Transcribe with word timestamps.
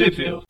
Sheffield. 0.00 0.46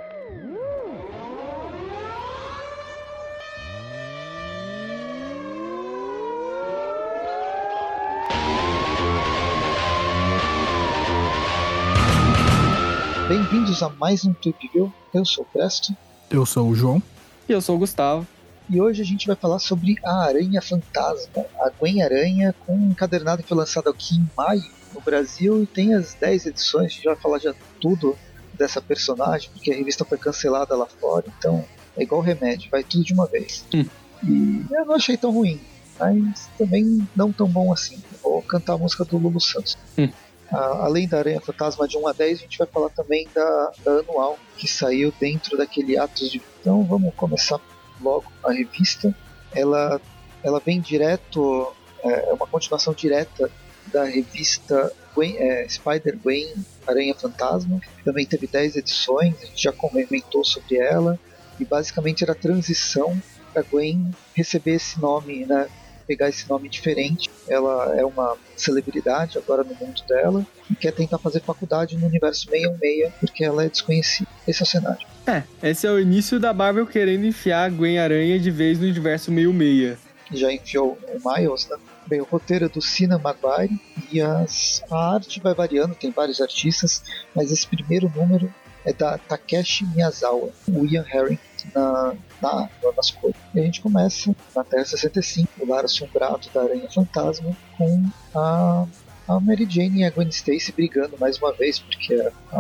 Bem-vindos 13.27 13.83
a 13.83 13.89
mais 13.89 14.25
um 14.25 14.33
Trip 14.35 14.71
View. 14.73 14.93
Eu 15.13 15.25
sou 15.25 15.43
o 15.43 15.47
Presto 15.49 15.97
Eu 16.31 16.47
sou 16.47 16.69
o 16.69 16.75
João. 16.77 17.03
E 17.49 17.53
eu 17.53 17.61
sou 17.61 17.75
o 17.75 17.79
Gustavo. 17.81 18.25
e 18.69 18.81
hoje 18.81 19.03
a 19.03 19.05
gente 19.05 19.27
vai 19.27 19.35
falar 19.35 19.59
sobre 19.59 19.97
a 20.05 20.27
Aranha 20.27 20.63
Fantasma, 20.63 21.45
a 21.59 21.71
Gwen 21.71 22.05
Aranha, 22.05 22.55
com 22.65 22.77
um 22.77 22.91
encadernado 22.93 23.43
que 23.43 23.49
foi 23.49 23.59
lançado 23.59 23.91
aqui 23.91 24.15
em 24.15 24.31
maio 24.37 24.63
no 24.95 25.01
Brasil 25.01 25.61
e 25.61 25.67
tem 25.67 25.93
as 25.95 26.15
10 26.15 26.47
edições. 26.47 26.87
A 26.87 26.89
gente 26.95 27.05
vai 27.05 27.17
falar 27.17 27.41
já 27.41 27.53
tudo 27.81 28.17
dessa 28.61 28.81
personagem, 28.81 29.51
porque 29.51 29.73
a 29.73 29.75
revista 29.75 30.05
foi 30.05 30.19
cancelada 30.19 30.77
lá 30.77 30.87
fora, 30.87 31.25
então 31.39 31.65
é 31.97 32.03
igual 32.03 32.21
remédio, 32.21 32.71
vai 32.71 32.85
tudo 32.85 33.03
de 33.03 33.15
uma 33.15 33.27
vez. 33.27 33.65
Hum. 33.75 33.87
E 34.23 34.67
eu 34.71 34.85
não 34.85 34.95
achei 34.95 35.17
tão 35.17 35.33
ruim, 35.33 35.59
mas 35.99 36.49
também 36.59 37.09
não 37.17 37.33
tão 37.33 37.49
bom 37.49 37.73
assim. 37.73 37.99
Vou 38.23 38.43
cantar 38.43 38.75
a 38.75 38.79
música 38.79 39.03
do 39.05 39.17
Lulu 39.17 39.41
Santos. 39.41 39.79
Hum. 39.99 40.11
Ah, 40.53 40.85
além 40.85 41.09
da 41.09 41.19
Aranha 41.19 41.41
Fantasma 41.41 41.89
de 41.89 41.97
1 41.97 42.09
a 42.09 42.13
10, 42.13 42.39
a 42.39 42.43
gente 42.43 42.59
vai 42.59 42.67
falar 42.67 42.91
também 42.91 43.27
da, 43.35 43.73
da 43.83 43.93
anual, 43.93 44.39
que 44.59 44.69
saiu 44.69 45.13
dentro 45.19 45.57
daquele 45.57 45.97
Atos 45.97 46.31
de. 46.31 46.43
Então 46.61 46.85
vamos 46.85 47.15
começar 47.15 47.59
logo 48.01 48.31
a 48.45 48.53
revista. 48.53 49.15
Ela, 49.55 50.01
ela 50.43 50.61
vem 50.61 50.81
direto, 50.81 51.73
é 52.05 52.33
uma 52.33 52.47
continuação 52.47 52.93
direta 52.93 53.51
da 53.93 54.05
revista 54.05 54.93
Gwen- 55.15 55.37
é, 55.39 55.67
Spider-Gwen 55.69 56.55
Aranha 56.87 57.15
Fantasma, 57.15 57.81
que 57.81 58.05
também 58.05 58.25
teve 58.27 58.47
10 58.47 58.77
edições, 58.77 59.35
a 59.43 59.47
gente 59.47 59.63
já 59.63 59.73
comentou 59.73 60.45
sobre 60.45 60.77
ela, 60.77 61.19
e 61.59 61.65
basicamente 61.65 62.23
era 62.25 62.33
a 62.33 62.37
transição 62.37 63.21
para 63.53 63.63
Gwen 63.63 64.11
receber 64.35 64.73
esse 64.75 65.01
nome, 65.01 65.45
né? 65.47 65.67
pegar 66.07 66.29
esse 66.29 66.49
nome 66.49 66.69
diferente. 66.69 67.31
Ela 67.49 67.95
é 67.97 68.05
uma 68.05 68.37
celebridade 68.57 69.39
agora 69.39 69.63
no 69.63 69.75
mundo 69.77 70.03
dela 70.09 70.45
e 70.69 70.75
quer 70.75 70.91
tentar 70.93 71.19
fazer 71.19 71.41
faculdade 71.41 71.97
no 71.97 72.05
universo 72.07 72.49
616 72.51 73.13
porque 73.21 73.45
ela 73.45 73.65
é 73.65 73.69
desconhecida. 73.69 74.29
Esse 74.47 74.61
é 74.61 74.65
o 74.65 74.67
cenário. 74.67 75.07
É, 75.25 75.45
esse 75.71 75.87
é 75.87 75.91
o 75.91 76.01
início 76.01 76.41
da 76.41 76.53
Marvel 76.53 76.85
querendo 76.85 77.25
enfiar 77.27 77.67
a 77.67 77.69
Gwen 77.69 78.01
Aranha 78.01 78.41
de 78.41 78.51
vez 78.51 78.79
no 78.81 78.87
universo 78.87 79.31
meio 79.31 79.53
meia. 79.53 79.97
já 80.33 80.53
enviou 80.53 80.99
o 81.15 81.33
Miles, 81.33 81.69
né? 81.69 81.77
Bem, 82.11 82.21
o 82.21 82.25
roteiro 82.25 82.65
é 82.65 82.69
do 82.69 82.83
Sina 82.83 83.19
Maguire 83.19 83.81
e 84.13 84.21
as, 84.21 84.83
a 84.91 85.15
arte 85.15 85.41
vai 85.41 85.55
variando, 85.55 85.95
tem 85.95 86.11
vários 86.11 86.41
artistas, 86.41 87.03
mas 87.35 87.53
esse 87.53 87.65
primeiro 87.67 88.13
número 88.15 88.53
é 88.85 88.93
da 88.93 89.17
Takeshi 89.17 89.85
Miyazawa, 89.87 90.51
o 90.67 90.85
Ian 90.87 91.05
Herring 91.09 91.39
na, 91.73 92.15
na, 92.43 92.69
nas 92.97 93.11
cores. 93.13 93.37
E 93.55 93.61
a 93.61 93.63
gente 93.63 93.81
começa 93.81 94.35
na 94.57 94.65
Terra 94.65 94.85
65, 94.85 95.49
o 95.61 95.69
lar 95.69 95.85
assombrado 95.85 96.49
da 96.53 96.63
Aranha 96.63 96.91
Fantasma, 96.91 97.57
com 97.79 98.11
a, 98.35 98.87
a 99.29 99.39
Mary 99.41 99.67
Jane 99.71 100.01
e 100.01 100.05
a 100.05 100.11
Gwen 100.11 100.29
Stacy 100.31 100.73
brigando 100.73 101.17
mais 101.21 101.39
uma 101.39 101.53
vez, 101.53 101.79
porque 101.79 102.15
a, 102.51 102.59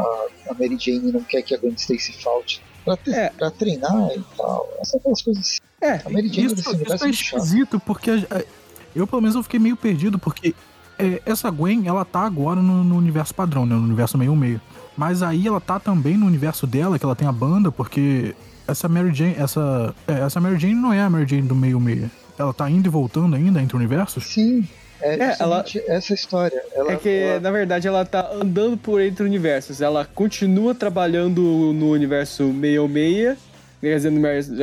a 0.50 0.54
Mary 0.54 0.76
Jane 0.78 1.10
não 1.10 1.24
quer 1.24 1.42
que 1.42 1.54
a 1.54 1.58
Gwen 1.58 1.72
Stacy 1.74 2.12
falte 2.22 2.62
pra, 2.84 2.96
te- 2.96 3.10
É. 3.12 3.30
pra 3.30 3.50
treinar 3.50 4.10
e 4.14 4.22
tal. 4.36 4.68
Essas 4.80 5.22
coisas. 5.22 5.60
É, 5.80 5.94
A 6.04 6.10
Mary 6.10 6.28
Jane 6.28 6.46
Isso, 6.46 6.54
desse 6.56 6.82
isso 6.94 7.04
é 7.04 7.08
é 7.08 7.10
esquisito, 7.10 7.80
porque 7.80 8.10
é, 8.10 8.44
eu, 8.94 9.06
pelo 9.06 9.22
menos, 9.22 9.36
eu 9.36 9.42
fiquei 9.42 9.60
meio 9.60 9.76
perdido, 9.76 10.18
porque 10.18 10.54
é, 10.98 11.20
essa 11.24 11.50
Gwen, 11.50 11.86
ela 11.86 12.04
tá 12.04 12.20
agora 12.20 12.60
no, 12.60 12.84
no 12.84 12.96
universo 12.96 13.34
padrão, 13.34 13.64
né? 13.64 13.74
No 13.74 13.82
universo 13.82 14.18
meio 14.18 14.34
meio. 14.36 14.60
Mas 14.96 15.22
aí 15.22 15.46
ela 15.46 15.60
tá 15.60 15.78
também 15.80 16.16
no 16.16 16.26
universo 16.26 16.66
dela, 16.66 16.98
que 16.98 17.04
ela 17.04 17.16
tem 17.16 17.26
a 17.26 17.32
banda, 17.32 17.72
porque 17.72 18.34
essa 18.68 18.88
Mary 18.88 19.14
Jane, 19.14 19.34
essa, 19.38 19.94
é, 20.06 20.20
essa 20.20 20.40
Mary 20.40 20.58
Jane 20.58 20.74
não 20.74 20.92
é 20.92 21.00
a 21.00 21.08
Mary 21.08 21.26
Jane 21.26 21.42
do 21.48 21.54
meio 21.54 21.80
meio. 21.80 22.10
Ela 22.38 22.52
tá 22.52 22.68
indo 22.70 22.86
e 22.86 22.90
voltando 22.90 23.34
ainda 23.36 23.60
entre 23.62 23.76
universos? 23.76 24.24
Sim, 24.26 24.66
é, 25.00 25.18
É, 25.18 25.28
justamente 25.30 25.82
essa 25.86 26.12
história. 26.14 26.62
Ela, 26.74 26.92
é 26.92 26.96
que, 26.96 27.08
ela- 27.08 27.40
na 27.40 27.50
verdade, 27.50 27.88
ela 27.88 28.04
tá 28.04 28.30
andando 28.32 28.76
por 28.76 29.00
entre 29.00 29.24
universos. 29.24 29.80
Ela 29.80 30.04
continua 30.04 30.74
trabalhando 30.74 31.40
no 31.74 31.90
universo 31.90 32.52
66, 32.52 33.38
quer 33.80 33.96
dizer, 33.96 34.10
no 34.10 34.16
universo 34.16 34.54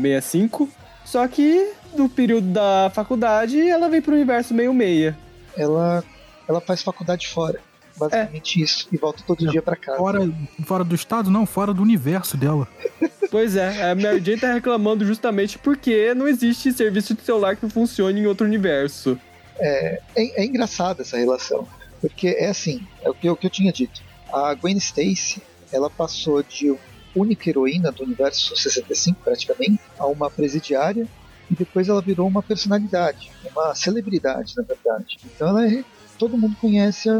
65, 0.00 0.68
só 1.04 1.26
que 1.28 1.72
no 1.96 2.08
período 2.08 2.48
da 2.52 2.90
faculdade 2.94 3.60
ela 3.68 3.88
vem 3.88 4.00
pro 4.02 4.14
universo 4.14 4.54
66. 4.54 5.14
ela, 5.56 6.04
ela 6.48 6.60
faz 6.60 6.82
faculdade 6.82 7.28
fora. 7.28 7.60
Basicamente 7.96 8.60
isso. 8.60 8.88
E 8.92 8.96
volta 8.96 9.22
todo 9.24 9.46
É, 9.46 9.50
dia 9.50 9.62
pra 9.62 9.76
casa. 9.76 9.98
Fora, 9.98 10.28
fora 10.66 10.82
do 10.84 10.94
estado? 10.96 11.30
Não, 11.30 11.46
fora 11.46 11.72
do 11.72 11.82
universo 11.82 12.36
dela. 12.36 12.66
Pois 13.30 13.56
é, 13.56 13.90
a 13.90 13.94
Mary 13.96 14.20
Jane 14.24 14.38
tá 14.40 14.52
reclamando 14.52 15.04
justamente 15.04 15.58
porque 15.58 16.14
não 16.14 16.28
existe 16.28 16.72
serviço 16.72 17.14
de 17.14 17.22
celular 17.22 17.56
que 17.56 17.68
funcione 17.68 18.20
em 18.20 18.26
outro 18.26 18.46
universo. 18.46 19.18
É, 19.58 20.00
é 20.14 20.44
engraçada 20.44 21.02
essa 21.02 21.16
relação. 21.16 21.66
Porque 22.00 22.28
é 22.28 22.48
assim, 22.50 22.86
é 23.02 23.10
o 23.10 23.14
que, 23.14 23.26
eu- 23.26 23.32
o 23.32 23.36
que 23.36 23.46
eu 23.46 23.50
tinha 23.50 23.72
dito. 23.72 24.00
A 24.32 24.54
Gwen 24.54 24.76
Stacy, 24.76 25.42
ela 25.72 25.90
passou 25.90 26.44
de 26.44 26.76
única 27.16 27.50
heroína 27.50 27.90
do 27.90 28.04
universo 28.04 28.54
65, 28.56 29.18
praticamente, 29.24 29.80
a 29.98 30.06
uma 30.06 30.30
presidiária. 30.30 31.04
E 31.50 31.54
depois 31.54 31.88
ela 31.88 32.00
virou 32.00 32.26
uma 32.26 32.42
personalidade, 32.42 33.30
uma 33.50 33.74
celebridade, 33.74 34.54
na 34.56 34.62
verdade. 34.62 35.18
Então 35.24 35.48
ela 35.48 35.66
é, 35.66 35.84
todo 36.18 36.38
mundo 36.38 36.56
conhece 36.60 37.08
a, 37.08 37.14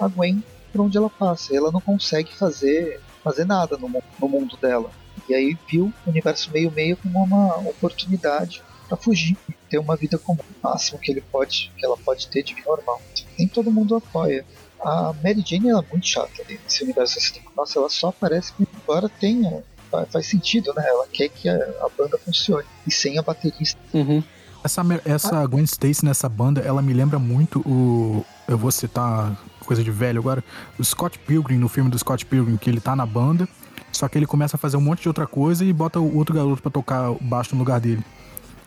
a, 0.00 0.08
Gwen 0.08 0.42
por 0.72 0.82
onde 0.82 0.96
ela 0.96 1.10
passa. 1.10 1.52
E 1.52 1.56
ela 1.56 1.72
não 1.72 1.80
consegue 1.80 2.34
fazer, 2.34 3.00
fazer 3.24 3.44
nada 3.44 3.76
no, 3.76 3.88
no 4.20 4.28
mundo 4.28 4.56
dela. 4.56 4.90
E 5.28 5.34
aí 5.34 5.56
viu 5.68 5.92
o 6.06 6.10
universo 6.10 6.50
meio-meio 6.52 6.96
como 6.96 7.24
uma 7.24 7.56
oportunidade 7.58 8.62
para 8.86 8.96
fugir 8.96 9.36
e 9.48 9.52
ter 9.68 9.78
uma 9.78 9.96
vida 9.96 10.18
comum, 10.18 10.38
o 10.62 10.68
máximo 10.68 10.98
que 10.98 11.10
ele 11.10 11.20
pode, 11.20 11.72
que 11.76 11.84
ela 11.84 11.96
pode 11.96 12.28
ter 12.28 12.42
de 12.42 12.54
normal. 12.64 13.00
Nem 13.38 13.48
todo 13.48 13.70
mundo 13.70 13.96
apoia. 13.96 14.44
A 14.80 15.12
Mary 15.24 15.42
Jane 15.44 15.70
ela 15.70 15.84
é 15.86 15.90
muito 15.90 16.06
chata 16.06 16.44
nesse 16.48 16.84
universo 16.84 17.14
65. 17.14 17.52
Nossa, 17.56 17.78
ela 17.78 17.88
só 17.88 18.08
aparece 18.08 18.52
que 18.52 18.66
agora 18.82 19.08
tenha 19.08 19.64
fa- 20.00 20.06
faz 20.06 20.26
sentido, 20.26 20.72
né? 20.76 20.84
Ela 20.86 21.06
quer 21.12 21.28
que 21.28 21.48
a, 21.48 21.54
a 21.54 21.88
banda 21.96 22.18
funcione 22.18 22.64
e 22.86 22.90
sem 22.92 23.18
a 23.18 23.22
baterista. 23.22 23.80
Uhum. 23.94 24.22
Essa, 24.64 24.82
essa 25.04 25.46
Gwen 25.46 25.62
Stacy 25.64 26.04
nessa 26.04 26.28
banda, 26.28 26.60
ela 26.60 26.82
me 26.82 26.92
lembra 26.92 27.18
muito 27.18 27.60
o. 27.60 28.24
Eu 28.48 28.58
vou 28.58 28.70
citar 28.72 29.36
coisa 29.64 29.82
de 29.82 29.90
velho 29.90 30.18
agora. 30.20 30.42
O 30.78 30.84
Scott 30.84 31.18
Pilgrim, 31.20 31.56
no 31.56 31.68
filme 31.68 31.90
do 31.90 31.98
Scott 31.98 32.24
Pilgrim, 32.26 32.56
que 32.56 32.68
ele 32.68 32.80
tá 32.80 32.96
na 32.96 33.06
banda, 33.06 33.48
só 33.92 34.08
que 34.08 34.18
ele 34.18 34.26
começa 34.26 34.56
a 34.56 34.58
fazer 34.58 34.76
um 34.76 34.80
monte 34.80 35.02
de 35.02 35.08
outra 35.08 35.26
coisa 35.26 35.64
e 35.64 35.72
bota 35.72 36.00
o 36.00 36.16
outro 36.16 36.34
garoto 36.34 36.60
pra 36.62 36.70
tocar 36.70 37.10
o 37.10 37.18
baixo 37.20 37.54
no 37.54 37.60
lugar 37.60 37.80
dele. 37.80 38.02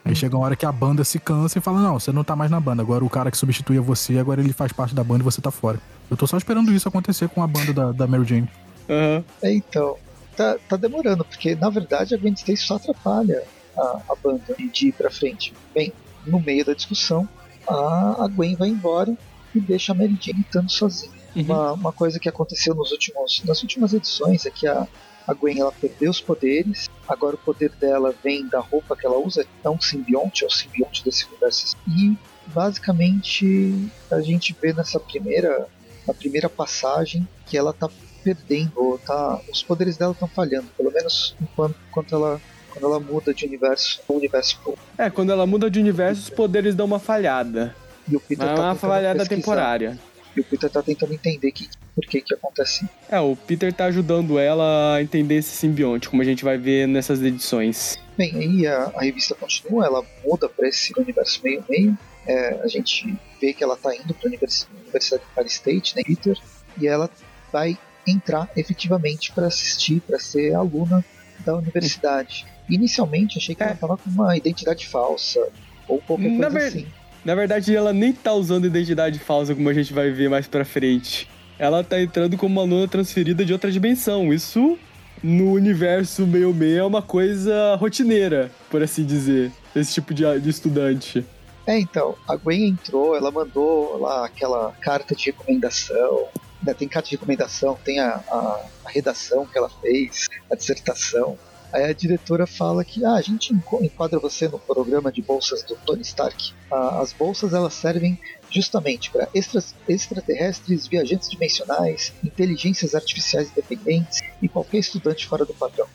Aí 0.06 0.16
chega 0.16 0.38
uma 0.38 0.46
hora 0.46 0.56
que 0.56 0.66
a 0.66 0.72
banda 0.72 1.04
se 1.04 1.20
cansa 1.20 1.58
e 1.60 1.62
fala: 1.62 1.82
Não, 1.82 2.00
você 2.00 2.12
não 2.14 2.24
tá 2.24 2.34
mais 2.36 2.50
na 2.50 2.60
banda. 2.62 2.82
Agora 2.82 3.04
o 3.04 3.10
cara 3.10 3.30
que 3.30 3.38
substituía 3.38 3.82
você, 3.82 4.18
agora 4.18 4.40
ele 4.40 4.54
faz 4.54 4.72
parte 4.72 4.96
da 4.96 5.04
banda 5.04 5.20
e 5.22 5.24
você 5.26 5.42
tá 5.42 5.52
fora. 5.52 5.80
Eu 6.10 6.16
tô 6.16 6.26
só 6.26 6.38
esperando 6.38 6.72
isso 6.72 6.88
acontecer 6.88 7.28
com 7.28 7.44
a 7.44 7.48
banda 7.48 7.74
da, 7.74 7.92
da 7.92 8.08
Mary 8.08 8.24
Jane. 8.26 8.50
É, 8.88 9.22
então, 9.44 9.98
tá, 10.40 10.58
tá 10.70 10.78
demorando, 10.78 11.26
porque 11.26 11.54
na 11.54 11.70
verdade 11.70 12.16
a 12.16 12.18
Gwen 12.18 12.34
Stacy 12.34 12.66
só 12.66 12.78
atrapalha 12.78 13.44
a, 13.78 14.02
a 14.10 14.16
banda 14.16 14.56
de 14.72 14.88
ir 14.88 14.94
pra 14.94 15.12
frente. 15.12 15.54
Bem, 15.76 15.92
no 16.26 16.40
meio 16.40 16.64
da 16.64 16.74
discussão, 16.74 17.28
a, 17.68 18.24
a 18.24 18.28
Gwen 18.30 18.56
vai 18.56 18.70
embora 18.70 19.14
e 19.54 19.60
deixa 19.60 19.92
a 19.92 19.96
Mary 19.96 20.18
Jane 20.20 20.40
lutando 20.40 20.72
sozinha. 20.72 21.12
Uhum. 21.36 21.44
Uma, 21.44 21.74
uma 21.74 21.92
coisa 21.92 22.20
que 22.20 22.30
aconteceu 22.30 22.74
nos 22.74 22.92
últimos, 22.92 23.44
nas 23.44 23.62
últimas 23.62 23.94
edições 23.94 24.46
é 24.46 24.50
que 24.50 24.66
a, 24.66 24.88
a 25.28 25.34
Gwen 25.34 25.60
ela 25.60 25.74
perdeu 25.74 26.10
os 26.10 26.22
poderes, 26.22 26.90
agora 27.06 27.36
o 27.36 27.40
poder 27.40 27.72
dela 27.72 28.16
vem 28.24 28.48
da 28.48 28.62
roupa 28.62 28.96
que 28.96 29.06
ela 29.06 29.18
usa, 29.18 29.46
é 29.62 29.70
um 29.70 29.82
simbionte, 29.82 30.46
é 30.46 30.48
o 30.48 30.50
simbionte 30.50 31.04
desse 31.04 31.28
universo. 31.28 31.76
E 31.86 32.18
basicamente 32.48 33.92
a 34.10 34.22
gente 34.22 34.56
vê 34.60 34.72
nessa 34.72 35.02
primeira, 35.02 35.68
na 36.08 36.14
primeira 36.14 36.50
passagem 36.50 37.28
que 37.46 37.58
ela 37.58 37.74
tá 37.74 37.90
perdendo, 38.36 38.72
ou 38.76 38.98
tá, 38.98 39.40
os 39.52 39.64
poderes 39.64 39.98
dela 39.98 40.12
estão 40.14 40.28
falhando, 40.28 40.68
pelo 40.78 40.92
menos 40.92 41.36
enquanto, 41.42 41.76
enquanto 41.90 42.16
ela 42.16 42.42
quando 42.72 42.86
ela 42.86 43.00
muda 43.00 43.34
de 43.34 43.46
universo 43.48 44.00
para 44.06 44.16
universo 44.16 44.60
pro- 44.64 44.78
É, 44.98 45.10
quando 45.10 45.32
ela 45.32 45.48
muda 45.48 45.72
de 45.72 45.80
universo, 45.80 46.22
os 46.22 46.30
poderes 46.30 46.76
dão 46.76 46.86
uma 46.86 47.00
falhada. 47.00 47.76
e 48.08 48.16
o 48.16 48.20
Peter 48.20 48.46
Mas 48.46 48.54
é 48.54 48.56
tá 48.56 48.62
uma 48.62 48.74
tentando 48.76 48.92
falhada 48.92 49.20
pesquisar, 49.20 49.36
temporária. 49.42 50.00
e 50.36 50.40
o 50.40 50.44
Peter 50.44 50.70
tá 50.70 50.82
tentando 50.84 51.14
entender 51.14 51.52
que, 51.52 51.68
por 51.96 52.06
que 52.06 52.22
que 52.22 52.34
acontece 52.36 52.88
É, 53.10 53.20
o 53.20 53.36
Peter 53.36 53.74
tá 53.74 53.86
ajudando 53.86 54.38
ela 54.38 54.96
a 54.96 55.02
entender 55.02 55.36
esse 55.38 55.50
simbionte, 55.56 56.08
como 56.10 56.22
a 56.22 56.26
gente 56.26 56.44
vai 56.44 56.58
ver 56.60 56.88
nessas 56.88 57.22
edições. 57.24 57.98
Bem, 58.16 58.36
aí 58.36 58.68
a, 58.68 58.92
a 58.96 59.02
revista 59.02 59.34
continua, 59.34 59.86
ela 59.88 60.06
muda 60.24 60.48
para 60.48 60.68
esse 60.68 60.94
universo 60.96 61.42
meio-meio. 61.44 61.98
É, 62.28 62.60
a 62.64 62.68
gente 62.68 63.18
vê 63.42 63.52
que 63.54 63.64
ela 63.64 63.74
está 63.74 63.96
indo 63.96 64.14
para 64.14 64.28
a 64.28 64.30
Universidade 64.30 65.24
de 65.24 65.30
Paris 65.34 65.54
State, 65.54 65.96
né, 65.96 66.04
Peter, 66.06 66.38
e 66.80 66.86
ela 66.88 67.10
vai 67.52 67.76
entrar 68.08 68.50
efetivamente 68.56 69.32
para 69.32 69.48
assistir, 69.48 70.02
para 70.02 70.20
ser 70.20 70.54
aluna 70.54 71.04
da 71.46 71.56
universidade. 71.56 72.46
Inicialmente 72.70 73.38
achei 73.38 73.56
que 73.56 73.64
É. 73.64 73.68
ela 73.68 73.74
estava 73.76 73.98
com 73.98 74.10
uma 74.10 74.36
identidade 74.38 74.88
falsa 74.88 75.40
ou 75.88 76.00
qualquer 76.00 76.30
Na 76.32 76.50
coisa 76.50 76.60
ver- 76.60 76.68
assim. 76.68 76.88
Na 77.26 77.36
verdade, 77.36 77.76
ela 77.76 77.92
nem 77.92 78.14
tá 78.14 78.34
usando 78.34 78.66
identidade 78.66 79.20
falsa, 79.20 79.54
como 79.54 79.68
a 79.70 79.74
gente 79.74 79.92
vai 79.94 80.10
ver 80.12 80.30
mais 80.30 80.48
pra 80.48 80.64
frente. 80.64 81.28
Ela 81.58 81.84
tá 81.84 82.02
entrando 82.02 82.38
como 82.38 82.54
uma 82.54 82.62
aluna 82.62 82.88
transferida 82.88 83.44
de 83.44 83.52
outra 83.52 83.70
dimensão. 83.72 84.34
Isso 84.34 84.78
no 85.22 85.52
universo 85.52 86.26
meio 86.26 86.54
meio 86.54 86.78
é 86.80 86.84
uma 86.84 87.02
coisa 87.02 87.76
rotineira, 87.76 88.50
por 88.70 88.82
assim 88.82 89.04
dizer, 89.04 89.52
esse 89.76 89.94
tipo 89.96 90.14
de, 90.14 90.24
de 90.40 90.50
estudante. 90.50 91.26
É, 91.68 91.78
então, 91.78 92.16
a 92.28 92.38
Gwen 92.38 92.70
entrou, 92.70 93.16
ela 93.18 93.30
mandou 93.30 93.98
lá 94.00 94.26
aquela 94.26 94.72
carta 94.80 95.14
de 95.14 95.26
recomendação, 95.26 96.28
né, 96.62 96.74
tem 96.74 96.88
carta 96.88 97.10
de 97.10 97.16
recomendação, 97.16 97.78
tem 97.84 98.00
a, 98.00 98.16
a, 98.28 98.66
a, 98.86 98.90
redação 98.90 99.46
que 99.46 99.58
ela 99.58 99.70
fez, 99.70 100.28
a 100.52 100.56
dissertação. 100.56 101.38
Aí 101.72 101.84
a 101.84 101.94
diretora 101.94 102.48
fala 102.48 102.84
que 102.84 103.06
ah, 103.06 103.14
a 103.14 103.22
gente 103.22 103.54
enquadra 103.54 104.20
você 104.20 104.48
no 104.48 104.58
programa 104.58 105.12
de 105.12 105.22
bolsas 105.22 105.62
do 105.64 105.76
Tony 105.76 106.02
Stark. 106.02 106.54
Ah, 106.72 107.00
as 107.00 107.14
bolsas 107.14 107.54
elas 107.54 107.74
servem 107.74 108.20
justamente 108.50 109.12
para 109.12 109.30
extra, 109.34 109.64
extraterrestres, 109.88 110.88
viajantes 110.88 111.30
dimensionais, 111.30 112.12
inteligências 112.24 112.96
artificiais 112.96 113.52
independentes 113.52 114.22
e 114.42 114.50
qualquer 114.50 114.80
estudante 114.80 115.28
fora 115.28 115.46
do 115.46 115.54
padrão. 115.54 115.88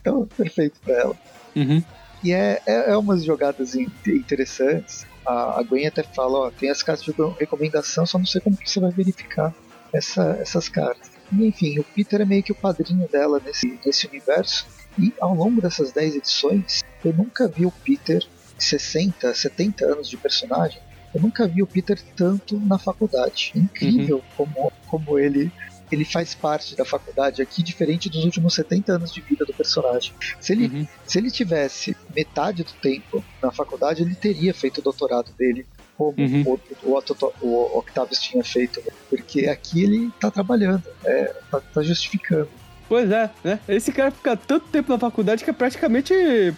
Então, 0.00 0.26
perfeito 0.26 0.80
para 0.80 0.94
ela. 0.94 1.16
Uhum. 1.54 1.82
E 2.24 2.32
é, 2.32 2.60
é, 2.66 2.90
é 2.90 2.96
umas 2.96 3.24
jogadas 3.24 3.76
interessantes. 3.76 5.06
A, 5.24 5.60
a 5.60 5.62
Gwen 5.62 5.86
até 5.86 6.02
fala, 6.02 6.38
ó, 6.46 6.50
tem 6.50 6.68
as 6.68 6.82
cartas 6.82 7.04
de 7.04 7.12
recomendação, 7.38 8.04
só 8.04 8.18
não 8.18 8.26
sei 8.26 8.40
como 8.40 8.56
que 8.56 8.68
você 8.68 8.80
vai 8.80 8.90
verificar 8.90 9.54
essa, 9.92 10.36
essas 10.40 10.68
cartas. 10.68 11.10
E, 11.32 11.46
enfim, 11.46 11.78
o 11.78 11.84
Peter 11.84 12.20
é 12.20 12.24
meio 12.24 12.42
que 12.42 12.52
o 12.52 12.54
padrinho 12.54 13.08
dela 13.08 13.40
nesse, 13.44 13.78
nesse 13.84 14.06
universo. 14.06 14.66
E 14.98 15.12
ao 15.20 15.34
longo 15.34 15.60
dessas 15.60 15.92
10 15.92 16.16
edições, 16.16 16.82
eu 17.04 17.12
nunca 17.12 17.48
vi 17.48 17.64
o 17.64 17.70
Peter, 17.70 18.26
60, 18.58 19.34
70 19.34 19.84
anos 19.84 20.08
de 20.08 20.16
personagem, 20.16 20.80
eu 21.14 21.20
nunca 21.20 21.46
vi 21.46 21.62
o 21.62 21.66
Peter 21.66 21.98
tanto 22.16 22.58
na 22.60 22.78
faculdade. 22.78 23.52
É 23.54 23.58
incrível 23.58 24.16
uhum. 24.16 24.46
como, 24.46 24.72
como 24.86 25.18
ele 25.18 25.52
ele 25.90 26.06
faz 26.06 26.34
parte 26.34 26.74
da 26.74 26.86
faculdade 26.86 27.42
aqui, 27.42 27.62
diferente 27.62 28.08
dos 28.08 28.24
últimos 28.24 28.54
70 28.54 28.94
anos 28.94 29.12
de 29.12 29.20
vida 29.20 29.44
do 29.44 29.52
personagem. 29.52 30.14
Se 30.40 30.54
ele, 30.54 30.66
uhum. 30.66 30.86
se 31.04 31.18
ele 31.18 31.30
tivesse 31.30 31.94
metade 32.16 32.64
do 32.64 32.72
tempo 32.72 33.22
na 33.42 33.50
faculdade, 33.50 34.02
ele 34.02 34.14
teria 34.14 34.54
feito 34.54 34.78
o 34.78 34.82
doutorado 34.82 35.30
dele, 35.32 35.66
como 36.10 36.16
uhum. 36.18 36.58
o, 36.82 36.98
o, 36.98 37.46
o, 37.46 37.78
Octavius 37.78 38.18
tinha 38.18 38.42
feito. 38.42 38.82
Porque 39.08 39.46
aqui 39.46 39.84
ele 39.84 40.10
tá 40.18 40.30
trabalhando, 40.30 40.82
é, 41.04 41.34
tá, 41.50 41.60
tá 41.60 41.82
justificando. 41.82 42.48
Pois 42.88 43.10
é, 43.10 43.30
né? 43.44 43.60
Esse 43.68 43.92
cara 43.92 44.10
fica 44.10 44.36
tanto 44.36 44.66
tempo 44.68 44.92
na 44.92 44.98
faculdade 44.98 45.44
que 45.44 45.50
é 45.50 45.52
praticamente 45.52 46.14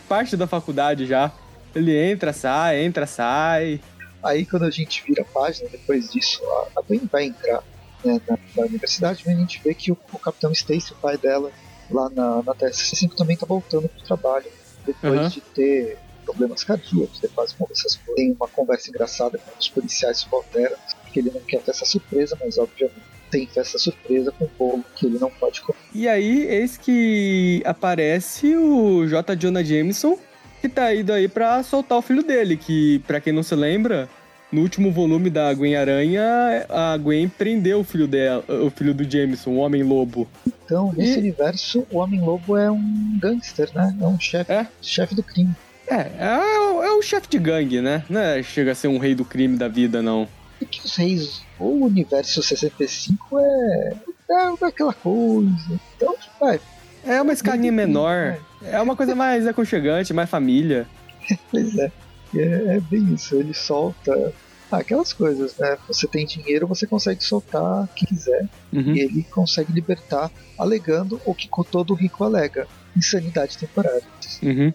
parte 0.09 0.37
da 0.37 0.47
faculdade 0.47 1.07
já. 1.07 1.31
Ele 1.75 1.97
entra, 1.97 2.33
sai, 2.33 2.83
entra, 2.85 3.07
sai. 3.07 3.81
Aí 4.23 4.47
quando 4.47 4.65
a 4.65 4.71
gente 4.71 5.05
vira 5.07 5.23
a 5.23 5.25
página, 5.25 5.69
depois 5.69 6.11
disso, 6.11 6.41
a 6.77 6.81
Gwen 6.81 7.03
vai 7.11 7.27
entrar 7.27 7.63
né, 8.05 8.21
na, 8.29 8.39
na, 8.57 8.63
universidade, 8.67 9.23
a 9.27 9.31
gente 9.31 9.61
vê 9.63 9.75
que 9.75 9.93
o, 9.93 9.99
o 10.13 10.19
Capitão 10.19 10.51
Stacy, 10.53 10.93
o 10.93 10.97
pai 10.97 11.19
dela, 11.19 11.51
lá 11.91 12.09
na, 12.11 12.43
na 12.43 12.55
TSC5 12.55 13.15
também 13.15 13.35
está 13.35 13.47
voltando 13.47 13.89
para 13.89 14.03
o 14.03 14.07
trabalho, 14.07 14.47
depois 14.87 15.21
uhum. 15.21 15.29
de 15.29 15.41
ter 15.41 15.99
problemas 16.25 16.65
cardíacos, 16.65 17.21
depois 17.21 17.53
conversas, 17.53 18.01
tem 18.17 18.33
uma 18.33 18.49
conversa 18.49 18.91
engraçada 18.91 19.39
com 19.39 19.59
os 19.59 19.69
policiais 19.69 20.19
subalternos, 20.19 20.79
que 21.13 21.21
ele 21.21 21.31
não 21.31 21.41
quer 21.41 21.63
festa 21.63 21.85
surpresa, 21.85 22.37
mas 22.41 22.59
obviamente 22.59 23.15
tem 23.31 23.47
festa 23.47 23.79
surpresa 23.79 24.31
com 24.33 24.45
o 24.45 24.51
bolo 24.57 24.85
que 24.95 25.07
ele 25.07 25.19
não 25.19 25.31
pode 25.31 25.61
comer. 25.61 25.79
E 25.93 26.07
aí, 26.07 26.47
eis 26.47 26.77
que 26.77 27.63
aparece 27.65 28.55
o 28.57 29.07
J. 29.09 29.35
Jonah 29.35 29.63
Jameson, 29.63 30.17
que 30.61 30.69
tá 30.69 30.95
indo 30.95 31.13
aí 31.13 31.29
pra 31.29 31.63
soltar 31.63 31.99
o 31.99 32.03
filho 32.03 32.23
dele, 32.23 32.57
que, 32.57 33.01
para 33.01 33.21
quem 33.21 33.33
não 33.33 33.43
se 33.43 33.55
lembra, 33.57 34.09
no 34.55 34.61
último 34.61 34.93
volume 34.93 35.31
da 35.31 35.53
Gwen 35.53 35.75
Aranha, 35.75 36.23
a 36.69 36.97
Gwen 36.97 37.29
prendeu 37.29 37.81
o 37.81 37.85
filho 37.85 38.07
dela, 38.07 38.45
o 38.49 38.71
filho 38.71 38.95
do 38.95 39.03
Jameson, 39.03 39.51
o 39.51 39.57
Homem-Lobo. 39.57 40.29
Então, 40.47 40.93
nesse 40.97 41.17
e... 41.17 41.19
universo, 41.19 41.85
o 41.91 41.99
Homem-Lobo 41.99 42.57
é 42.57 42.71
um 42.71 43.19
gangster, 43.21 43.69
né? 43.75 43.97
É 44.01 44.07
um 44.07 44.19
chefe 44.19 44.53
é? 44.53 44.69
chefe 44.81 45.15
do 45.17 45.25
crime. 45.25 45.53
É, 45.87 45.95
é, 45.95 46.87
é 46.87 46.93
o 46.93 47.03
chefe 47.03 47.29
de 47.29 47.39
gangue, 47.39 47.81
né? 47.81 48.05
Não 48.09 48.21
é, 48.21 48.43
chega 48.43 48.73
a 48.73 48.75
ser 48.75 48.89
um 48.89 48.99
rei 48.99 49.15
do 49.15 49.25
crime 49.25 49.57
da 49.57 49.69
vida, 49.69 50.03
não. 50.03 50.29
E 50.61 50.65
que 50.65 50.85
os 50.85 50.97
reis, 50.97 51.43
o 51.59 51.85
universo 51.85 52.43
65 52.43 53.39
é, 53.39 53.95
é 54.31 54.67
aquela 54.67 54.95
coisa. 54.95 55.81
Então, 55.97 56.15
vai. 56.41 56.61
É 57.07 57.21
uma 57.21 57.33
escalinha 57.33 57.73
menor. 57.73 58.39
É 58.63 58.81
uma 58.81 58.97
coisa 58.97 59.15
mais 59.15 59.47
aconchegante, 59.47 60.15
mais 60.15 60.31
família. 60.31 60.87
pois 61.51 61.77
é. 61.77 61.93
É, 62.35 62.77
é 62.77 62.81
bem 62.81 63.15
isso. 63.15 63.37
Ele 63.37 63.53
solta 63.53 64.33
ah, 64.75 64.79
aquelas 64.79 65.13
coisas, 65.13 65.57
né? 65.59 65.77
Você 65.87 66.09
tem 66.09 66.27
dinheiro, 66.27 66.67
você 66.67 66.87
consegue 66.87 67.23
soltar 67.23 67.87
quem 67.95 68.09
quiser. 68.09 68.49
Uhum. 68.73 68.95
E 68.95 69.01
ele 69.01 69.23
consegue 69.25 69.73
libertar, 69.73 70.31
alegando 70.59 71.21
o 71.25 71.35
que 71.35 71.49
todo 71.71 71.95
rico 71.95 72.25
alega: 72.25 72.67
insanidade 72.97 73.59
temporária. 73.59 74.03
Uhum. 74.43 74.73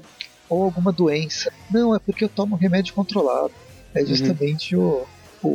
Ou 0.49 0.63
alguma 0.63 0.91
doença. 0.91 1.51
Não, 1.71 1.95
é 1.95 1.99
porque 1.99 2.23
eu 2.23 2.29
tomo 2.29 2.55
remédio 2.55 2.93
controlado. 2.93 3.51
É 3.93 4.01
uhum. 4.01 4.07
justamente 4.07 4.75
uhum. 4.75 5.05
o, 5.43 5.47
o, 5.47 5.49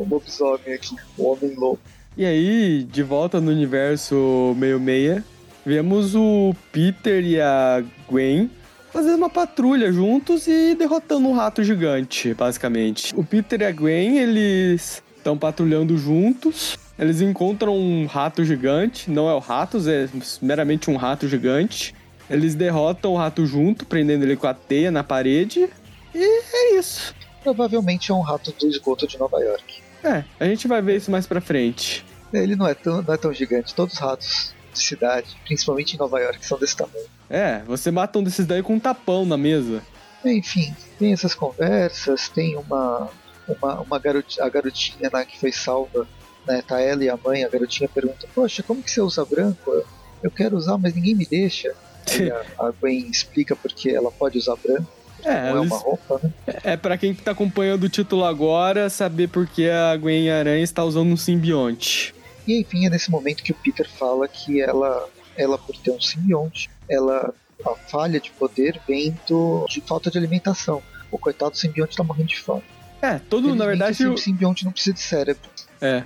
o 0.00 0.06
lobisomem 0.10 0.74
aqui, 0.74 0.96
o 1.16 1.30
homem-lobo. 1.30 1.80
E 2.16 2.24
aí, 2.24 2.82
de 2.82 3.02
volta 3.02 3.40
no 3.40 3.50
universo 3.50 4.54
meio-meia, 4.56 5.24
vemos 5.64 6.14
o 6.14 6.54
Peter 6.72 7.24
e 7.24 7.40
a 7.40 7.84
Gwen 8.08 8.50
fazendo 8.90 9.16
uma 9.16 9.30
patrulha 9.30 9.92
juntos 9.92 10.46
e 10.48 10.74
derrotando 10.74 11.28
um 11.28 11.32
rato 11.32 11.62
gigante, 11.62 12.34
basicamente. 12.34 13.14
O 13.14 13.22
Peter 13.22 13.60
e 13.60 13.64
a 13.64 13.70
Gwen, 13.70 14.18
eles 14.18 15.02
estão 15.16 15.38
patrulhando 15.38 15.96
juntos. 15.96 16.76
Eles 16.98 17.20
encontram 17.20 17.76
um 17.76 18.06
rato 18.06 18.44
gigante, 18.44 19.08
não 19.08 19.30
é 19.30 19.34
o 19.34 19.38
Ratos, 19.38 19.86
é 19.86 20.08
meramente 20.42 20.90
um 20.90 20.96
rato 20.96 21.28
gigante. 21.28 21.94
Eles 22.30 22.54
derrotam 22.54 23.12
o 23.12 23.16
rato 23.16 23.46
junto, 23.46 23.86
prendendo 23.86 24.24
ele 24.24 24.36
com 24.36 24.46
a 24.46 24.54
teia 24.54 24.90
na 24.90 25.02
parede. 25.02 25.68
E 26.14 26.42
é 26.54 26.78
isso. 26.78 27.14
Provavelmente 27.42 28.10
é 28.10 28.14
um 28.14 28.20
rato 28.20 28.52
do 28.52 28.66
esgoto 28.66 29.06
de 29.06 29.18
Nova 29.18 29.38
York. 29.40 29.82
É, 30.04 30.24
a 30.38 30.44
gente 30.44 30.68
vai 30.68 30.82
ver 30.82 30.96
isso 30.96 31.10
mais 31.10 31.26
pra 31.26 31.40
frente. 31.40 32.04
Ele 32.32 32.54
não 32.54 32.66
é 32.66 32.74
tão, 32.74 33.02
não 33.02 33.14
é 33.14 33.16
tão 33.16 33.32
gigante. 33.32 33.74
Todos 33.74 33.94
os 33.94 34.00
ratos 34.00 34.54
de 34.72 34.78
cidade, 34.78 35.36
principalmente 35.44 35.94
em 35.94 35.98
Nova 35.98 36.20
York, 36.20 36.44
são 36.44 36.58
desse 36.58 36.76
tamanho. 36.76 37.06
É, 37.30 37.62
você 37.66 37.90
mata 37.90 38.18
um 38.18 38.22
desses 38.22 38.46
daí 38.46 38.62
com 38.62 38.74
um 38.74 38.80
tapão 38.80 39.24
na 39.24 39.36
mesa. 39.36 39.82
Enfim, 40.24 40.74
tem 40.98 41.12
essas 41.12 41.34
conversas, 41.34 42.28
tem 42.28 42.56
uma, 42.56 43.08
uma, 43.46 43.80
uma 43.80 43.98
garotinha, 43.98 44.44
a 44.44 44.48
garotinha 44.48 45.10
lá 45.12 45.24
que 45.24 45.38
foi 45.38 45.52
salva, 45.52 46.06
né, 46.46 46.62
tá 46.66 46.80
ela 46.80 47.04
e 47.04 47.08
a 47.08 47.16
mãe, 47.16 47.44
a 47.44 47.48
garotinha 47.48 47.88
pergunta, 47.88 48.26
poxa, 48.34 48.62
como 48.62 48.82
que 48.82 48.90
você 48.90 49.00
usa 49.00 49.24
branco? 49.24 49.84
Eu 50.22 50.30
quero 50.30 50.56
usar, 50.56 50.76
mas 50.76 50.94
ninguém 50.94 51.14
me 51.14 51.24
deixa. 51.24 51.72
Aí 52.10 52.30
a, 52.30 52.44
a 52.58 52.70
Gwen 52.70 53.08
explica 53.10 53.54
porque 53.56 53.90
ela 53.90 54.10
pode 54.10 54.38
usar 54.38 54.56
branco. 54.56 54.90
É, 55.24 55.50
não 55.50 55.58
é 55.58 55.60
uma 55.60 55.76
roupa, 55.76 56.20
né? 56.22 56.32
É, 56.46 56.72
é 56.72 56.76
para 56.76 56.96
quem 56.96 57.14
tá 57.14 57.32
acompanhando 57.32 57.84
o 57.84 57.88
título 57.88 58.24
agora, 58.24 58.88
saber 58.88 59.28
por 59.28 59.46
que 59.46 59.68
a 59.68 59.96
Gwen 59.96 60.30
Aranha 60.30 60.62
está 60.62 60.84
usando 60.84 61.10
um 61.10 61.16
simbionte. 61.16 62.14
E 62.46 62.60
enfim, 62.60 62.86
é 62.86 62.90
nesse 62.90 63.10
momento 63.10 63.42
que 63.42 63.52
o 63.52 63.54
Peter 63.54 63.88
fala 63.88 64.28
que 64.28 64.60
ela, 64.60 65.08
ela 65.36 65.58
por 65.58 65.76
ter 65.76 65.90
um 65.90 66.00
simbionte, 66.00 66.70
ela 66.88 67.34
a 67.66 67.74
falha 67.74 68.20
de 68.20 68.30
poder 68.30 68.80
vem 68.86 69.16
do, 69.28 69.66
de 69.68 69.80
falta 69.80 70.10
de 70.10 70.18
alimentação. 70.18 70.82
O 71.10 71.18
coitado 71.18 71.52
do 71.52 71.56
simbionte 71.56 71.96
tá 71.96 72.04
morrendo 72.04 72.28
de 72.28 72.38
fome. 72.38 72.62
É, 73.00 73.18
todo, 73.18 73.54
na 73.54 73.66
verdade. 73.66 74.06
O 74.06 74.16
simbionte 74.16 74.64
não 74.64 74.72
precisa 74.72 74.94
de 74.94 75.00
cérebro. 75.00 75.48
É. 75.80 76.04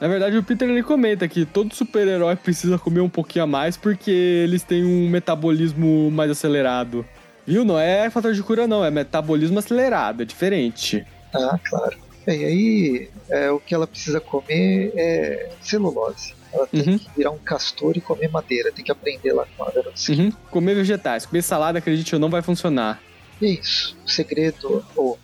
Na 0.00 0.08
verdade, 0.08 0.36
o 0.36 0.42
Peter 0.42 0.68
ele 0.68 0.82
comenta 0.82 1.26
que 1.26 1.46
todo 1.46 1.74
super-herói 1.74 2.36
precisa 2.36 2.78
comer 2.78 3.00
um 3.00 3.08
pouquinho 3.08 3.44
a 3.44 3.46
mais 3.46 3.76
porque 3.76 4.10
eles 4.10 4.62
têm 4.62 4.84
um 4.84 5.08
metabolismo 5.08 6.10
mais 6.10 6.30
acelerado. 6.30 7.04
Viu? 7.46 7.64
Não 7.64 7.78
é 7.78 8.10
fator 8.10 8.34
de 8.34 8.42
cura, 8.42 8.66
não, 8.66 8.84
é 8.84 8.90
metabolismo 8.90 9.58
acelerado, 9.58 10.22
é 10.22 10.26
diferente. 10.26 11.06
Ah, 11.34 11.58
claro. 11.64 11.96
E 12.26 12.30
aí, 12.30 13.10
é, 13.30 13.50
o 13.50 13.60
que 13.60 13.74
ela 13.74 13.86
precisa 13.86 14.20
comer 14.20 14.92
é 14.96 15.50
celulose. 15.62 16.34
Ela 16.52 16.66
tem 16.66 16.80
uhum. 16.80 16.98
que 16.98 17.08
virar 17.16 17.30
um 17.30 17.38
castor 17.38 17.96
e 17.96 18.00
comer 18.00 18.28
madeira. 18.28 18.72
Tem 18.72 18.84
que 18.84 18.90
aprender 18.90 19.32
lá 19.32 19.46
com 19.56 19.64
a. 19.64 19.72
Uhum. 20.08 20.32
Comer 20.50 20.74
vegetais. 20.74 21.24
Comer 21.24 21.42
salada, 21.42 21.78
acredite 21.78 22.14
ou 22.14 22.20
não, 22.20 22.28
vai 22.28 22.42
funcionar. 22.42 23.00
É 23.40 23.46
isso. 23.46 23.96
O 24.04 24.10
segredo, 24.10 24.84
ou 24.96 25.18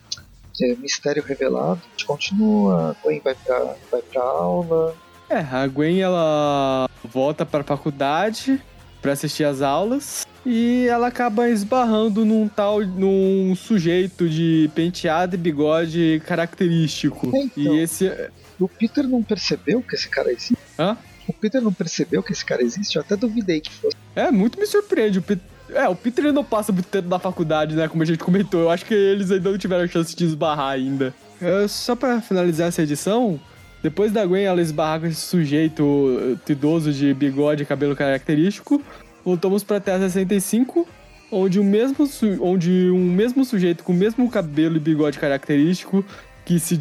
é, 0.62 0.76
mistério 0.76 1.22
revelado. 1.22 1.80
A 1.84 1.90
gente 1.90 2.06
continua. 2.06 2.90
A 2.90 3.02
Gwen 3.02 3.20
vai 3.22 3.34
pra, 3.34 3.74
vai 3.90 4.02
pra 4.02 4.22
aula. 4.22 4.94
É, 5.28 5.38
a 5.38 5.66
Gwen 5.66 6.00
ela 6.00 6.88
volta 7.04 7.44
pra 7.44 7.64
faculdade 7.64 8.60
para 9.00 9.12
assistir 9.12 9.44
as 9.44 9.62
aulas 9.62 10.26
e 10.44 10.86
ela 10.88 11.08
acaba 11.08 11.48
esbarrando 11.48 12.24
num 12.24 12.48
tal 12.48 12.80
num 12.80 13.54
sujeito 13.56 14.28
de 14.28 14.70
penteado 14.74 15.34
e 15.34 15.38
bigode 15.38 16.22
característico. 16.26 17.34
É, 17.34 17.40
então, 17.40 17.74
e 17.74 17.78
esse 17.78 18.30
o 18.60 18.68
Peter 18.68 19.08
não 19.08 19.22
percebeu 19.22 19.82
que 19.82 19.94
esse 19.94 20.08
cara 20.08 20.30
existe. 20.30 20.56
Hã? 20.78 20.96
O 21.26 21.32
Peter 21.32 21.60
não 21.60 21.72
percebeu 21.72 22.22
que 22.22 22.32
esse 22.32 22.44
cara 22.44 22.62
existe, 22.62 22.96
eu 22.96 23.02
até 23.02 23.16
duvidei 23.16 23.60
que 23.60 23.70
fosse. 23.70 23.96
É, 24.14 24.30
muito 24.30 24.58
me 24.58 24.66
surpreende. 24.66 25.18
O 25.18 25.22
Peter, 25.22 25.44
é, 25.74 25.88
o 25.88 25.94
Peter 25.94 26.32
não 26.32 26.44
passa 26.44 26.72
muito 26.72 26.86
tempo 26.86 27.08
na 27.08 27.18
faculdade, 27.18 27.74
né? 27.74 27.88
Como 27.88 28.02
a 28.02 28.06
gente 28.06 28.18
comentou. 28.18 28.60
Eu 28.60 28.70
acho 28.70 28.84
que 28.84 28.94
eles 28.94 29.30
ainda 29.30 29.50
não 29.50 29.58
tiveram 29.58 29.86
chance 29.86 30.14
de 30.14 30.24
esbarrar 30.24 30.70
ainda. 30.70 31.14
É, 31.40 31.66
só 31.68 31.96
para 31.96 32.20
finalizar 32.20 32.68
essa 32.68 32.82
edição, 32.82 33.40
depois 33.82 34.12
da 34.12 34.24
Gwen 34.24 34.44
ela 34.44 34.60
esbarrar 34.60 35.00
com 35.00 35.06
esse 35.06 35.20
sujeito 35.20 36.38
idoso 36.48 36.92
de 36.92 37.12
bigode 37.12 37.64
e 37.64 37.66
cabelo 37.66 37.96
característico, 37.96 38.80
voltamos 39.24 39.64
pra 39.64 39.80
Terra 39.80 40.00
65, 40.00 40.86
onde, 41.30 41.58
o 41.58 41.64
mesmo, 41.64 42.08
onde 42.40 42.90
um 42.90 43.10
mesmo 43.10 43.44
sujeito 43.44 43.82
com 43.82 43.92
o 43.92 43.96
mesmo 43.96 44.30
cabelo 44.30 44.76
e 44.76 44.80
bigode 44.80 45.18
característico 45.18 46.04
que 46.44 46.58
se 46.58 46.74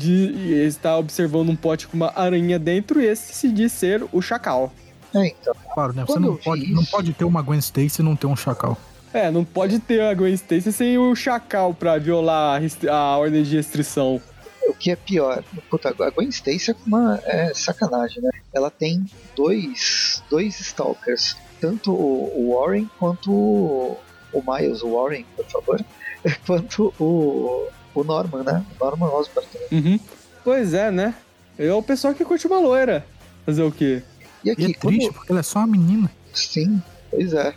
está 0.65 0.97
observando 0.97 1.49
um 1.49 1.55
pote 1.55 1.87
com 1.87 1.95
uma 1.95 2.11
aranha 2.15 2.57
dentro, 2.57 2.99
esse 2.99 3.33
se 3.33 3.51
diz 3.51 3.71
ser 3.71 4.03
o 4.11 4.21
Chacal. 4.21 4.73
É, 5.15 5.27
então. 5.27 5.53
Claro, 5.73 5.93
né? 5.93 6.03
Você 6.05 6.19
não 6.19 6.35
pode, 6.35 6.71
não 6.71 6.85
pode 6.85 7.13
ter 7.13 7.25
uma 7.25 7.41
Gwen 7.41 7.59
Stacy 7.59 8.01
e 8.01 8.03
não 8.03 8.15
ter 8.15 8.27
um 8.27 8.35
Chacal. 8.35 8.77
É, 9.13 9.29
não 9.29 9.43
pode 9.43 9.79
ter 9.79 10.01
a 10.01 10.13
Gwen 10.13 10.33
Stacy 10.33 10.71
sem 10.71 10.97
o 10.97 11.13
Chacal 11.15 11.73
pra 11.73 11.97
violar 11.97 12.61
a, 12.61 12.93
a 12.93 13.17
ordem 13.17 13.43
de 13.43 13.55
restrição. 13.55 14.21
O 14.67 14.73
que 14.73 14.91
é 14.91 14.95
pior, 14.95 15.43
puta, 15.69 15.89
a 15.89 16.09
Gwen 16.09 16.29
Stacy 16.29 16.71
é 16.71 16.75
uma 16.85 17.19
é 17.25 17.53
sacanagem, 17.53 18.21
né? 18.21 18.29
Ela 18.53 18.69
tem 18.69 19.05
dois, 19.35 20.23
dois 20.29 20.59
Stalkers, 20.59 21.35
tanto 21.59 21.91
o, 21.91 22.31
o 22.35 22.55
Warren 22.55 22.89
quanto 22.97 23.31
o, 23.31 23.97
o 24.31 24.41
Miles 24.41 24.81
Warren, 24.81 25.25
por 25.35 25.45
favor, 25.45 25.85
quanto 26.45 26.93
o, 26.99 27.67
o 27.93 28.03
Norman, 28.03 28.43
né? 28.43 28.65
O 28.79 28.85
Norman 28.85 29.07
Osborn 29.07 29.49
também. 29.51 29.67
Uhum. 29.71 29.99
Pois 30.43 30.73
é, 30.73 30.89
né? 30.89 31.13
É 31.57 31.71
o 31.73 31.83
pessoal 31.83 32.13
que 32.13 32.23
curte 32.23 32.47
uma 32.47 32.59
loira. 32.59 33.05
Fazer 33.45 33.63
o 33.63 33.71
quê? 33.71 34.03
E, 34.43 34.51
aqui, 34.51 34.61
e 34.61 34.65
é 34.65 34.73
triste, 34.73 34.79
quando... 34.79 35.13
porque 35.13 35.31
ela 35.31 35.39
é 35.39 35.43
só 35.43 35.59
uma 35.59 35.67
menina. 35.67 36.11
Sim, 36.33 36.81
pois 37.09 37.33
é. 37.33 37.53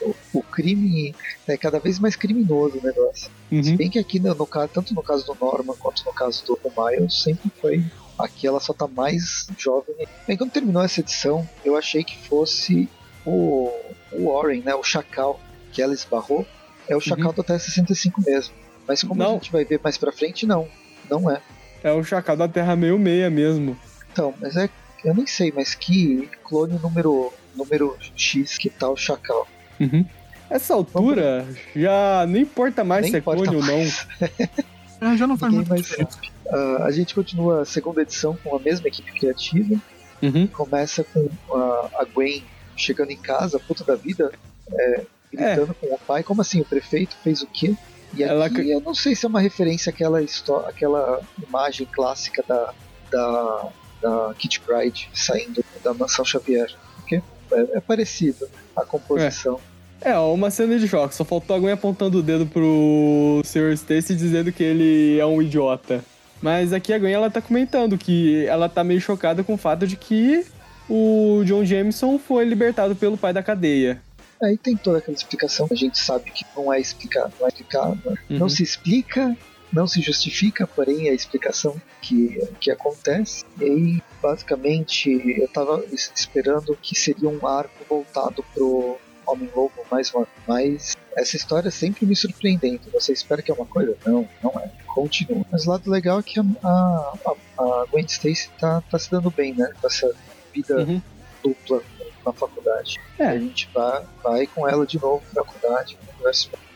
O, 0.00 0.38
o 0.38 0.42
crime 0.42 1.14
é 1.46 1.56
cada 1.56 1.78
vez 1.78 1.98
mais 1.98 2.16
criminoso 2.16 2.78
o 2.78 2.82
negócio. 2.82 3.30
Uhum. 3.52 3.62
Se 3.62 3.76
bem 3.76 3.90
que 3.90 3.98
aqui, 3.98 4.18
no, 4.18 4.34
no, 4.34 4.46
tanto 4.46 4.94
no 4.94 5.02
caso 5.02 5.26
do 5.26 5.36
Norman 5.38 5.74
quanto 5.78 6.04
no 6.06 6.12
caso 6.12 6.42
do 6.46 6.58
Miles, 6.76 7.22
sempre 7.22 7.50
foi. 7.60 7.84
Aqui 8.18 8.46
ela 8.46 8.60
só 8.60 8.72
tá 8.72 8.88
mais 8.88 9.46
jovem. 9.58 9.94
Bem, 10.26 10.36
quando 10.38 10.50
terminou 10.50 10.82
essa 10.82 11.00
edição, 11.00 11.46
eu 11.64 11.76
achei 11.76 12.02
que 12.02 12.16
fosse 12.26 12.88
o, 13.26 13.70
o 14.10 14.32
Warren, 14.32 14.62
né? 14.62 14.74
O 14.74 14.82
Chacal 14.82 15.38
que 15.70 15.82
ela 15.82 15.92
esbarrou. 15.92 16.46
É 16.88 16.96
o 16.96 17.00
Chacal 17.00 17.26
uhum. 17.26 17.34
do 17.34 17.44
Terra 17.44 17.58
65 17.58 18.22
mesmo. 18.22 18.54
Mas 18.86 19.02
como 19.02 19.22
não. 19.22 19.32
a 19.32 19.34
gente 19.34 19.52
vai 19.52 19.64
ver 19.66 19.78
mais 19.84 19.98
pra 19.98 20.10
frente, 20.10 20.46
não. 20.46 20.66
Não 21.10 21.30
é. 21.30 21.42
É 21.82 21.92
o 21.92 22.02
Chacal 22.02 22.36
da 22.36 22.48
Terra 22.48 22.74
meio 22.74 22.98
meia 22.98 23.28
mesmo. 23.28 23.78
Então, 24.10 24.34
mas 24.40 24.56
é. 24.56 24.70
Eu 25.04 25.14
nem 25.14 25.26
sei, 25.26 25.52
mas 25.54 25.74
que 25.74 26.28
clone 26.44 26.78
número, 26.78 27.32
número 27.54 27.96
X 28.16 28.58
que 28.58 28.68
tá 28.68 28.88
o 28.88 28.96
Chacal. 28.96 29.46
Uhum. 29.78 30.04
Essa 30.50 30.74
altura 30.74 31.46
já 31.76 32.26
não 32.26 32.38
importa 32.38 32.82
mais 32.82 33.02
nem 33.02 33.10
se 33.10 33.16
é 33.18 33.20
clone 33.20 33.54
ou 33.54 33.62
não. 33.62 33.80
é, 35.12 35.16
já 35.16 35.26
não 35.26 35.36
faz 35.36 35.52
muito 35.52 35.68
mais 35.68 35.90
uh, 35.92 36.82
A 36.82 36.90
gente 36.90 37.14
continua 37.14 37.62
a 37.62 37.64
segunda 37.64 38.02
edição 38.02 38.36
com 38.42 38.56
a 38.56 38.58
mesma 38.58 38.88
equipe 38.88 39.12
criativa. 39.12 39.80
Uhum. 40.22 40.46
Começa 40.48 41.04
com 41.04 41.28
a, 41.54 41.90
a 42.00 42.04
Gwen 42.04 42.42
chegando 42.76 43.10
em 43.10 43.16
casa, 43.16 43.58
puta 43.58 43.84
da 43.84 43.94
vida, 43.94 44.32
é, 44.72 45.02
gritando 45.32 45.76
é. 45.82 45.86
com 45.86 45.94
o 45.94 45.98
pai. 45.98 46.22
Como 46.22 46.40
assim? 46.40 46.60
O 46.60 46.64
prefeito 46.64 47.16
fez 47.22 47.42
o 47.42 47.46
quê? 47.46 47.74
E 48.14 48.24
aqui, 48.24 48.60
Ela... 48.60 48.62
eu 48.62 48.80
não 48.80 48.94
sei 48.94 49.14
se 49.14 49.26
é 49.26 49.28
uma 49.28 49.40
referência 49.40 49.90
àquela, 49.90 50.22
história, 50.22 50.68
àquela 50.68 51.20
imagem 51.46 51.86
clássica 51.86 52.42
da, 52.46 52.72
da, 53.10 53.68
da 54.00 54.34
Kitty 54.38 54.60
Pride 54.60 55.08
saindo 55.12 55.64
da 55.82 55.94
Mansão 55.94 56.24
Xavier. 56.24 56.70
Porque 56.96 57.22
é, 57.52 57.76
é 57.78 57.80
parecido 57.80 58.48
a 58.76 58.84
composição. 58.84 59.60
É. 60.00 60.10
é, 60.10 60.18
uma 60.18 60.50
cena 60.50 60.78
de 60.78 60.88
choque. 60.88 61.14
Só 61.14 61.24
faltou 61.24 61.56
alguém 61.56 61.72
apontando 61.72 62.18
o 62.18 62.22
dedo 62.22 62.46
pro 62.46 63.40
Sr. 63.44 63.72
Stacy 63.72 64.14
dizendo 64.14 64.52
que 64.52 64.62
ele 64.62 65.18
é 65.18 65.26
um 65.26 65.42
idiota. 65.42 66.04
Mas 66.40 66.72
aqui 66.72 66.92
a 66.92 66.98
Gwen 66.98 67.12
ela 67.12 67.30
tá 67.30 67.40
comentando 67.40 67.98
que 67.98 68.46
ela 68.46 68.68
tá 68.68 68.84
meio 68.84 69.00
chocada 69.00 69.42
com 69.42 69.54
o 69.54 69.58
fato 69.58 69.86
de 69.86 69.96
que 69.96 70.46
o 70.88 71.42
John 71.44 71.64
Jameson 71.64 72.18
foi 72.18 72.44
libertado 72.44 72.94
pelo 72.94 73.18
pai 73.18 73.32
da 73.32 73.42
cadeia. 73.42 74.00
Aí 74.40 74.56
tem 74.56 74.76
toda 74.76 74.98
aquela 74.98 75.16
explicação, 75.16 75.66
a 75.68 75.74
gente 75.74 75.98
sabe 75.98 76.30
que 76.30 76.44
não 76.56 76.72
é 76.72 76.78
explicado, 76.78 77.32
não 77.40 77.46
é 77.46 77.48
explicado, 77.48 78.00
uhum. 78.06 78.16
não 78.38 78.48
se 78.48 78.62
explica, 78.62 79.36
não 79.72 79.86
se 79.86 80.00
justifica, 80.00 80.66
porém 80.66 81.08
é 81.08 81.10
a 81.10 81.14
explicação 81.14 81.80
que, 82.00 82.38
que 82.60 82.70
acontece. 82.70 83.44
E 83.60 83.64
aí, 83.64 84.02
basicamente, 84.22 85.10
eu 85.10 85.44
estava 85.44 85.84
esperando 85.92 86.76
que 86.80 86.98
seria 86.98 87.28
um 87.28 87.46
arco 87.46 87.84
voltado 87.88 88.44
pro 88.54 88.98
Homem-Lobo 89.26 89.72
mais 89.90 90.12
uma 90.14 90.26
mas 90.46 90.96
essa 91.14 91.36
história 91.36 91.68
é 91.68 91.70
sempre 91.70 92.06
me 92.06 92.16
surpreendendo. 92.16 92.80
Você 92.92 93.12
espera 93.12 93.42
que 93.42 93.50
é 93.50 93.54
uma 93.54 93.66
coisa? 93.66 93.96
Não, 94.06 94.26
não 94.42 94.50
é. 94.58 94.70
Continua. 94.86 95.44
Mas 95.52 95.66
o 95.66 95.70
lado 95.70 95.90
legal 95.90 96.20
é 96.20 96.22
que 96.22 96.40
a, 96.40 96.44
a, 96.64 97.34
a 97.58 97.86
Gwen 97.90 98.06
Stacy 98.06 98.48
tá, 98.58 98.82
tá 98.90 98.98
se 98.98 99.10
dando 99.10 99.30
bem, 99.30 99.54
né? 99.54 99.70
Com 99.80 99.86
essa 99.86 100.10
vida 100.54 100.78
uhum. 100.78 101.02
dupla 101.42 101.82
na 102.24 102.32
faculdade. 102.32 102.98
É. 103.18 103.26
A 103.26 103.38
gente 103.38 103.68
vai, 103.74 104.02
vai 104.22 104.46
com 104.46 104.66
ela 104.66 104.86
de 104.86 104.98
novo 105.00 105.22
pra 105.32 105.44
faculdade, 105.44 105.98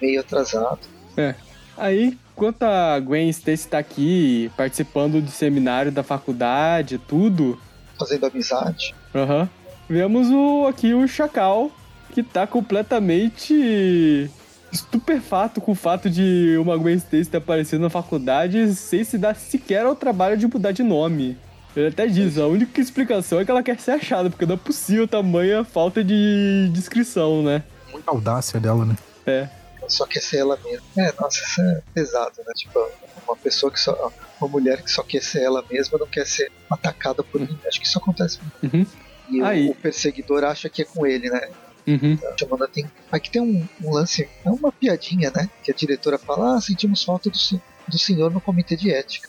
meio 0.01 0.21
atrasado. 0.21 0.81
É. 1.17 1.35
Aí, 1.77 2.19
enquanto 2.43 2.65
a 2.65 2.99
Gwen 2.99 3.29
Stacy 3.29 3.69
tá 3.69 3.79
aqui 3.79 4.51
participando 4.57 5.21
do 5.21 5.31
seminário 5.31 5.93
da 5.93 6.03
faculdade, 6.03 6.99
tudo. 6.99 7.57
Fazendo 7.97 8.27
amizade. 8.27 8.93
Aham. 9.15 9.43
Uhum. 9.43 9.49
Vemos 9.89 10.29
o, 10.29 10.67
aqui 10.67 10.93
o 10.93 11.07
Chacal, 11.07 11.71
que 12.13 12.23
tá 12.23 12.45
completamente 12.45 14.29
estupefato 14.73 15.61
com 15.61 15.73
o 15.73 15.75
fato 15.75 16.11
de 16.11 16.57
uma 16.59 16.77
Gwen 16.77 16.97
Stacy 16.97 17.31
ter 17.31 17.37
aparecido 17.37 17.83
na 17.83 17.91
faculdade 17.91 18.75
sem 18.75 19.05
se 19.05 19.19
dar 19.19 19.37
sequer 19.37 19.85
ao 19.85 19.95
trabalho 19.95 20.37
de 20.37 20.47
mudar 20.49 20.73
de 20.73 20.83
nome. 20.83 21.37
Ele 21.77 21.89
até 21.89 22.07
diz, 22.07 22.39
a 22.39 22.47
única 22.49 22.81
explicação 22.81 23.39
é 23.39 23.45
que 23.45 23.51
ela 23.51 23.63
quer 23.63 23.79
ser 23.79 23.93
achada, 23.93 24.29
porque 24.29 24.47
não 24.47 24.55
é 24.55 24.59
possível 24.59 25.07
tamanha 25.07 25.63
falta 25.63 26.03
de 26.03 26.69
descrição, 26.73 27.43
né? 27.43 27.63
Muita 27.93 28.11
audácia 28.11 28.59
dela, 28.59 28.85
né? 28.85 28.97
É. 29.27 29.49
Só 29.89 30.07
quer 30.07 30.21
ser 30.21 30.39
ela 30.39 30.59
mesma. 30.65 30.87
É, 30.97 31.13
nossa, 31.21 31.41
isso 31.43 31.61
é 31.61 31.83
pesado, 31.95 32.35
né? 32.39 32.53
Tipo, 32.55 32.91
uma 33.27 33.37
pessoa 33.37 33.71
que 33.73 33.81
só. 33.81 34.13
Uma 34.41 34.49
mulher 34.49 34.83
que 34.83 34.91
só 34.91 35.03
quer 35.03 35.23
ser 35.23 35.43
ela 35.43 35.65
mesma 35.71 35.99
não 35.99 36.07
quer 36.07 36.27
ser 36.27 36.51
atacada 36.71 37.23
por 37.23 37.41
mim. 37.41 37.59
Acho 37.67 37.81
que 37.81 37.87
isso 37.87 37.99
acontece 37.99 38.39
muito. 38.41 38.77
Uhum. 38.77 38.87
E 39.31 39.43
Aí. 39.43 39.71
o 39.71 39.75
perseguidor 39.75 40.45
acha 40.45 40.69
que 40.69 40.83
é 40.83 40.85
com 40.85 41.07
ele, 41.07 41.31
né? 41.31 41.49
Uhum. 41.87 42.19
Chamando 42.39 42.69
tem... 42.69 42.91
Aqui 43.11 43.31
tem 43.31 43.43
um, 43.43 43.67
um, 43.83 43.93
lance, 43.93 44.29
é 44.45 44.51
uma 44.51 44.71
piadinha, 44.71 45.33
né? 45.35 45.49
Que 45.63 45.71
a 45.71 45.75
diretora 45.75 46.19
fala: 46.19 46.57
Ah, 46.57 46.61
sentimos 46.61 47.03
falta 47.03 47.31
do, 47.31 47.39
do 47.89 47.99
senhor 47.99 48.31
no 48.31 48.41
comitê 48.41 48.77
de 48.77 48.93
ética. 48.93 49.29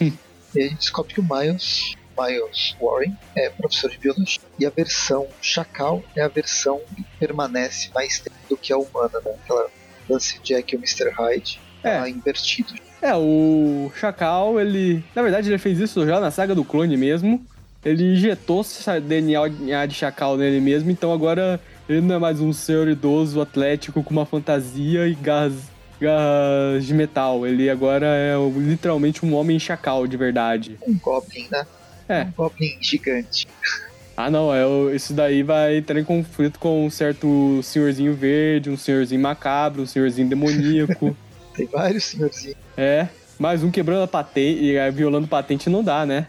E 0.00 0.60
a 0.60 0.68
gente 0.68 0.76
descobre 0.76 1.14
que 1.14 1.20
o 1.20 1.24
Miles, 1.24 1.96
Miles 2.16 2.76
Warren 2.80 3.16
é 3.34 3.50
professor 3.50 3.90
de 3.90 3.98
biologia. 3.98 4.40
E 4.58 4.64
a 4.64 4.70
versão 4.70 5.26
Chacal 5.42 6.02
é 6.14 6.22
a 6.22 6.28
versão 6.28 6.80
que 6.94 7.04
permanece 7.18 7.90
mais 7.92 8.20
tempo 8.20 8.36
do 8.48 8.56
que 8.56 8.72
a 8.72 8.78
humana, 8.78 9.20
né? 9.24 9.34
Aquela 9.42 9.68
lance 10.08 10.38
Jack 10.42 10.74
e 10.74 10.76
o 10.76 10.80
Mr. 10.80 11.10
Hyde 11.10 11.60
é. 11.84 11.98
Tá 11.98 12.08
invertido. 12.08 12.72
É, 13.02 13.14
o 13.14 13.92
Chacal, 13.94 14.58
ele. 14.58 15.04
Na 15.14 15.22
verdade, 15.22 15.50
ele 15.50 15.58
fez 15.58 15.78
isso 15.78 16.06
já 16.06 16.18
na 16.18 16.30
saga 16.30 16.54
do 16.54 16.64
clone 16.64 16.96
mesmo. 16.96 17.44
Ele 17.84 18.14
injetou 18.14 18.64
DNA 19.06 19.86
de 19.86 19.94
Chacal 19.94 20.38
nele 20.38 20.58
mesmo, 20.58 20.90
então 20.90 21.12
agora 21.12 21.60
ele 21.86 22.00
não 22.00 22.14
é 22.14 22.18
mais 22.18 22.40
um 22.40 22.50
senhor 22.50 22.88
idoso 22.88 23.42
atlético 23.42 24.02
com 24.02 24.10
uma 24.10 24.24
fantasia 24.24 25.06
e 25.06 25.14
garras 25.14 25.52
garras 26.00 26.86
de 26.86 26.94
metal. 26.94 27.46
Ele 27.46 27.68
agora 27.68 28.06
é 28.06 28.34
literalmente 28.56 29.24
um 29.26 29.34
homem 29.34 29.58
chacal 29.58 30.06
de 30.06 30.16
verdade. 30.16 30.78
Um 30.86 30.98
Goblin, 30.98 31.46
né? 31.50 31.66
É. 32.08 32.22
Um 32.22 32.32
Goblin 32.32 32.78
gigante. 32.80 33.46
Ah, 34.16 34.30
não, 34.30 34.54
é, 34.54 34.64
isso 34.94 35.12
daí 35.12 35.42
vai 35.42 35.78
entrar 35.78 35.98
em 35.98 36.04
conflito 36.04 36.58
com 36.58 36.86
um 36.86 36.90
certo 36.90 37.60
senhorzinho 37.62 38.14
verde, 38.14 38.70
um 38.70 38.76
senhorzinho 38.76 39.20
macabro, 39.20 39.82
um 39.82 39.86
senhorzinho 39.86 40.28
demoníaco. 40.28 41.16
Tem 41.54 41.66
vários 41.66 42.04
senhorzinhos. 42.04 42.56
É, 42.76 43.08
mais 43.38 43.62
um 43.62 43.70
quebrando 43.70 44.02
a 44.02 44.08
patente 44.08 44.64
e 44.64 44.90
violando 44.90 45.26
patente 45.26 45.68
não 45.68 45.82
dá, 45.82 46.06
né? 46.06 46.28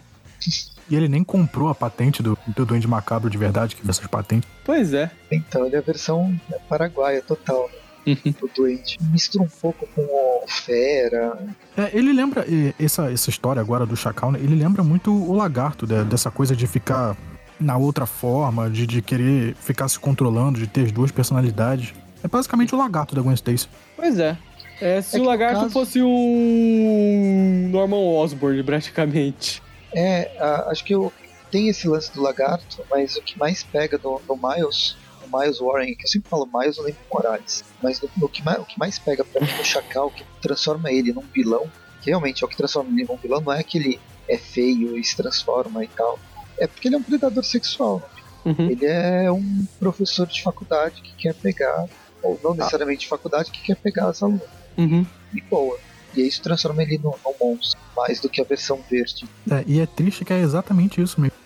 E 0.88 0.94
ele 0.94 1.08
nem 1.08 1.24
comprou 1.24 1.68
a 1.68 1.74
patente 1.74 2.22
do, 2.22 2.38
do 2.46 2.64
Duende 2.64 2.86
Macabro 2.86 3.28
de 3.30 3.38
verdade, 3.38 3.74
que 3.74 3.88
essas 3.88 4.06
patentes. 4.06 4.48
Pois 4.64 4.92
é. 4.92 5.10
Então, 5.30 5.66
ele 5.66 5.76
é 5.76 5.78
a 5.78 5.82
versão 5.82 6.38
paraguaia 6.68 7.22
total. 7.22 7.68
Né? 7.72 7.86
Uhum. 8.06 8.32
do 8.40 8.48
doente. 8.54 8.96
Mistura 9.10 9.44
um 9.44 9.48
pouco 9.48 9.84
com 9.88 10.00
o 10.00 10.44
Fera. 10.46 11.36
É, 11.76 11.90
ele 11.92 12.12
lembra, 12.12 12.46
essa, 12.78 13.10
essa 13.10 13.30
história 13.30 13.60
agora 13.60 13.84
do 13.84 13.96
Chacal, 13.96 14.30
né, 14.30 14.38
ele 14.40 14.54
lembra 14.54 14.84
muito 14.84 15.12
o 15.12 15.34
Lagarto, 15.34 15.88
né, 15.88 16.04
dessa 16.04 16.30
coisa 16.30 16.54
de 16.54 16.68
ficar 16.68 17.16
na 17.58 17.76
outra 17.76 18.06
forma, 18.06 18.70
de, 18.70 18.86
de 18.86 19.02
querer 19.02 19.54
ficar 19.56 19.88
se 19.88 19.98
controlando, 19.98 20.58
de 20.58 20.66
ter 20.66 20.82
as 20.82 20.92
duas 20.92 21.10
personalidades. 21.10 21.94
É 22.22 22.28
basicamente 22.28 22.74
o 22.74 22.78
Lagarto 22.78 23.14
da 23.14 23.22
Gwen 23.22 23.34
Stacy. 23.34 23.68
Pois 23.96 24.18
é. 24.18 24.36
É, 24.80 25.00
se 25.00 25.16
é 25.16 25.20
o 25.20 25.24
Lagarto 25.24 25.60
caso... 25.60 25.70
fosse 25.70 26.02
um 26.02 27.68
Norman 27.70 27.96
Osborn, 27.96 28.62
praticamente. 28.62 29.62
É, 29.94 30.30
acho 30.68 30.84
que 30.84 30.94
eu, 30.94 31.12
tem 31.50 31.68
esse 31.68 31.88
lance 31.88 32.12
do 32.12 32.22
Lagarto, 32.22 32.84
mas 32.90 33.16
o 33.16 33.22
que 33.22 33.38
mais 33.38 33.62
pega 33.62 33.96
do, 33.96 34.20
do 34.26 34.36
Miles 34.36 34.96
o 35.26 35.38
Miles 35.38 35.58
Warren, 35.58 35.94
que 35.94 36.04
eu 36.04 36.08
sempre 36.08 36.30
falo 36.30 36.48
Miles, 36.52 36.78
eu 36.78 36.84
lembro 36.84 37.00
Morales. 37.12 37.64
Mas 37.82 38.00
no, 38.00 38.08
no 38.16 38.28
que 38.28 38.42
mais, 38.42 38.58
o 38.58 38.64
que 38.64 38.78
mais 38.78 38.98
pega 38.98 39.24
pra 39.24 39.40
mim 39.40 39.52
no 39.56 39.64
Chacal, 39.64 40.10
que 40.10 40.24
transforma 40.40 40.90
ele 40.90 41.12
num 41.12 41.24
vilão, 41.34 41.70
que 42.00 42.10
realmente 42.10 42.42
é 42.42 42.46
o 42.46 42.48
que 42.48 42.56
transforma 42.56 42.90
ele 42.90 43.06
num 43.08 43.16
vilão, 43.16 43.40
não 43.40 43.52
é 43.52 43.62
que 43.62 43.78
ele 43.78 44.00
é 44.28 44.38
feio 44.38 44.96
e 44.96 45.04
se 45.04 45.16
transforma 45.16 45.84
e 45.84 45.88
tal. 45.88 46.18
É 46.58 46.66
porque 46.66 46.88
ele 46.88 46.94
é 46.94 46.98
um 46.98 47.02
predador 47.02 47.44
sexual. 47.44 48.08
Uhum. 48.44 48.70
Ele 48.70 48.86
é 48.86 49.30
um 49.30 49.66
professor 49.78 50.26
de 50.26 50.42
faculdade 50.42 51.02
que 51.02 51.14
quer 51.16 51.34
pegar, 51.34 51.86
ou 52.22 52.38
não 52.42 52.54
necessariamente 52.54 53.00
de 53.00 53.08
faculdade, 53.08 53.50
que 53.50 53.62
quer 53.62 53.76
pegar 53.76 54.08
as 54.08 54.22
alunas. 54.22 54.42
Uhum. 54.78 55.04
E 55.34 55.40
boa. 55.42 55.78
E 56.14 56.20
isso 56.22 56.40
transforma 56.42 56.82
ele 56.82 56.98
num, 56.98 57.12
num 57.24 57.34
monstro, 57.40 57.78
mais 57.96 58.20
do 58.20 58.28
que 58.28 58.40
a 58.40 58.44
versão 58.44 58.80
verde. 58.90 59.26
É, 59.50 59.64
e 59.66 59.80
é 59.80 59.86
triste 59.86 60.24
que 60.24 60.32
é 60.32 60.40
exatamente 60.40 61.00
isso 61.02 61.20
mesmo. 61.20 61.36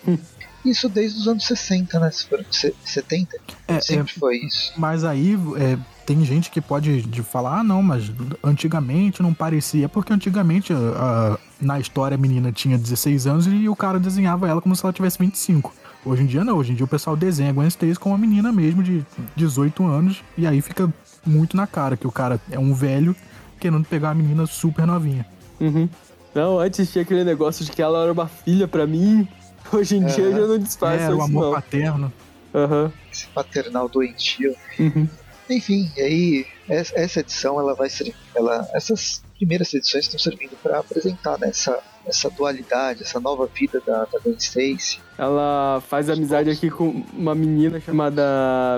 Isso 0.64 0.88
desde 0.90 1.18
os 1.18 1.26
anos 1.26 1.44
60, 1.46 1.98
né? 1.98 2.10
Se 2.10 2.26
for 2.26 2.44
se- 2.50 2.74
70, 2.84 3.36
É, 3.66 3.80
sempre 3.80 4.12
foi 4.12 4.36
isso. 4.36 4.72
Mas 4.76 5.02
aí 5.04 5.34
é, 5.56 5.78
tem 6.10 6.24
gente 6.24 6.50
que 6.50 6.60
pode 6.60 7.02
de 7.02 7.22
falar, 7.22 7.60
ah 7.60 7.62
não, 7.62 7.80
mas 7.84 8.10
antigamente 8.42 9.22
não 9.22 9.32
parecia. 9.32 9.84
É 9.84 9.88
porque 9.88 10.12
antigamente 10.12 10.72
a- 10.72 10.76
a- 10.76 11.38
na 11.60 11.78
história 11.78 12.16
a 12.16 12.18
menina 12.18 12.50
tinha 12.50 12.76
16 12.76 13.28
anos 13.28 13.46
e 13.46 13.68
o 13.68 13.76
cara 13.76 14.00
desenhava 14.00 14.48
ela 14.48 14.60
como 14.60 14.74
se 14.74 14.84
ela 14.84 14.92
tivesse 14.92 15.16
25. 15.20 15.72
Hoje 16.04 16.22
em 16.24 16.26
dia 16.26 16.42
não, 16.44 16.56
hoje 16.56 16.72
em 16.72 16.74
dia 16.74 16.84
o 16.84 16.88
pessoal 16.88 17.14
desenha 17.14 17.50
a 17.50 17.52
Gwen 17.52 17.68
Stacy 17.68 17.94
com 17.94 18.08
uma 18.08 18.18
menina 18.18 18.50
mesmo 18.50 18.82
de 18.82 19.06
18 19.36 19.86
anos 19.86 20.24
e 20.36 20.48
aí 20.48 20.60
fica 20.60 20.92
muito 21.24 21.56
na 21.56 21.64
cara 21.66 21.96
que 21.96 22.08
o 22.08 22.10
cara 22.12 22.40
é 22.50 22.58
um 22.58 22.74
velho 22.74 23.14
querendo 23.60 23.84
pegar 23.84 24.08
uma 24.08 24.14
menina 24.16 24.46
super 24.46 24.84
novinha. 24.88 25.24
Uhum. 25.60 25.88
Não, 26.34 26.58
antes 26.58 26.90
tinha 26.90 27.02
aquele 27.02 27.22
negócio 27.22 27.64
de 27.64 27.70
que 27.70 27.80
ela 27.80 28.02
era 28.02 28.12
uma 28.12 28.26
filha 28.26 28.66
pra 28.66 28.84
mim. 28.84 29.28
Hoje 29.72 29.96
em 29.96 30.04
dia 30.06 30.28
É. 30.28 30.32
já 30.32 30.46
não 30.46 30.58
disfarça 30.58 31.04
É, 31.04 31.14
o 31.14 31.22
amor 31.22 31.44
não. 31.44 31.52
paterno. 31.52 32.12
Aham. 32.52 32.90
Esse 33.12 33.26
paternal 33.28 33.88
doentio. 33.88 34.56
Uhum. 34.76 35.06
Enfim, 35.50 35.90
e 35.96 36.00
aí 36.00 36.46
es- 36.68 36.92
essa 36.94 37.20
edição 37.20 37.58
ela 37.58 37.74
vai 37.74 37.88
ser, 37.90 38.14
ela, 38.34 38.68
essas 38.72 39.22
primeiras 39.36 39.72
edições 39.74 40.04
estão 40.04 40.18
servindo 40.18 40.56
para 40.62 40.78
apresentar 40.78 41.38
né, 41.38 41.48
essa, 41.48 41.78
essa 42.06 42.30
dualidade, 42.30 43.02
essa 43.02 43.18
nova 43.18 43.46
vida 43.46 43.82
da, 43.84 44.04
da 44.04 44.18
Gwen 44.20 44.36
Stacy. 44.38 45.00
Ela 45.18 45.82
faz 45.88 46.08
amizade 46.08 46.50
aqui 46.50 46.70
com 46.70 47.04
uma 47.12 47.34
menina 47.34 47.80
chamada 47.80 48.22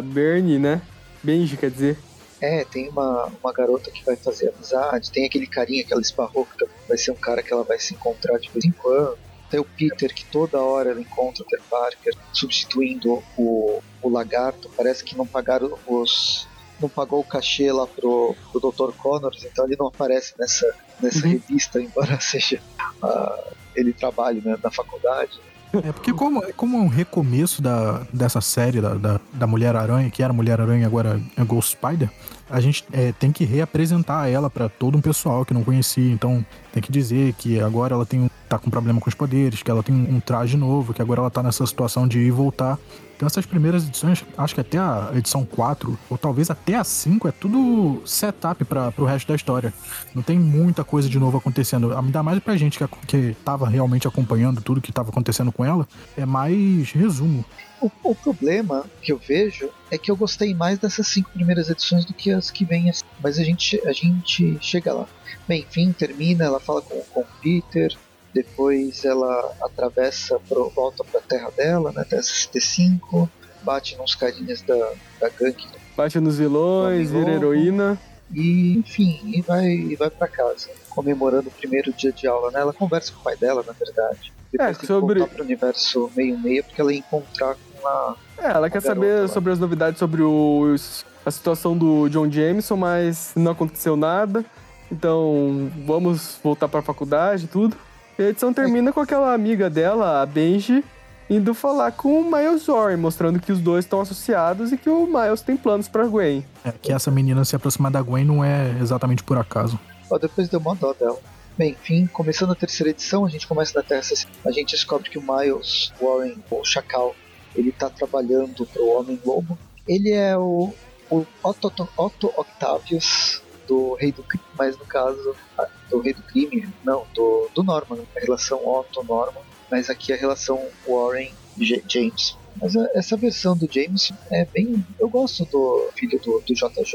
Bernie, 0.05 0.59
né? 0.59 0.81
Benji, 1.23 1.57
quer 1.57 1.71
dizer. 1.71 1.99
É, 2.41 2.65
tem 2.65 2.89
uma, 2.89 3.31
uma 3.43 3.53
garota 3.53 3.91
que 3.91 4.05
vai 4.05 4.17
fazer 4.17 4.49
amizade, 4.49 5.13
tem 5.13 5.25
aquele 5.25 5.47
carinha 5.47 5.85
que 5.85 5.93
ela 5.93 6.03
esbarrou, 6.03 6.45
que 6.47 6.67
vai 6.89 6.99
ser 6.99 7.13
um 7.13 7.17
cara 7.17 7.41
que 7.43 7.53
ela 7.53 7.63
vai 7.63 7.79
se 7.79 7.95
encontrar 7.95 8.39
de 8.39 8.51
vez 8.51 8.65
em 8.65 8.73
quando. 8.73 9.17
Tem 9.49 9.61
o 9.61 9.65
Peter, 9.65 10.13
que 10.15 10.25
toda 10.25 10.59
hora 10.61 10.91
ela 10.91 11.01
encontra 11.01 11.43
o 11.45 11.47
Peter 11.47 11.63
Parker, 11.71 12.15
substituindo 12.33 13.23
o, 13.37 13.81
o 14.01 14.09
lagarto. 14.09 14.71
Parece 14.77 15.05
que 15.05 15.15
não 15.17 15.27
pagaram 15.27 15.79
os. 15.87 16.49
Não 16.83 16.89
pagou 16.89 17.21
o 17.21 17.25
cachê 17.25 17.71
lá 17.73 17.87
pro, 17.87 18.35
pro 18.51 18.61
Dr. 18.71 18.93
Connors, 18.99 19.45
então 19.45 19.65
ele 19.65 19.77
não 19.79 19.87
aparece 19.87 20.35
nessa, 20.39 20.67
nessa 21.01 21.25
Uhum. 21.27 21.33
revista, 21.33 21.81
embora 21.83 22.19
seja. 22.21 22.61
ah, 23.03 23.39
ele 23.75 23.93
trabalhe 23.93 24.43
né, 24.45 24.57
na 24.63 24.71
faculdade. 24.71 25.41
É 25.73 25.91
porque 25.91 26.13
como, 26.13 26.43
como 26.53 26.77
é 26.77 26.81
um 26.81 26.89
recomeço 26.89 27.63
da, 27.63 28.03
dessa 28.13 28.43
série 28.43 28.79
da, 28.83 28.93
da, 28.95 29.21
da 29.33 29.47
Mulher-Aranha, 29.47 30.11
que 30.11 30.23
era 30.23 30.31
Mulher-Aranha 30.31 30.83
e 30.83 30.85
agora 30.85 31.19
é 31.35 31.43
Ghost 31.45 31.71
Spider, 31.73 32.11
a 32.53 32.61
gente 32.61 32.85
é, 32.93 33.13
tem 33.13 33.33
que 33.33 33.45
reapresentar 33.45 34.29
ela 34.29 34.51
pra 34.51 34.69
todo 34.69 34.97
um 34.97 35.01
pessoal 35.01 35.43
que 35.45 35.55
não 35.55 35.65
conhecia. 35.65 36.13
Então 36.13 36.45
tem 36.71 36.83
que 36.83 36.93
dizer 36.93 37.33
que 37.33 37.59
agora 37.59 37.95
ela 37.95 38.05
tem 38.05 38.31
tá 38.47 38.59
com 38.59 38.69
problema 38.69 39.01
com 39.01 39.09
os 39.09 39.15
poderes, 39.15 39.63
que 39.63 39.71
ela 39.71 39.83
tem 39.83 39.95
um 39.95 40.21
traje 40.21 40.59
novo, 40.59 40.93
que 40.93 41.01
agora 41.01 41.21
ela 41.21 41.31
tá 41.31 41.43
nessa 41.43 41.65
situação 41.67 42.07
de 42.07 42.19
ir 42.19 42.27
e 42.27 42.31
voltar. 42.31 42.79
Então 43.17 43.27
essas 43.27 43.47
primeiras 43.47 43.87
edições, 43.87 44.23
acho 44.37 44.55
que 44.55 44.61
até 44.61 44.79
a 44.79 45.13
edição 45.15 45.47
4, 45.47 45.99
ou 46.11 46.19
talvez 46.19 46.51
até 46.51 46.75
a 46.75 46.85
5, 46.85 47.29
é 47.29 47.33
tudo 47.33 48.03
setup 48.05 48.65
para 48.65 48.93
pro 48.93 49.07
resto 49.07 49.29
da 49.29 49.35
história. 49.35 49.73
Não 50.15 50.23
tem 50.23 50.39
muita 50.39 50.85
coisa 50.85 51.09
de 51.09 51.19
novo 51.19 51.39
acontecendo. 51.39 51.97
Ainda 51.97 52.23
mais 52.23 52.41
pra 52.41 52.57
gente 52.57 52.77
que, 52.77 52.87
que 53.07 53.37
tava 53.43 53.67
realmente 53.67 54.07
acompanhando 54.07 54.61
tudo 54.61 54.81
que 54.81 54.93
tava 54.93 55.09
acontecendo 55.09 55.51
com 55.51 55.65
ela, 55.65 55.89
é 56.17 56.27
mais 56.27 56.91
resumo. 56.93 57.45
O, 57.81 57.91
o 58.05 58.15
problema 58.15 58.85
que 59.01 59.13
eu 59.13 59.19
vejo 59.19 59.69
é 59.91 59.97
que 59.97 60.11
eu 60.11 60.17
gostei 60.17 60.55
mais 60.55 60.79
dessas 60.79 61.07
cinco 61.09 61.31
primeiras 61.31 61.69
edições 61.69 62.05
do 62.05 62.13
que 62.13 62.31
que 62.51 62.65
vêm 62.65 62.91
assim. 62.91 63.05
Mas 63.23 63.39
a 63.39 63.45
gente, 63.45 63.81
a 63.87 63.93
gente 63.93 64.57
chega 64.61 64.93
lá. 64.93 65.07
Bem, 65.49 65.61
enfim, 65.69 65.93
termina, 65.93 66.45
ela 66.45 66.61
fala 66.61 66.81
com, 66.83 67.01
com 67.13 67.21
o 67.21 67.27
Peter, 67.43 67.97
depois 68.33 69.05
ela 69.05 69.55
atravessa, 69.63 70.39
pro, 70.49 70.69
volta 70.71 71.05
pra 71.05 71.21
terra 71.21 71.51
dela, 71.57 71.93
né, 71.93 72.05
Terra 72.09 72.23
65, 72.23 73.29
bate 73.63 73.97
nos 73.97 74.15
carinhas 74.15 74.63
da, 74.63 74.75
da 75.21 75.29
gangue 75.29 75.67
Bate 75.97 76.19
nos 76.19 76.39
vilões, 76.39 77.11
vira 77.11 77.31
heroína. 77.33 77.99
e, 78.33 78.79
enfim, 78.79 79.21
e 79.27 79.43
vai, 79.43 79.67
e 79.67 79.95
vai 79.97 80.09
para 80.09 80.27
casa, 80.27 80.71
comemorando 80.89 81.49
o 81.49 81.53
primeiro 81.53 81.93
dia 81.93 82.11
de 82.13 82.27
aula. 82.27 82.51
Né? 82.51 82.61
Ela 82.61 82.73
conversa 82.73 83.13
com 83.13 83.21
o 83.21 83.23
pai 83.23 83.37
dela, 83.37 83.63
na 83.67 83.73
verdade. 83.75 84.33
Depois 84.51 84.71
É, 84.77 84.79
tem 84.79 84.87
sobre- 84.87 85.15
que 85.15 85.19
voltar 85.21 85.35
pro 85.35 85.45
universo 85.45 86.11
meio-meio, 86.17 86.65
porque 86.65 86.81
ela 86.81 86.93
ia 86.93 86.99
encontrar 87.01 87.55
com 87.57 87.87
a 87.89 88.17
É, 88.39 88.47
ela 88.53 88.71
quer 88.71 88.81
garota 88.81 88.87
saber 89.01 89.21
lá. 89.23 89.29
sobre 89.29 89.53
as 89.53 89.59
novidades 89.59 89.99
sobre 89.99 90.23
os, 90.23 91.05
a 91.25 91.31
situação 91.31 91.77
do 91.77 92.09
John 92.09 92.31
Jameson, 92.31 92.77
mas 92.77 93.33
não 93.37 93.53
aconteceu 93.53 93.97
nada. 93.97 94.45
Então, 94.91 95.71
vamos 95.87 96.39
voltar 96.43 96.69
pra 96.69 96.83
faculdade 96.83 97.45
e 97.45 97.49
tudo. 97.49 97.77
E 98.19 98.23
a 98.23 98.29
edição 98.29 98.53
termina 98.53 98.93
com 98.93 99.01
aquela 99.01 99.33
amiga 99.33 99.71
dela, 99.71 100.21
a 100.21 100.27
Benji, 100.27 100.85
indo 101.31 101.55
falar 101.55 101.93
com 101.93 102.21
o 102.21 102.25
Miles 102.25 102.67
Warren, 102.67 102.99
mostrando 102.99 103.41
que 103.41 103.51
os 103.51 103.59
dois 103.59 103.85
estão 103.85 104.03
associados 104.03 104.71
e 104.71 104.77
que 104.77 104.91
o 104.91 105.07
Miles 105.07 105.41
tem 105.41 105.57
planos 105.57 105.89
pra 105.89 106.07
Gwen. 106.07 106.45
É, 106.65 106.73
que 106.73 106.93
essa 106.93 107.11
menina 107.11 107.45
se 107.45 107.57
aproximar 107.57 107.91
da 107.91 108.03
Gwen 108.03 108.25
não 108.25 108.45
é 108.45 108.77
exatamente 108.81 109.23
por 109.23 109.39
acaso. 109.39 109.81
Ó, 110.11 110.19
depois 110.19 110.49
deu 110.49 110.61
uma 110.61 110.75
dó 110.75 110.93
dela. 110.93 111.19
Bem, 111.57 111.71
enfim, 111.71 112.07
começando 112.07 112.53
a 112.53 112.55
terceira 112.55 112.91
edição, 112.91 113.25
a 113.25 113.29
gente 113.29 113.47
começa 113.47 113.73
na 113.75 113.83
Terra 113.83 114.03
60. 114.03 114.31
A 114.45 114.53
gente 114.53 114.73
descobre 114.73 115.09
que 115.09 115.19
o 115.19 115.23
Miles 115.23 115.93
Warren, 116.01 116.37
o 116.51 116.65
Chacal, 116.65 117.15
ele 117.55 117.73
tá 117.73 117.89
trabalhando 117.89 118.67
pro 118.67 118.87
Homem-Lobo. 118.89 119.59
Ele 119.87 120.13
é 120.13 120.37
o, 120.37 120.73
o 121.13 121.27
Otto, 121.43 121.89
Otto 121.97 122.33
Octavius 122.37 123.43
do 123.69 123.95
Rei 123.95 124.11
do 124.13 124.23
Crime, 124.23 124.45
mas 124.59 124.77
no 124.77 124.85
caso 124.87 125.37
ah, 125.59 125.69
do 125.91 126.01
Rei 126.01 126.13
do 126.15 126.23
Crime, 126.23 126.69
não, 126.85 127.07
do, 127.15 127.49
do 127.55 127.63
Norman, 127.63 127.99
a 128.17 128.21
relação 128.21 128.59
Otto-Norman, 128.67 129.43
mas 129.71 129.89
aqui 129.91 130.13
a 130.13 130.17
relação 130.17 130.59
Warren-James. 130.89 132.37
Mas 132.61 132.77
a- 132.77 132.89
essa 132.95 133.17
versão 133.17 133.57
do 133.57 133.69
James 133.71 134.13
é 134.31 134.45
bem. 134.45 134.85
Eu 134.99 135.09
gosto 135.09 135.45
do 135.47 135.91
filho 135.95 136.19
do, 136.21 136.43
do 136.47 136.55
JJ. 136.55 136.95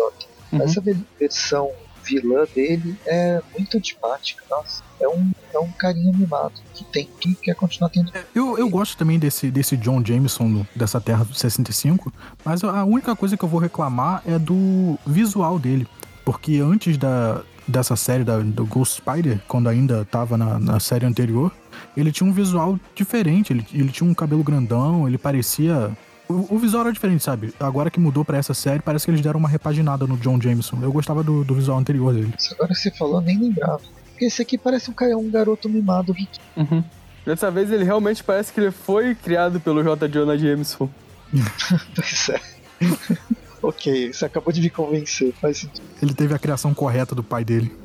Uhum. 0.51 0.61
Essa 0.61 0.81
ve- 0.81 0.95
versão 1.19 1.71
vilã 2.07 2.45
dele 2.55 2.97
é 3.05 3.41
muito 3.57 3.77
antipática, 3.77 4.43
nossa. 4.49 4.83
É 4.99 5.07
um, 5.07 5.31
é 5.53 5.59
um 5.59 5.71
carinha 5.71 6.11
mimado 6.11 6.53
que 6.73 6.83
tem 6.85 7.07
que 7.19 7.35
quer 7.35 7.55
continuar 7.55 7.89
tendo. 7.89 8.11
Eu, 8.33 8.57
eu 8.57 8.67
gosto 8.69 8.97
também 8.97 9.19
desse, 9.19 9.51
desse 9.51 9.77
John 9.77 10.03
Jameson 10.03 10.65
dessa 10.75 10.99
Terra 10.99 11.23
do 11.23 11.33
65, 11.33 12.11
mas 12.43 12.63
a 12.63 12.83
única 12.83 13.15
coisa 13.15 13.37
que 13.37 13.43
eu 13.43 13.49
vou 13.49 13.59
reclamar 13.59 14.23
é 14.25 14.39
do 14.39 14.97
visual 15.05 15.59
dele. 15.59 15.87
Porque 16.25 16.57
antes 16.57 16.97
da, 16.97 17.41
dessa 17.67 17.95
série 17.95 18.23
da, 18.23 18.39
do 18.39 18.65
Ghost 18.65 18.95
Spider, 18.95 19.39
quando 19.47 19.67
ainda 19.69 20.05
tava 20.05 20.37
na, 20.37 20.59
na 20.59 20.79
série 20.79 21.05
anterior, 21.05 21.51
ele 21.95 22.11
tinha 22.11 22.27
um 22.29 22.33
visual 22.33 22.79
diferente. 22.95 23.53
Ele, 23.53 23.65
ele 23.73 23.89
tinha 23.89 24.09
um 24.09 24.13
cabelo 24.13 24.43
grandão, 24.43 25.07
ele 25.07 25.17
parecia. 25.17 25.91
O, 26.29 26.55
o 26.55 26.59
visual 26.59 26.83
era 26.83 26.93
diferente, 26.93 27.23
sabe? 27.23 27.53
Agora 27.59 27.89
que 27.89 27.99
mudou 27.99 28.25
pra 28.25 28.37
essa 28.37 28.53
série, 28.53 28.81
parece 28.81 29.05
que 29.05 29.11
eles 29.11 29.21
deram 29.21 29.39
uma 29.39 29.49
repaginada 29.49 30.05
no 30.05 30.17
John 30.17 30.39
Jameson. 30.41 30.79
Eu 30.81 30.91
gostava 30.91 31.23
do, 31.23 31.43
do 31.43 31.55
visual 31.55 31.77
anterior 31.77 32.13
dele. 32.13 32.33
Isso 32.37 32.53
agora 32.53 32.73
que 32.73 32.79
você 32.79 32.91
falou, 32.91 33.15
eu 33.15 33.21
nem 33.21 33.39
lembrava. 33.39 33.81
Porque 34.09 34.25
esse 34.25 34.41
aqui 34.41 34.57
parece 34.57 34.89
um, 34.89 34.93
cara, 34.93 35.17
um 35.17 35.29
garoto 35.29 35.69
mimado 35.69 36.11
rico. 36.11 36.33
Uhum. 36.55 36.83
Dessa 37.25 37.51
vez 37.51 37.71
ele 37.71 37.83
realmente 37.83 38.23
parece 38.23 38.51
que 38.51 38.59
ele 38.59 38.71
foi 38.71 39.13
criado 39.15 39.59
pelo 39.59 39.83
J. 39.83 40.07
Jonah 40.07 40.37
Jameson. 40.37 40.89
Pois 41.93 42.29
é. 42.29 42.41
ok, 43.61 44.13
você 44.13 44.25
acabou 44.25 44.53
de 44.53 44.61
me 44.61 44.69
convencer. 44.69 45.33
Faz 45.33 45.57
sentido. 45.57 45.85
Ele 46.01 46.13
teve 46.13 46.33
a 46.33 46.39
criação 46.39 46.73
correta 46.73 47.13
do 47.13 47.23
pai 47.23 47.43
dele. 47.43 47.75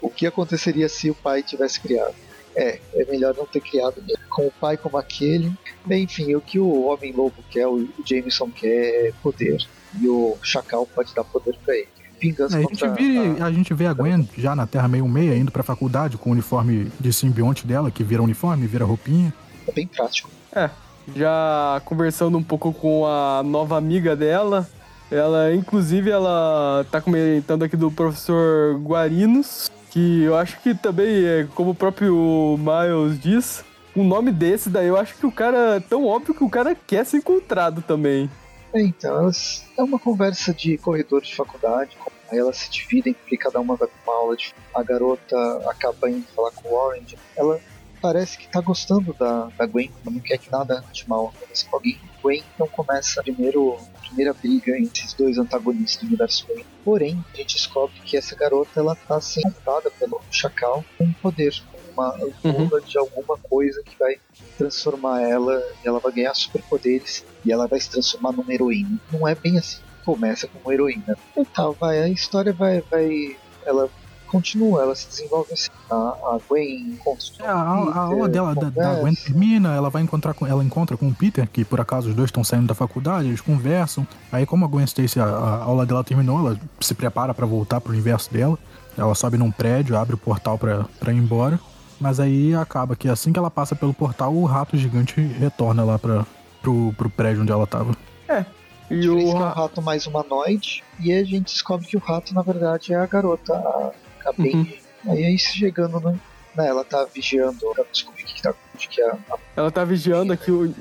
O 0.00 0.08
que 0.08 0.26
aconteceria 0.26 0.88
se 0.88 1.10
o 1.10 1.14
pai 1.14 1.42
tivesse 1.42 1.80
criado? 1.80 2.14
É, 2.56 2.80
é 2.94 3.04
melhor 3.04 3.34
não 3.36 3.44
ter 3.44 3.60
criado 3.60 4.02
com 4.30 4.46
o 4.46 4.52
pai 4.52 4.76
como 4.76 4.96
aquele. 4.96 5.52
Bem, 5.84 6.04
enfim, 6.04 6.34
o 6.34 6.40
que 6.40 6.58
o 6.58 6.86
Homem-Lobo 6.86 7.44
quer, 7.50 7.66
o 7.66 7.86
Jameson 8.04 8.50
quer 8.50 9.08
é 9.08 9.12
poder. 9.22 9.58
E 10.00 10.08
o 10.08 10.36
Chacal 10.42 10.86
pode 10.86 11.14
dar 11.14 11.24
poder 11.24 11.54
pra 11.64 11.76
ele. 11.76 11.88
Vingança 12.18 12.58
É, 12.58 12.60
a, 12.60 12.62
gente 12.62 12.88
vê, 12.88 13.42
a 13.42 13.52
gente 13.52 13.74
vê 13.74 13.86
a 13.86 13.92
Gwen 13.92 14.28
já 14.38 14.56
na 14.56 14.66
Terra 14.66 14.88
meio 14.88 15.06
meia 15.06 15.36
indo 15.36 15.52
pra 15.52 15.62
faculdade 15.62 16.16
com 16.16 16.30
o 16.30 16.32
uniforme 16.32 16.90
de 16.98 17.12
simbionte 17.12 17.66
dela, 17.66 17.90
que 17.90 18.02
vira 18.02 18.22
uniforme, 18.22 18.66
vira 18.66 18.86
roupinha. 18.86 19.34
É 19.68 19.72
bem 19.72 19.86
prático. 19.86 20.30
É, 20.54 20.70
já 21.14 21.80
conversando 21.84 22.38
um 22.38 22.42
pouco 22.42 22.72
com 22.72 23.06
a 23.06 23.42
nova 23.44 23.76
amiga 23.76 24.16
dela, 24.16 24.66
ela, 25.10 25.54
inclusive, 25.54 26.10
ela 26.10 26.84
tá 26.90 27.00
comentando 27.00 27.62
aqui 27.62 27.76
do 27.76 27.90
professor 27.90 28.76
Guarinos, 28.80 29.70
que 29.96 30.24
eu 30.24 30.36
acho 30.36 30.60
que 30.60 30.74
também, 30.74 31.24
é, 31.24 31.48
como 31.54 31.70
o 31.70 31.74
próprio 31.74 32.58
Miles 32.58 33.18
diz, 33.18 33.64
um 33.96 34.04
nome 34.04 34.30
desse 34.30 34.68
daí, 34.68 34.88
eu 34.88 34.96
acho 34.98 35.16
que 35.16 35.24
o 35.24 35.32
cara 35.32 35.76
é 35.76 35.80
tão 35.80 36.04
óbvio 36.04 36.34
que 36.34 36.44
o 36.44 36.50
cara 36.50 36.74
quer 36.74 37.06
ser 37.06 37.16
encontrado 37.16 37.80
também. 37.80 38.28
Então, 38.74 39.30
é 39.78 39.82
uma 39.82 39.98
conversa 39.98 40.52
de 40.52 40.76
corredor 40.76 41.22
de 41.22 41.34
faculdade. 41.34 41.96
Aí 42.30 42.38
elas 42.38 42.58
se 42.58 42.70
dividem 42.70 43.14
porque 43.14 43.38
cada 43.38 43.58
uma 43.58 43.74
vai 43.74 43.88
pra 43.88 44.12
uma 44.12 44.20
aula 44.20 44.36
de. 44.36 44.54
A 44.74 44.82
garota 44.82 45.34
acaba 45.66 46.10
indo 46.10 46.26
falar 46.26 46.50
com 46.50 46.68
o 46.68 46.74
Orange. 46.74 47.16
Ela, 47.34 47.58
parece 48.02 48.36
que 48.36 48.48
tá 48.48 48.60
gostando 48.60 49.14
da, 49.14 49.48
da 49.56 49.64
Gwen, 49.64 49.90
não 50.04 50.20
quer 50.20 50.36
que 50.36 50.52
nada 50.52 50.84
de 50.92 51.08
mal 51.08 51.32
aconteça 51.34 51.66
com 51.70 51.76
alguém. 51.76 51.98
Gwen 52.22 52.44
então 52.54 52.68
começa 52.68 53.22
primeiro 53.22 53.78
primeira 54.16 54.32
briga 54.32 54.78
entre 54.78 55.02
esses 55.02 55.12
dois 55.12 55.36
antagonistas 55.36 56.00
do 56.00 56.06
universo 56.06 56.46
Wayne. 56.48 56.66
Porém, 56.82 57.24
a 57.34 57.36
gente 57.36 57.54
descobre 57.54 57.94
que 58.04 58.16
essa 58.16 58.34
garota 58.34 58.80
ela 58.80 58.96
tá 58.96 59.20
sendo 59.20 59.44
montada 59.44 59.90
pelo 59.90 60.20
Chacal 60.30 60.82
com 60.96 61.12
poder, 61.14 61.62
uma 61.92 62.14
ampula 62.14 62.80
uhum. 62.80 62.86
de 62.86 62.98
alguma 62.98 63.36
coisa 63.38 63.82
que 63.82 63.96
vai 63.98 64.16
transformar 64.56 65.20
ela 65.22 65.62
e 65.84 65.88
ela 65.88 65.98
vai 65.98 66.12
ganhar 66.12 66.34
superpoderes 66.34 67.24
e 67.44 67.52
ela 67.52 67.66
vai 67.66 67.78
se 67.78 67.90
transformar 67.90 68.32
numa 68.32 68.52
heroína. 68.52 68.98
Não 69.12 69.28
é 69.28 69.34
bem 69.34 69.58
assim. 69.58 69.80
Começa 70.04 70.46
como 70.46 70.72
heroína. 70.72 71.16
Então, 71.36 71.72
vai, 71.72 72.00
a 72.00 72.08
história 72.08 72.52
vai, 72.52 72.80
vai 72.82 73.36
ela 73.64 73.90
continua, 74.36 74.82
ela 74.82 74.94
se 74.94 75.08
desenvolve 75.08 75.52
assim. 75.52 75.70
A, 75.90 75.94
a 75.94 76.38
Gwen 76.48 76.92
encontra 76.92 77.26
é, 77.40 77.46
a, 77.46 77.52
a, 77.52 77.98
aula 77.98 78.28
dela 78.28 78.54
da, 78.54 78.70
da, 78.70 79.00
Gwen 79.00 79.14
termina, 79.14 79.74
ela 79.74 79.88
vai 79.90 80.02
encontrar 80.02 80.34
com 80.34 80.46
ela 80.46 80.62
encontra 80.62 80.96
com 80.96 81.08
o 81.08 81.14
Peter, 81.14 81.48
que 81.48 81.64
por 81.64 81.80
acaso 81.80 82.08
os 82.08 82.14
dois 82.14 82.28
estão 82.28 82.44
saindo 82.44 82.66
da 82.66 82.74
faculdade, 82.74 83.28
eles 83.28 83.40
conversam. 83.40 84.06
Aí 84.30 84.44
como 84.44 84.64
a 84.64 84.68
Gwen 84.68 84.84
Stacy, 84.84 85.20
a, 85.20 85.24
a 85.24 85.64
aula 85.64 85.86
dela 85.86 86.04
terminou, 86.04 86.38
ela 86.38 86.60
se 86.80 86.94
prepara 86.94 87.32
para 87.32 87.46
voltar 87.46 87.80
pro 87.80 87.92
universo 87.92 88.32
dela. 88.32 88.58
Ela 88.96 89.14
sobe 89.14 89.36
num 89.36 89.50
prédio, 89.50 89.96
abre 89.96 90.14
o 90.14 90.18
portal 90.18 90.58
para 90.58 91.12
ir 91.12 91.16
embora. 91.16 91.60
Mas 92.00 92.20
aí 92.20 92.54
acaba 92.54 92.94
que 92.94 93.08
assim 93.08 93.32
que 93.32 93.38
ela 93.38 93.50
passa 93.50 93.74
pelo 93.74 93.92
portal, 93.92 94.34
o 94.34 94.44
rato 94.44 94.76
gigante 94.76 95.20
retorna 95.20 95.82
lá 95.82 95.98
pra, 95.98 96.26
pro, 96.62 96.92
pro 96.96 97.10
prédio 97.10 97.42
onde 97.42 97.52
ela 97.52 97.66
tava. 97.66 97.96
É. 98.28 98.44
E 98.90 99.08
o... 99.08 99.18
é 99.18 99.34
um 99.34 99.38
rato 99.38 99.82
mais 99.82 100.06
humanoide, 100.06 100.84
e 101.00 101.12
a 101.12 101.24
gente 101.24 101.52
descobre 101.52 101.86
que 101.86 101.96
o 101.96 102.00
rato, 102.00 102.32
na 102.34 102.42
verdade, 102.42 102.92
é 102.92 102.96
a 102.96 103.06
garota, 103.06 103.54
a 103.54 103.92
ficar 104.26 104.42
bem. 104.42 104.54
Uhum. 104.54 105.12
Aí 105.12 105.24
aí 105.24 105.38
chegando 105.38 106.00
no. 106.00 106.12
Né, 106.12 106.66
ela 106.66 106.84
tá 106.84 107.04
vigiando 107.04 107.70
pra 107.74 107.84
descobrir 107.92 108.22
o 108.22 108.26
que, 108.26 108.34
que 108.34 108.42
tá 108.42 108.54
de 108.78 108.88
que 108.88 109.02
a, 109.02 109.12
a... 109.30 109.38
Ela 109.54 109.70
tá 109.70 109.84
vigiando 109.84 110.32
aqui 110.32 110.50
o 110.50 110.74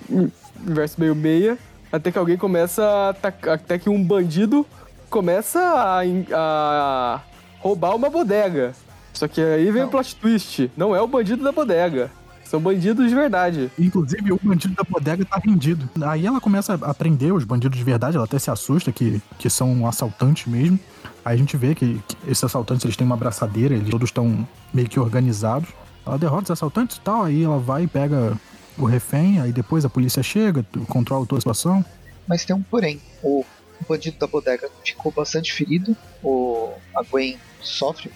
universo 0.62 1.00
meio 1.00 1.14
meia. 1.14 1.58
Até 1.92 2.12
que 2.12 2.18
alguém 2.18 2.38
começa 2.38 2.84
a 2.84 3.10
atacar. 3.10 3.56
Até 3.56 3.78
que 3.78 3.90
um 3.90 4.02
bandido 4.02 4.66
começa 5.10 5.60
a, 5.60 6.02
a 6.34 7.22
roubar 7.60 7.96
uma 7.96 8.10
bodega. 8.10 8.74
Só 9.14 9.28
que 9.28 9.42
aí 9.42 9.70
vem 9.70 9.84
o 9.84 9.90
plot 9.90 10.16
twist. 10.16 10.72
Não 10.76 10.96
é 10.96 11.02
o 11.02 11.08
bandido 11.08 11.44
da 11.44 11.52
bodega. 11.52 12.10
São 12.46 12.62
bandidos 12.62 13.10
de 13.10 13.16
verdade. 13.16 13.72
Inclusive, 13.78 14.32
o 14.32 14.40
bandido 14.42 14.74
da 14.76 14.84
bodega 14.84 15.26
tá 15.26 15.42
rendido. 15.44 15.90
Aí 16.02 16.26
ela 16.26 16.40
começa 16.40 16.74
a 16.76 16.94
prender 16.94 17.34
os 17.34 17.44
bandidos 17.44 17.78
de 17.78 17.84
verdade, 17.84 18.16
ela 18.16 18.26
até 18.26 18.40
se 18.40 18.50
assusta 18.50 18.92
que, 18.92 19.22
que 19.38 19.50
são 19.50 19.88
assaltantes 19.88 20.46
mesmo. 20.46 20.80
Aí 21.24 21.34
a 21.34 21.38
gente 21.38 21.58
vê 21.58 21.74
que, 21.74 22.00
que 22.08 22.18
esses 22.28 22.44
assaltantes 22.44 22.86
eles 22.86 22.96
têm 22.96 23.06
uma 23.06 23.16
abraçadeira, 23.16 23.74
eles 23.74 23.90
todos 23.90 24.10
estão 24.10 24.48
meio 24.72 24.88
que 24.88 25.00
organizados. 25.00 25.70
Ela 26.06 26.20
derrota 26.20 26.44
os 26.44 26.52
assaltantes 26.52 26.98
e 26.98 27.02
tal, 27.02 27.24
aí 27.24 27.44
ela 27.44 27.58
vai 27.58 27.84
e 27.84 27.88
pega 27.88 28.38
o 28.78 28.86
refém, 28.86 29.40
aí 29.42 29.52
depois 29.52 29.84
a 29.84 29.90
polícia 29.90 30.22
chega, 30.22 30.64
controla 30.88 31.26
toda 31.26 31.40
a 31.40 31.42
situação. 31.42 31.84
Mas 32.28 32.46
tem 32.46 32.56
um 32.56 32.62
porém. 32.62 33.02
O 33.24 33.44
bandido 33.90 34.18
da 34.20 34.28
bodega 34.28 34.70
ficou 34.84 35.12
bastante 35.12 35.52
ferido. 35.52 35.96
O, 36.24 36.74
a 36.96 37.04
Gwen 37.04 37.38
sofre. 37.62 38.12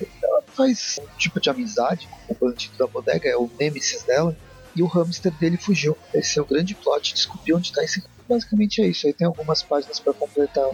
Faz 0.60 1.00
um 1.02 1.18
tipo 1.18 1.40
de 1.40 1.50
amizade 1.50 2.10
com 2.28 2.34
o 2.34 2.38
bandido 2.38 2.78
da 2.78 2.86
bodega, 2.86 3.30
é 3.30 3.38
o 3.38 3.50
Nemesis 3.58 4.04
dela. 4.04 4.36
E 4.76 4.84
o 4.84 4.88
hamster 4.88 5.32
dele 5.36 5.56
fugiu. 5.56 5.98
Esse 6.14 6.38
é 6.38 6.42
o 6.42 6.46
grande 6.46 6.76
plot, 6.76 7.14
descobrir 7.14 7.54
onde 7.54 7.70
está 7.70 7.82
esse 7.82 8.04
basicamente 8.28 8.82
é 8.82 8.88
isso. 8.88 9.08
Aí 9.08 9.14
tem 9.14 9.26
algumas 9.26 9.64
páginas 9.64 10.00
para 10.00 10.14
completar, 10.14 10.66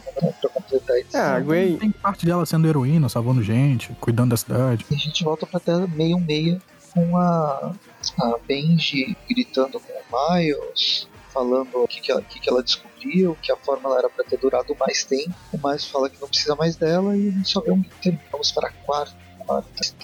para 0.41 0.49
completar 0.49 0.99
isso. 0.99 1.15
É, 1.15 1.19
a 1.19 1.39
Gwen 1.39 1.77
tem 1.77 1.91
parte 1.91 2.25
dela 2.25 2.45
sendo 2.47 2.67
heroína, 2.67 3.07
salvando 3.07 3.43
gente, 3.43 3.93
cuidando 4.01 4.31
da 4.31 4.37
cidade. 4.37 4.85
E 4.89 4.95
a 4.95 4.97
gente 4.97 5.23
volta 5.23 5.45
pra 5.45 5.59
tela 5.59 5.87
meio 5.87 6.19
meia 6.19 6.59
com 6.93 7.15
a, 7.17 7.73
a 8.19 8.37
Benji 8.47 9.15
gritando 9.29 9.79
com 9.79 9.93
o 9.93 10.35
Miles, 10.35 11.07
falando 11.29 11.83
o 11.83 11.87
que, 11.87 12.01
que, 12.01 12.11
ela, 12.11 12.21
que, 12.21 12.39
que 12.39 12.49
ela 12.49 12.63
descobriu, 12.63 13.37
que 13.41 13.51
a 13.51 13.57
fórmula 13.57 13.99
era 13.99 14.09
para 14.09 14.25
ter 14.25 14.37
durado 14.37 14.75
mais 14.79 15.03
tempo. 15.03 15.33
O 15.53 15.67
Miles 15.67 15.85
fala 15.85 16.09
que 16.09 16.19
não 16.19 16.27
precisa 16.27 16.55
mais 16.55 16.75
dela 16.75 17.15
e 17.15 17.29
a 17.29 17.31
gente 17.31 17.49
só 17.49 17.61
vê 17.61 17.71
um 17.71 17.81
glitter. 17.81 18.19
Vamos 18.31 18.51
para 18.51 18.67
a 18.67 18.71
quarta. 18.71 19.24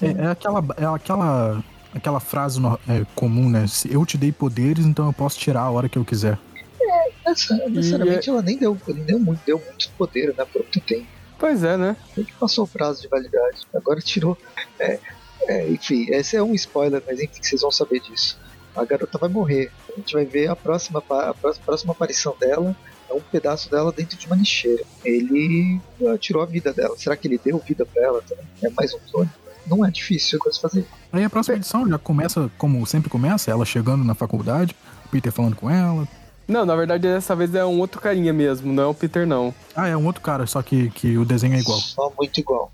É, 0.02 0.26
é, 0.26 0.28
aquela, 0.28 0.64
é 0.78 0.86
aquela, 0.86 1.64
aquela 1.94 2.20
frase 2.20 2.60
no, 2.60 2.80
é, 2.88 3.06
comum, 3.16 3.50
né? 3.50 3.68
Se 3.68 3.92
eu 3.92 4.06
te 4.06 4.18
dei 4.18 4.32
poderes, 4.32 4.86
então 4.86 5.06
eu 5.08 5.14
posso 5.14 5.40
tirar 5.40 5.62
a 5.62 5.72
hora 5.72 5.90
que 5.90 5.98
eu 5.98 6.06
quiser. 6.06 6.38
Necessariamente 7.70 8.30
ela 8.30 8.42
nem 8.42 8.58
deu, 8.58 8.78
ele 8.88 9.02
deu 9.02 9.20
muito, 9.20 9.42
deu 9.46 9.60
muito 9.60 9.90
poder, 9.98 10.34
né? 10.36 10.46
Por 10.46 10.62
muito 10.62 10.80
tempo. 10.82 11.08
Pois 11.40 11.64
é, 11.64 11.76
né? 11.76 11.96
Ele 12.16 12.26
que 12.26 12.34
passou 12.34 12.66
o 12.66 12.68
prazo 12.68 13.02
de 13.02 13.08
validade. 13.08 13.62
Agora 13.74 14.00
tirou. 14.00 14.38
É, 14.80 15.00
é, 15.48 15.70
enfim, 15.70 16.06
esse 16.12 16.36
é 16.36 16.44
um 16.44 16.54
spoiler, 16.54 17.02
mas 17.06 17.20
enfim, 17.20 17.42
vocês 17.42 17.62
vão 17.62 17.72
saber 17.72 18.00
disso. 18.00 18.40
A 18.76 18.86
garota 18.86 19.18
vai 19.18 19.30
morrer. 19.30 19.72
A 19.92 19.96
gente 19.96 20.14
vai 20.14 20.26
ver 20.26 20.50
a 20.50 20.56
próxima, 20.56 21.04
a 21.10 21.34
próxima 21.34 21.94
aparição 21.94 22.36
dela. 22.40 22.76
É 23.12 23.14
um 23.14 23.22
pedaço 23.22 23.70
dela 23.70 23.92
dentro 23.92 24.18
de 24.18 24.26
uma 24.26 24.36
lixeira. 24.36 24.84
Ele 25.04 25.80
uh, 26.00 26.18
tirou 26.18 26.42
a 26.42 26.46
vida 26.46 26.72
dela. 26.72 26.96
Será 26.98 27.16
que 27.18 27.28
ele 27.28 27.40
deu 27.44 27.58
vida 27.60 27.86
para 27.86 28.02
ela 28.02 28.22
também? 28.22 28.46
É 28.64 28.70
mais 28.70 28.94
um 28.94 29.00
clone? 29.12 29.30
Não 29.68 29.86
é 29.86 29.92
difícil 29.92 30.40
coisa 30.40 30.60
fazer. 30.60 30.86
Aí 31.12 31.24
a 31.24 31.30
próxima 31.30 31.58
edição 31.58 31.88
já 31.88 31.98
começa, 31.98 32.50
como 32.58 32.86
sempre 32.88 33.10
começa, 33.10 33.52
ela 33.52 33.66
chegando 33.66 34.04
na 34.04 34.16
faculdade, 34.16 34.76
Peter 35.12 35.32
falando 35.32 35.56
com 35.56 35.70
ela, 35.70 36.08
não, 36.48 36.66
na 36.66 36.76
verdade 36.76 37.04
dessa 37.04 37.34
vez 37.34 37.56
é 37.56 37.64
um 37.64 37.80
outro 37.80 38.02
carinha 38.02 38.34
mesmo, 38.34 38.74
não 38.74 38.84
é 38.84 38.86
o 38.88 38.94
Peter 38.94 39.26
não. 39.26 39.54
Ah, 39.74 39.88
é 39.88 39.96
um 39.96 40.06
outro 40.06 40.22
cara, 40.22 40.46
só 40.46 40.62
que, 40.62 40.90
que 40.90 41.18
o 41.18 41.24
desenho 41.24 41.56
é 41.56 41.60
igual. 41.60 41.80
Só 41.80 42.12
muito 42.18 42.38
igual. 42.40 42.70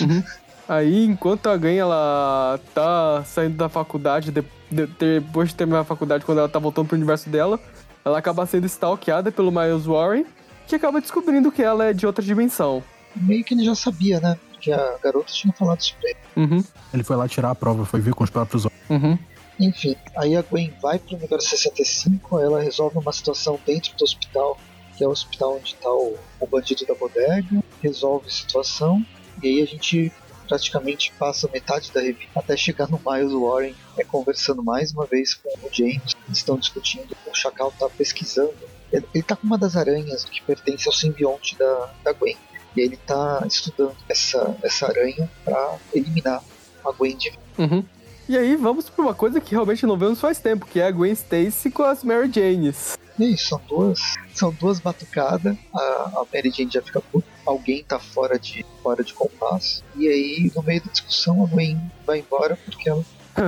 Uhum. 0.00 0.22
Aí, 0.68 1.04
enquanto 1.04 1.48
a 1.48 1.56
Ganha 1.56 1.82
ela 1.82 2.60
tá 2.74 3.24
saindo 3.24 3.56
da 3.56 3.68
faculdade, 3.68 4.30
de, 4.30 4.44
de, 4.70 4.86
depois 4.86 5.48
de 5.48 5.54
terminar 5.56 5.80
a 5.80 5.84
faculdade, 5.84 6.24
quando 6.24 6.38
ela 6.38 6.48
tá 6.48 6.58
voltando 6.58 6.86
pro 6.86 6.96
universo 6.96 7.28
dela, 7.28 7.58
ela 8.04 8.18
acaba 8.18 8.46
sendo 8.46 8.66
stalkeada 8.66 9.30
pelo 9.30 9.50
Miles 9.50 9.86
Warren, 9.86 10.24
que 10.66 10.74
acaba 10.74 11.00
descobrindo 11.00 11.50
que 11.50 11.62
ela 11.62 11.86
é 11.86 11.92
de 11.92 12.06
outra 12.06 12.24
dimensão. 12.24 12.82
Meio 13.14 13.44
que 13.44 13.54
ele 13.54 13.64
já 13.64 13.74
sabia, 13.74 14.20
né? 14.20 14.38
Porque 14.52 14.72
a 14.72 14.96
garota 15.02 15.32
tinha 15.32 15.52
falado 15.52 15.82
sobre 15.82 16.10
ele. 16.10 16.18
Uhum. 16.36 16.64
Ele 16.94 17.02
foi 17.02 17.16
lá 17.16 17.28
tirar 17.28 17.50
a 17.50 17.54
prova, 17.54 17.84
foi 17.84 18.00
ver 18.00 18.14
com 18.14 18.24
os 18.24 18.30
próprios 18.30 18.66
olhos. 18.66 18.78
Uhum. 18.88 19.18
Enfim, 19.58 19.94
aí 20.16 20.36
a 20.36 20.42
Gwen 20.42 20.72
vai 20.80 20.98
pro 20.98 21.18
número 21.18 21.40
65, 21.40 22.38
ela 22.38 22.62
resolve 22.62 22.96
uma 22.96 23.12
situação 23.12 23.58
dentro 23.66 23.94
do 23.96 24.04
hospital, 24.04 24.58
que 24.96 25.04
é 25.04 25.06
o 25.06 25.10
hospital 25.10 25.56
onde 25.56 25.74
está 25.74 25.90
o, 25.90 26.16
o 26.40 26.46
bandido 26.46 26.86
da 26.86 26.94
bodega, 26.94 27.62
resolve 27.82 28.28
a 28.28 28.30
situação, 28.30 29.04
e 29.42 29.48
aí 29.48 29.62
a 29.62 29.66
gente 29.66 30.10
praticamente 30.50 31.12
passa 31.16 31.48
metade 31.52 31.92
da 31.92 32.00
revista 32.00 32.40
até 32.40 32.56
chegar 32.56 32.88
no 32.88 33.00
Miles 33.06 33.32
Warren, 33.32 33.72
é, 33.96 34.02
conversando 34.02 34.64
mais 34.64 34.92
uma 34.92 35.06
vez 35.06 35.32
com 35.34 35.48
o 35.48 35.72
James, 35.72 36.16
eles 36.26 36.38
estão 36.38 36.58
discutindo, 36.58 37.16
o 37.24 37.34
Chacal 37.34 37.68
está 37.68 37.88
pesquisando, 37.88 38.52
ele, 38.92 39.06
está 39.14 39.36
com 39.36 39.46
uma 39.46 39.56
das 39.56 39.76
aranhas 39.76 40.24
que 40.24 40.42
pertence 40.42 40.88
ao 40.88 40.92
simbionte 40.92 41.56
da, 41.56 41.94
da 42.02 42.12
Gwen, 42.12 42.36
e 42.76 42.80
ele 42.80 42.96
está 42.96 43.44
estudando 43.46 43.96
essa, 44.08 44.56
essa 44.64 44.88
aranha 44.88 45.30
para 45.44 45.78
eliminar 45.94 46.42
a 46.84 46.90
Gwen 46.90 47.16
de 47.16 47.32
uhum. 47.56 47.84
E 48.28 48.36
aí 48.36 48.56
vamos 48.56 48.90
pra 48.90 49.04
uma 49.04 49.14
coisa 49.14 49.40
que 49.40 49.52
realmente 49.52 49.86
não 49.86 49.96
vemos 49.96 50.20
faz 50.20 50.40
tempo, 50.40 50.66
que 50.66 50.80
é 50.80 50.86
a 50.86 50.90
Gwen 50.90 51.12
Stacy 51.12 51.70
com 51.70 51.84
as 51.84 52.02
Mary 52.02 52.30
Janes. 52.32 52.98
E 53.18 53.36
são 53.36 53.60
duas, 53.68 54.00
são 54.34 54.52
duas 54.52 54.80
batucadas. 54.80 55.56
A, 55.74 55.78
a 55.78 56.26
Mary 56.32 56.50
Jane 56.50 56.70
já 56.70 56.80
fica 56.80 57.00
puta. 57.00 57.26
Alguém 57.50 57.82
tá 57.82 57.98
fora 57.98 58.38
de, 58.38 58.64
fora 58.80 59.02
de 59.02 59.12
compasso. 59.12 59.82
E 59.96 60.06
aí, 60.06 60.52
no 60.54 60.62
meio 60.62 60.80
da 60.84 60.92
discussão, 60.92 61.42
a 61.42 61.46
Gwen 61.48 61.80
vai 62.06 62.20
embora 62.20 62.56
porque 62.56 62.88
ela 62.88 63.04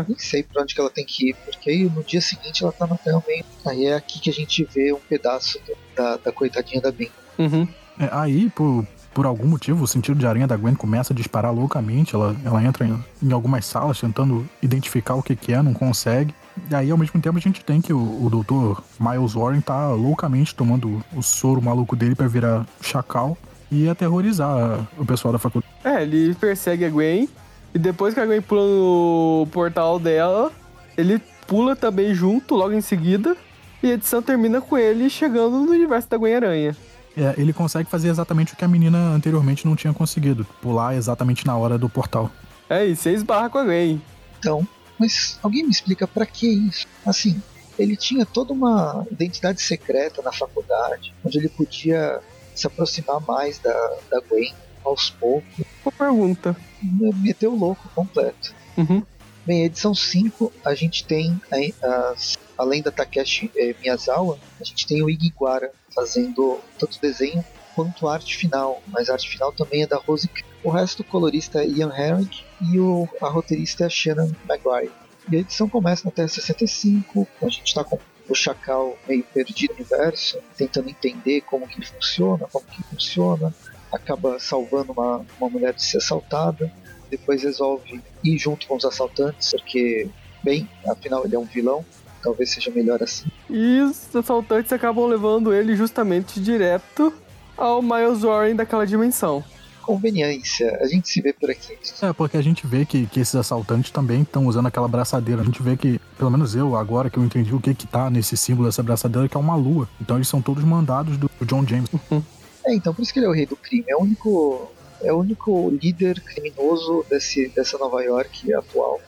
nem 0.08 0.18
sei 0.18 0.42
pra 0.42 0.62
onde 0.62 0.74
que 0.74 0.80
ela 0.80 0.90
tem 0.90 1.04
que 1.04 1.30
ir, 1.30 1.36
porque 1.44 1.70
aí 1.70 1.84
no 1.84 2.02
dia 2.02 2.20
seguinte 2.20 2.64
ela 2.64 2.72
tá 2.72 2.84
na 2.84 2.96
Terra 2.96 3.22
meio. 3.28 3.44
Aí 3.64 3.86
é 3.86 3.94
aqui 3.94 4.18
que 4.18 4.28
a 4.28 4.32
gente 4.32 4.64
vê 4.64 4.92
um 4.92 4.98
pedaço 4.98 5.60
da, 5.94 6.16
da 6.16 6.32
coitadinha 6.32 6.80
da 6.80 6.90
Ben. 6.90 7.12
Uhum. 7.38 7.68
É, 7.96 8.08
aí, 8.10 8.50
por, 8.50 8.84
por 9.14 9.24
algum 9.24 9.46
motivo, 9.46 9.84
o 9.84 9.86
sentido 9.86 10.18
de 10.18 10.26
aranha 10.26 10.48
da 10.48 10.56
Gwen 10.56 10.74
começa 10.74 11.12
a 11.12 11.16
disparar 11.16 11.54
loucamente. 11.54 12.16
Ela, 12.16 12.34
ela 12.44 12.60
entra 12.64 12.84
em, 12.84 13.04
em 13.22 13.32
algumas 13.32 13.64
salas 13.66 14.00
tentando 14.00 14.48
identificar 14.60 15.14
o 15.14 15.22
que, 15.22 15.36
que 15.36 15.52
é, 15.52 15.62
não 15.62 15.74
consegue. 15.74 16.34
E 16.68 16.74
aí, 16.74 16.90
ao 16.90 16.98
mesmo 16.98 17.20
tempo, 17.20 17.38
a 17.38 17.40
gente 17.40 17.64
tem 17.64 17.80
que 17.80 17.92
o, 17.92 18.24
o 18.24 18.28
doutor 18.28 18.82
Miles 18.98 19.34
Warren 19.34 19.60
tá 19.60 19.90
loucamente 19.90 20.56
tomando 20.56 21.00
o 21.14 21.22
soro 21.22 21.62
maluco 21.62 21.94
dele 21.94 22.16
para 22.16 22.26
virar 22.26 22.66
chacal 22.80 23.38
e 23.72 23.88
aterrorizar 23.88 24.86
o 24.96 25.04
pessoal 25.04 25.32
da 25.32 25.38
faculdade. 25.38 25.72
É, 25.82 26.02
ele 26.02 26.34
persegue 26.34 26.84
a 26.84 26.90
Gwen 26.90 27.28
e 27.74 27.78
depois 27.78 28.14
que 28.14 28.20
a 28.20 28.26
Gwen 28.26 28.42
pula 28.42 28.62
no 28.62 29.48
portal 29.50 29.98
dela, 29.98 30.52
ele 30.96 31.20
pula 31.46 31.74
também 31.74 32.14
junto 32.14 32.54
logo 32.54 32.74
em 32.74 32.80
seguida. 32.80 33.36
E 33.82 33.90
a 33.90 33.94
edição 33.94 34.22
termina 34.22 34.60
com 34.60 34.78
ele 34.78 35.10
chegando 35.10 35.58
no 35.58 35.72
universo 35.72 36.08
da 36.08 36.16
Gwen-Aranha 36.16 36.76
é, 37.16 37.34
ele 37.36 37.52
consegue 37.52 37.88
fazer 37.88 38.08
exatamente 38.08 38.54
o 38.54 38.56
que 38.56 38.64
a 38.64 38.68
menina 38.68 38.98
anteriormente 39.10 39.66
não 39.66 39.76
tinha 39.76 39.92
conseguido. 39.92 40.46
Pular 40.60 40.94
exatamente 40.94 41.46
na 41.46 41.56
hora 41.56 41.76
do 41.76 41.88
portal. 41.88 42.30
É, 42.68 42.86
e 42.86 42.96
você 42.96 43.12
esbarra 43.12 43.50
com 43.50 43.58
alguém. 43.58 44.00
Então, 44.38 44.66
mas 44.98 45.38
alguém 45.42 45.64
me 45.64 45.70
explica 45.70 46.06
para 46.06 46.24
que 46.24 46.46
isso? 46.46 46.86
Assim, 47.04 47.40
ele 47.78 47.96
tinha 47.96 48.24
toda 48.24 48.52
uma 48.52 49.06
identidade 49.10 49.60
secreta 49.60 50.22
na 50.22 50.32
faculdade, 50.32 51.14
onde 51.24 51.38
ele 51.38 51.48
podia 51.48 52.20
se 52.54 52.66
aproximar 52.66 53.20
mais 53.20 53.58
da, 53.58 53.98
da 54.10 54.20
Gwen 54.20 54.54
aos 54.84 55.10
poucos. 55.10 55.64
Boa 55.84 55.92
pergunta. 55.92 56.56
Meteu 56.82 57.52
o 57.52 57.58
louco 57.58 57.88
completo. 57.94 58.54
Uhum. 58.76 59.02
Bem, 59.44 59.64
edição 59.64 59.94
5, 59.94 60.52
a 60.64 60.74
gente 60.74 61.04
tem, 61.04 61.40
as, 61.82 62.38
além 62.56 62.80
da 62.80 62.92
Takeshi 62.92 63.50
eh, 63.56 63.74
Miyazawa, 63.80 64.38
a 64.60 64.64
gente 64.64 64.86
tem 64.86 65.02
o 65.02 65.10
Igiguara 65.10 65.72
fazendo 65.92 66.60
tanto 66.78 67.00
desenho 67.00 67.44
quanto 67.74 68.06
arte 68.06 68.36
final, 68.36 68.80
mas 68.86 69.08
a 69.08 69.14
arte 69.14 69.28
final 69.28 69.52
também 69.52 69.82
é 69.82 69.86
da 69.86 69.96
Rose. 69.96 70.30
O 70.62 70.70
resto 70.70 71.02
do 71.02 71.08
colorista 71.08 71.62
é 71.62 71.66
Ian 71.66 71.92
Herrick 71.92 72.44
e 72.60 72.78
o, 72.78 73.08
a 73.20 73.28
roteirista 73.28 73.84
é 73.84 73.86
a 73.86 73.90
Shannon 73.90 74.30
Maguire. 74.46 74.92
E 75.30 75.36
a 75.36 75.40
edição 75.40 75.68
começa 75.68 76.04
na 76.04 76.10
Terra 76.10 76.28
65, 76.28 77.26
a 77.40 77.48
gente 77.48 77.66
está 77.66 77.82
com 77.82 77.98
o 78.32 78.34
Chacal 78.34 78.96
meio 79.06 79.22
perdido 79.22 79.74
no 79.74 79.76
universo, 79.76 80.38
tentando 80.56 80.88
entender 80.88 81.42
como 81.42 81.68
que 81.68 81.86
funciona, 81.86 82.46
como 82.50 82.64
que 82.64 82.82
funciona, 82.84 83.54
acaba 83.92 84.38
salvando 84.38 84.92
uma, 84.92 85.24
uma 85.38 85.50
mulher 85.50 85.74
de 85.74 85.82
ser 85.82 85.98
assaltada, 85.98 86.72
depois 87.10 87.42
resolve 87.42 88.02
ir 88.24 88.38
junto 88.38 88.66
com 88.66 88.76
os 88.76 88.84
assaltantes, 88.84 89.50
porque, 89.50 90.08
bem, 90.42 90.68
afinal 90.88 91.24
ele 91.24 91.36
é 91.36 91.38
um 91.38 91.44
vilão, 91.44 91.84
talvez 92.22 92.50
seja 92.50 92.70
melhor 92.70 93.02
assim. 93.02 93.26
E 93.50 93.80
os 93.80 94.16
assaltantes 94.16 94.72
acabam 94.72 95.04
levando 95.06 95.52
ele 95.52 95.76
justamente 95.76 96.40
direto 96.40 97.12
ao 97.56 97.82
Miles 97.82 98.22
Warren 98.22 98.56
daquela 98.56 98.86
dimensão. 98.86 99.44
Conveniência, 99.82 100.78
a 100.80 100.86
gente 100.86 101.08
se 101.08 101.20
vê 101.20 101.32
por 101.32 101.50
aqui. 101.50 101.76
É, 102.00 102.12
porque 102.12 102.36
a 102.36 102.42
gente 102.42 102.66
vê 102.66 102.86
que, 102.86 103.06
que 103.06 103.20
esses 103.20 103.34
assaltantes 103.34 103.90
também 103.90 104.22
estão 104.22 104.46
usando 104.46 104.66
aquela 104.66 104.88
braçadeira. 104.88 105.42
A 105.42 105.44
gente 105.44 105.62
vê 105.62 105.76
que, 105.76 106.00
pelo 106.16 106.30
menos 106.30 106.54
eu, 106.54 106.76
agora 106.76 107.10
que 107.10 107.18
eu 107.18 107.24
entendi 107.24 107.54
o 107.54 107.60
que 107.60 107.74
que 107.74 107.86
tá 107.86 108.08
nesse 108.08 108.36
símbolo 108.36 108.68
dessa 108.68 108.82
braçadeira, 108.82 109.28
que 109.28 109.36
é 109.36 109.40
uma 109.40 109.56
lua. 109.56 109.88
Então 110.00 110.16
eles 110.16 110.28
são 110.28 110.40
todos 110.40 110.64
mandados 110.64 111.16
do 111.16 111.30
John 111.42 111.66
James. 111.66 111.90
Uhum. 111.92 112.22
É, 112.64 112.74
então 112.74 112.94
por 112.94 113.02
isso 113.02 113.12
que 113.12 113.18
ele 113.18 113.26
é 113.26 113.28
o 113.28 113.32
rei 113.32 113.46
do 113.46 113.56
crime. 113.56 113.84
É 113.88 113.96
o 113.96 114.00
único, 114.00 114.70
é 115.02 115.12
o 115.12 115.18
único 115.18 115.70
líder 115.70 116.20
criminoso 116.20 117.04
desse, 117.10 117.48
dessa 117.48 117.76
Nova 117.76 118.02
York 118.02 118.52
atual. 118.54 119.00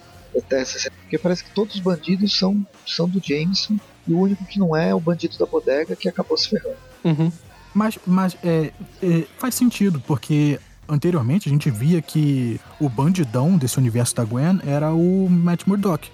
Porque 1.02 1.18
parece 1.18 1.44
que 1.44 1.54
todos 1.54 1.76
os 1.76 1.80
bandidos 1.80 2.37
são, 2.37 2.66
são 2.84 3.08
do 3.08 3.22
Jameson 3.22 3.76
e 4.06 4.12
o 4.12 4.18
único 4.18 4.44
que 4.44 4.58
não 4.58 4.76
é 4.76 4.88
é 4.88 4.94
o 4.94 5.00
bandido 5.00 5.38
da 5.38 5.46
bodega 5.46 5.94
que 5.94 6.08
acabou 6.08 6.37
se 6.37 6.48
ferrando. 6.48 6.76
Uhum. 7.04 7.30
Mas, 7.74 7.98
mas 8.06 8.37
é, 8.42 8.72
é, 9.02 9.24
faz 9.38 9.54
sentido, 9.54 10.00
porque 10.06 10.60
anteriormente 10.88 11.48
a 11.48 11.52
gente 11.52 11.70
via 11.70 12.00
que 12.00 12.60
o 12.80 12.88
bandidão 12.88 13.56
desse 13.56 13.78
universo 13.78 14.14
da 14.14 14.24
Gwen 14.24 14.60
era 14.64 14.92
o 14.92 15.28
Matt 15.28 15.66
Murdock. 15.66 16.10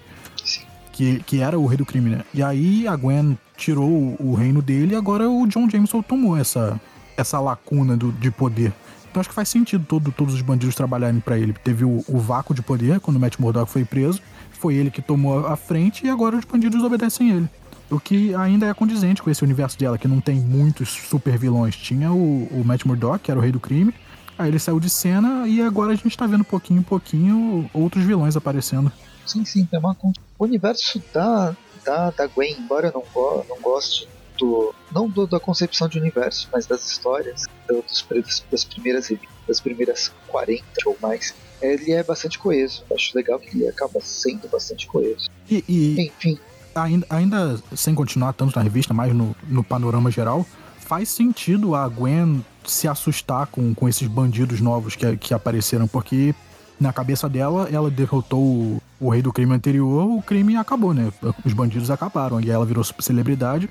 Que, 0.92 1.22
que 1.24 1.40
era 1.40 1.58
o 1.58 1.66
rei 1.66 1.78
do 1.78 1.86
crime, 1.86 2.10
né? 2.10 2.24
E 2.34 2.42
aí 2.42 2.86
a 2.86 2.94
Gwen 2.94 3.38
tirou 3.56 4.16
o 4.18 4.34
reino 4.34 4.60
dele 4.60 4.92
e 4.92 4.96
agora 4.96 5.28
o 5.28 5.46
John 5.46 5.68
Jameson 5.68 6.02
tomou 6.02 6.36
essa, 6.36 6.78
essa 7.16 7.40
lacuna 7.40 7.96
do, 7.96 8.12
de 8.12 8.30
poder. 8.30 8.72
Então 9.10 9.20
acho 9.20 9.28
que 9.28 9.34
faz 9.34 9.48
sentido 9.48 9.84
todo, 9.86 10.12
todos 10.12 10.34
os 10.34 10.42
bandidos 10.42 10.74
trabalharem 10.74 11.20
para 11.20 11.38
ele. 11.38 11.52
Teve 11.52 11.84
o, 11.84 12.04
o, 12.06 12.18
vácuo 12.18 12.54
de 12.54 12.62
poder 12.62 13.00
quando 13.00 13.16
o 13.16 13.20
Matt 13.20 13.38
Murdock 13.38 13.70
foi 13.70 13.84
preso, 13.84 14.20
foi 14.52 14.74
ele 14.74 14.90
que 14.90 15.02
tomou 15.02 15.46
a 15.46 15.56
frente 15.56 16.06
e 16.06 16.10
agora 16.10 16.36
os 16.36 16.44
bandidos 16.44 16.82
obedecem 16.82 17.30
ele. 17.30 17.48
O 17.90 17.98
que 17.98 18.34
ainda 18.34 18.66
é 18.66 18.74
condizente 18.74 19.22
com 19.22 19.30
esse 19.30 19.42
universo 19.42 19.78
dela, 19.78 19.98
que 19.98 20.06
não 20.06 20.20
tem 20.20 20.36
muitos 20.36 20.88
super 20.88 21.36
vilões. 21.36 21.76
Tinha 21.76 22.12
o, 22.12 22.46
o 22.50 22.62
Matt 22.64 22.84
Murdock, 22.84 23.24
que 23.24 23.30
era 23.30 23.38
o 23.38 23.42
rei 23.42 23.50
do 23.50 23.58
crime, 23.58 23.92
aí 24.38 24.48
ele 24.48 24.58
saiu 24.58 24.78
de 24.78 24.88
cena 24.88 25.46
e 25.46 25.60
agora 25.60 25.92
a 25.92 25.96
gente 25.96 26.16
tá 26.16 26.26
vendo 26.26 26.44
pouquinho 26.44 26.80
em 26.80 26.84
pouquinho 26.84 27.68
outros 27.74 28.04
vilões 28.04 28.36
aparecendo. 28.36 28.92
Sim, 29.26 29.44
sim, 29.44 29.64
tem 29.64 29.78
uma 29.78 29.96
O 30.38 30.44
universo 30.44 31.02
da, 31.12 31.54
da, 31.84 32.10
da 32.10 32.26
Gwen, 32.26 32.56
embora 32.58 32.88
eu 32.88 32.92
não, 32.92 33.04
go, 33.12 33.44
não 33.48 33.60
goste 33.60 34.08
do. 34.38 34.74
não 34.92 35.08
do, 35.08 35.26
da 35.26 35.38
concepção 35.38 35.88
de 35.88 35.98
universo, 35.98 36.48
mas 36.52 36.66
das 36.66 36.88
histórias 36.88 37.46
do, 37.68 37.82
dos, 37.82 38.06
das 38.50 38.64
primeiras 38.64 39.10
das 39.46 39.60
primeiras 39.60 40.12
40 40.28 40.64
ou 40.86 40.96
mais, 41.02 41.34
ele 41.60 41.92
é 41.92 42.02
bastante 42.02 42.38
coeso. 42.38 42.84
acho 42.94 43.16
legal 43.16 43.38
que 43.38 43.48
ele 43.56 43.68
acaba 43.68 44.00
sendo 44.00 44.48
bastante 44.48 44.86
coeso. 44.86 45.28
E, 45.48 45.64
e... 45.68 46.00
Enfim, 46.06 46.38
ainda, 46.74 47.06
ainda 47.10 47.60
sem 47.74 47.94
continuar 47.94 48.32
tanto 48.32 48.56
na 48.56 48.62
revista, 48.62 48.92
mas 48.94 49.14
no, 49.14 49.34
no 49.48 49.62
panorama 49.62 50.10
geral, 50.10 50.46
faz 50.78 51.08
sentido 51.08 51.74
a 51.74 51.88
Gwen 51.88 52.44
se 52.64 52.88
assustar 52.88 53.46
com, 53.46 53.74
com 53.74 53.88
esses 53.88 54.08
bandidos 54.08 54.60
novos 54.60 54.96
que, 54.96 55.16
que 55.16 55.32
apareceram, 55.32 55.86
porque 55.86 56.34
na 56.80 56.92
cabeça 56.92 57.28
dela, 57.28 57.68
ela 57.70 57.90
derrotou 57.90 58.40
o, 58.40 58.82
o, 58.98 59.10
rei 59.10 59.20
do 59.20 59.32
crime 59.32 59.54
anterior, 59.54 60.10
o 60.10 60.22
crime 60.22 60.56
acabou, 60.56 60.94
né? 60.94 61.12
Os 61.44 61.52
bandidos 61.52 61.90
acabaram, 61.90 62.40
e 62.40 62.50
ela 62.50 62.64
virou 62.64 62.82
celebridade, 62.82 63.68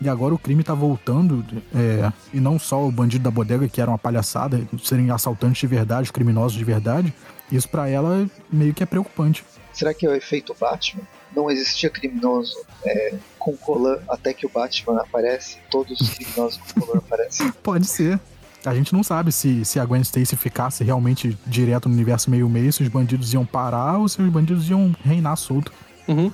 e 0.00 0.08
agora 0.08 0.32
o 0.32 0.38
crime 0.38 0.62
tá 0.62 0.72
voltando, 0.72 1.44
é, 1.74 2.12
e 2.32 2.40
não 2.40 2.58
só 2.58 2.86
o 2.86 2.92
bandido 2.92 3.24
da 3.24 3.30
bodega, 3.30 3.68
que 3.68 3.80
era 3.80 3.90
uma 3.90 3.98
palhaçada, 3.98 4.62
serem 4.82 5.10
assaltantes 5.10 5.60
de 5.60 5.66
verdade, 5.66 6.12
criminosos 6.12 6.56
de 6.56 6.64
verdade, 6.64 7.12
isso 7.50 7.68
para 7.68 7.88
ela 7.88 8.26
meio 8.50 8.72
que 8.72 8.82
é 8.82 8.86
preocupante. 8.86 9.44
Será 9.72 9.92
que 9.92 10.06
é 10.06 10.08
o 10.08 10.14
efeito 10.14 10.54
Batman? 10.58 11.02
Não 11.34 11.50
existia 11.50 11.90
criminoso 11.90 12.56
é, 12.84 13.14
com 13.38 13.56
Colan 13.56 13.98
até 14.08 14.32
que 14.32 14.46
o 14.46 14.48
Batman 14.48 15.00
aparece, 15.00 15.58
todos 15.70 16.00
os 16.00 16.10
criminosos 16.10 16.58
com 16.58 16.80
Colan 16.80 16.98
aparecem. 16.98 17.50
Pode 17.62 17.86
ser. 17.86 18.18
A 18.64 18.74
gente 18.74 18.92
não 18.92 19.02
sabe 19.02 19.32
se, 19.32 19.64
se 19.64 19.80
a 19.80 19.84
Gwen 19.84 20.02
Stacy 20.02 20.36
ficasse 20.36 20.84
realmente 20.84 21.36
direto 21.44 21.88
no 21.88 21.94
universo 21.94 22.30
meio-meio, 22.30 22.72
se 22.72 22.82
os 22.82 22.88
bandidos 22.88 23.32
iam 23.34 23.44
parar 23.44 23.98
ou 23.98 24.08
se 24.08 24.22
os 24.22 24.28
bandidos 24.30 24.70
iam 24.70 24.94
reinar 25.04 25.36
solto. 25.36 25.72
Uhum. 26.06 26.30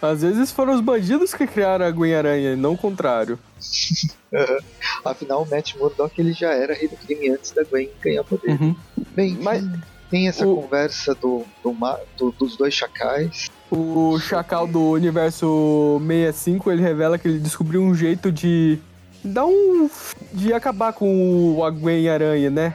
Às 0.00 0.22
vezes 0.22 0.52
foram 0.52 0.74
os 0.74 0.80
bandidos 0.80 1.34
que 1.34 1.46
criaram 1.46 1.84
a 1.84 1.90
Gwen 1.90 2.14
Aranha, 2.14 2.56
não 2.56 2.72
o 2.74 2.78
contrário. 2.78 3.38
uhum. 4.32 4.58
Afinal, 5.04 5.42
o 5.42 5.50
Matt 5.50 5.74
Murdock 5.76 6.18
ele 6.18 6.32
já 6.32 6.52
era 6.52 6.74
rei 6.74 6.88
do 6.88 6.96
crime 6.96 7.30
antes 7.30 7.50
da 7.50 7.62
Gwen 7.64 7.90
ganhar 8.00 8.24
poder. 8.24 8.50
Uhum. 8.50 8.74
Bem, 9.14 9.36
mas 9.40 9.64
tem 10.10 10.28
essa 10.28 10.46
o... 10.46 10.62
conversa 10.62 11.14
do, 11.14 11.44
do, 11.62 11.76
do, 12.16 12.30
dos 12.32 12.56
dois 12.56 12.72
chacais. 12.74 13.50
O 13.70 14.18
Chacal 14.20 14.66
do 14.66 14.90
universo 14.90 16.00
65, 16.06 16.70
ele 16.70 16.82
revela 16.82 17.18
que 17.18 17.26
ele 17.26 17.40
descobriu 17.40 17.82
um 17.82 17.94
jeito 17.94 18.30
de 18.30 18.78
dar 19.24 19.44
um. 19.44 19.90
de 20.32 20.52
acabar 20.52 20.92
com 20.92 21.58
o 21.58 21.72
Gwen 21.72 22.08
Aranha, 22.08 22.50
né? 22.50 22.74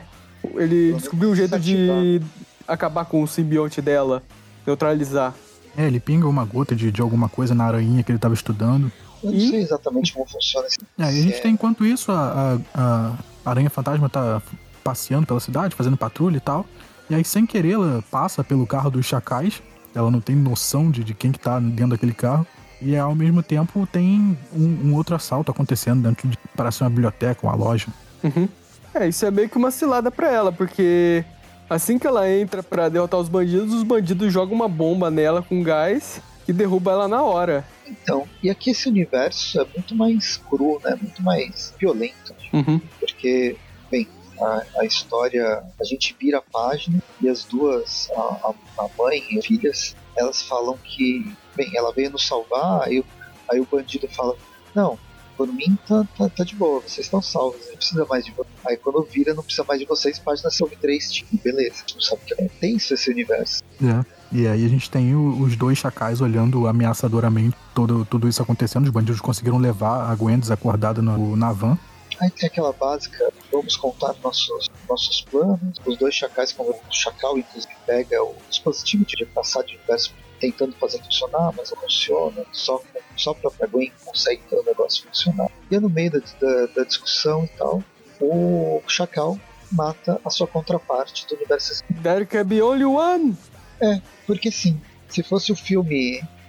Ele 0.56 0.94
descobriu 0.94 1.30
um 1.30 1.36
jeito 1.36 1.58
de 1.60 2.22
acabar 2.68 3.06
com 3.06 3.24
o 3.24 3.28
simbionte 3.28 3.82
dela, 3.82 4.22
neutralizar. 4.66 5.34
É, 5.78 5.88
ele 5.88 6.00
pinga 6.00 6.28
uma 6.28 6.44
gota 6.44 6.76
de, 6.76 6.92
de 6.92 7.02
alguma 7.02 7.30
coisa 7.30 7.56
na 7.56 7.66
aranha 7.66 8.04
que 8.04 8.12
ele 8.12 8.18
estava 8.18 8.34
estudando. 8.34 8.92
Eu 9.24 9.32
não 9.32 9.38
e... 9.38 9.50
sei 9.50 9.62
exatamente 9.62 10.12
como 10.14 10.26
funciona 10.28 10.68
esse. 10.68 10.78
É, 11.00 11.04
e 11.04 11.20
a 11.20 11.24
gente 11.24 11.38
é... 11.38 11.40
tem, 11.40 11.54
enquanto 11.54 11.86
isso, 11.86 12.12
a, 12.12 12.60
a, 12.74 13.14
a 13.46 13.50
aranha 13.50 13.70
fantasma 13.70 14.10
tá 14.10 14.42
passeando 14.84 15.26
pela 15.26 15.40
cidade, 15.40 15.76
fazendo 15.76 15.96
patrulha 15.96 16.38
e 16.38 16.42
tal. 16.42 16.66
E 17.10 17.16
aí, 17.16 17.24
sem 17.24 17.46
querer, 17.46 17.74
ela 17.74 18.04
passa 18.12 18.44
pelo 18.44 18.68
carro 18.68 18.90
dos 18.90 19.06
chacais 19.06 19.62
ela 19.94 20.10
não 20.10 20.22
tem 20.22 20.36
noção 20.36 20.90
de, 20.90 21.04
de 21.04 21.14
quem 21.14 21.32
que 21.32 21.40
tá 21.40 21.60
dentro 21.60 21.90
daquele 21.90 22.14
carro. 22.14 22.46
E 22.82 22.98
ao 22.98 23.14
mesmo 23.14 23.44
tempo 23.44 23.88
tem 23.92 24.38
um, 24.54 24.88
um 24.88 24.96
outro 24.96 25.16
assalto 25.16 25.52
acontecendo 25.52 26.02
dentro 26.02 26.28
de. 26.28 26.38
Parece 26.56 26.82
uma 26.82 26.90
biblioteca, 26.90 27.46
uma 27.46 27.56
loja. 27.56 27.88
Uhum. 28.24 28.50
É, 28.94 29.08
isso 29.08 29.26
é 29.26 29.32
meio 29.32 29.48
que 29.48 29.58
uma 29.58 29.72
cilada 29.72 30.10
pra 30.12 30.32
ela, 30.32 30.52
porque 30.52 31.24
assim 31.70 31.98
que 31.98 32.06
ela 32.06 32.30
entra 32.30 32.62
para 32.62 32.90
derrotar 32.90 33.20
os 33.20 33.30
bandidos, 33.30 33.74
os 33.74 33.84
bandidos 33.84 34.34
jogam 34.34 34.56
uma 34.56 34.68
bomba 34.68 35.10
nela 35.10 35.42
com 35.42 35.64
gás 35.64 36.22
e 36.48 36.52
derruba 36.52 36.92
ela 36.92 37.08
na 37.08 37.22
hora. 37.22 37.66
Então, 37.88 38.28
e 38.42 38.50
aqui 38.50 38.72
esse 38.72 38.90
universo 38.90 39.60
é 39.60 39.66
muito 39.76 39.96
mais 39.96 40.38
cru, 40.38 40.80
né? 40.84 40.98
Muito 41.00 41.22
mais 41.22 41.74
violento. 41.80 42.34
Uhum. 42.52 42.82
Porque, 43.00 43.56
bem, 43.90 44.08
a, 44.42 44.64
a, 44.80 44.86
história, 44.86 45.64
a 45.80 45.84
gente 45.84 46.16
vira 46.20 46.40
a 46.40 46.42
página 46.42 47.02
e 47.22 47.30
as 47.30 47.44
duas, 47.44 48.10
a, 48.16 48.54
a, 48.80 48.90
mãe 48.98 49.24
e 49.30 49.40
as 49.40 49.46
filhas, 49.46 49.96
elas 50.18 50.42
falam 50.42 50.78
que, 50.78 51.32
bem, 51.56 51.72
ela 51.76 51.94
veio 51.94 52.10
nos 52.10 52.28
salvar, 52.28 52.84
aí, 52.84 53.04
aí 53.50 53.60
o 53.60 53.68
bandido 53.70 54.08
fala, 54.10 54.36
não, 54.74 54.98
por 55.38 55.48
mim 55.48 55.78
tá, 55.88 56.06
tá, 56.18 56.30
tá, 56.30 56.44
de 56.44 56.56
boa, 56.56 56.82
vocês 56.82 57.06
estão 57.06 57.22
salvos, 57.22 57.68
não 57.70 57.76
precisa 57.76 58.06
mais 58.06 58.26
de 58.26 58.32
vocês. 58.32 58.54
Aí 58.66 58.78
quando 58.78 59.04
vira, 59.04 59.34
não 59.34 59.44
precisa 59.44 59.64
mais 59.68 59.80
de 59.80 59.86
vocês, 59.86 60.20
página 60.20 60.50
sobre 60.50 60.76
três, 60.76 61.12
tipo, 61.12 61.38
beleza, 61.44 61.84
não 61.94 62.02
sabe 62.02 62.22
que 62.26 62.34
é 62.34 62.48
tenso 62.60 62.94
esse 62.94 63.10
universo. 63.10 63.64
É. 63.82 64.22
E 64.34 64.48
aí 64.48 64.64
a 64.64 64.70
gente 64.70 64.90
tem 64.90 65.14
os 65.14 65.58
dois 65.58 65.78
chacais 65.78 66.22
olhando 66.22 66.66
ameaçadoramente 66.66 67.58
todo, 67.76 68.06
tudo 68.06 68.30
isso 68.30 68.42
acontecendo. 68.42 68.86
Os 68.86 68.90
bandidos 68.90 69.20
conseguiram 69.20 69.58
levar 69.58 70.10
a 70.10 70.16
Gwen 70.16 70.40
desacordada 70.40 71.02
no, 71.02 71.36
na 71.36 71.52
van. 71.52 71.78
Aí 72.22 72.30
tem 72.30 72.48
aquela 72.48 72.72
básica, 72.72 73.34
vamos 73.52 73.76
contar 73.76 74.16
nossos, 74.24 74.70
nossos 74.88 75.22
planos. 75.22 75.82
Os 75.84 75.98
dois 75.98 76.14
chacais, 76.14 76.54
como 76.54 76.70
o 76.70 76.94
chacal, 76.94 77.36
inclusive, 77.36 77.74
pega 77.86 78.24
o 78.24 78.36
dispositivo 78.48 79.04
de 79.06 79.26
passar 79.26 79.64
de 79.64 79.76
universo 79.76 80.14
tentando 80.40 80.74
fazer 80.74 81.00
funcionar, 81.04 81.52
mas 81.58 81.72
não 81.72 81.82
funciona. 81.82 82.46
Só, 82.52 82.80
só 83.18 83.32
a 83.32 83.36
própria 83.36 83.68
Gwen 83.68 83.92
consegue 84.06 84.44
ter 84.44 84.56
o 84.56 84.64
negócio 84.64 85.04
funcionar. 85.08 85.50
E 85.70 85.80
no 85.80 85.90
meio 85.90 86.12
da, 86.12 86.20
da, 86.20 86.66
da 86.68 86.84
discussão 86.84 87.44
e 87.44 87.48
tal, 87.58 87.84
o 88.20 88.84
chacal 88.88 89.40
mata 89.72 90.22
a 90.24 90.30
sua 90.30 90.46
contraparte 90.46 91.26
do 91.28 91.36
universo. 91.36 91.84
There 92.04 92.26
can 92.28 92.46
be 92.46 92.62
only 92.62 92.86
one! 92.86 93.36
É, 93.82 94.00
porque 94.28 94.52
sim, 94.52 94.80
se 95.10 95.24
fosse 95.24 95.52
o 95.52 95.56
filme 95.56 96.18
é, 96.20 96.41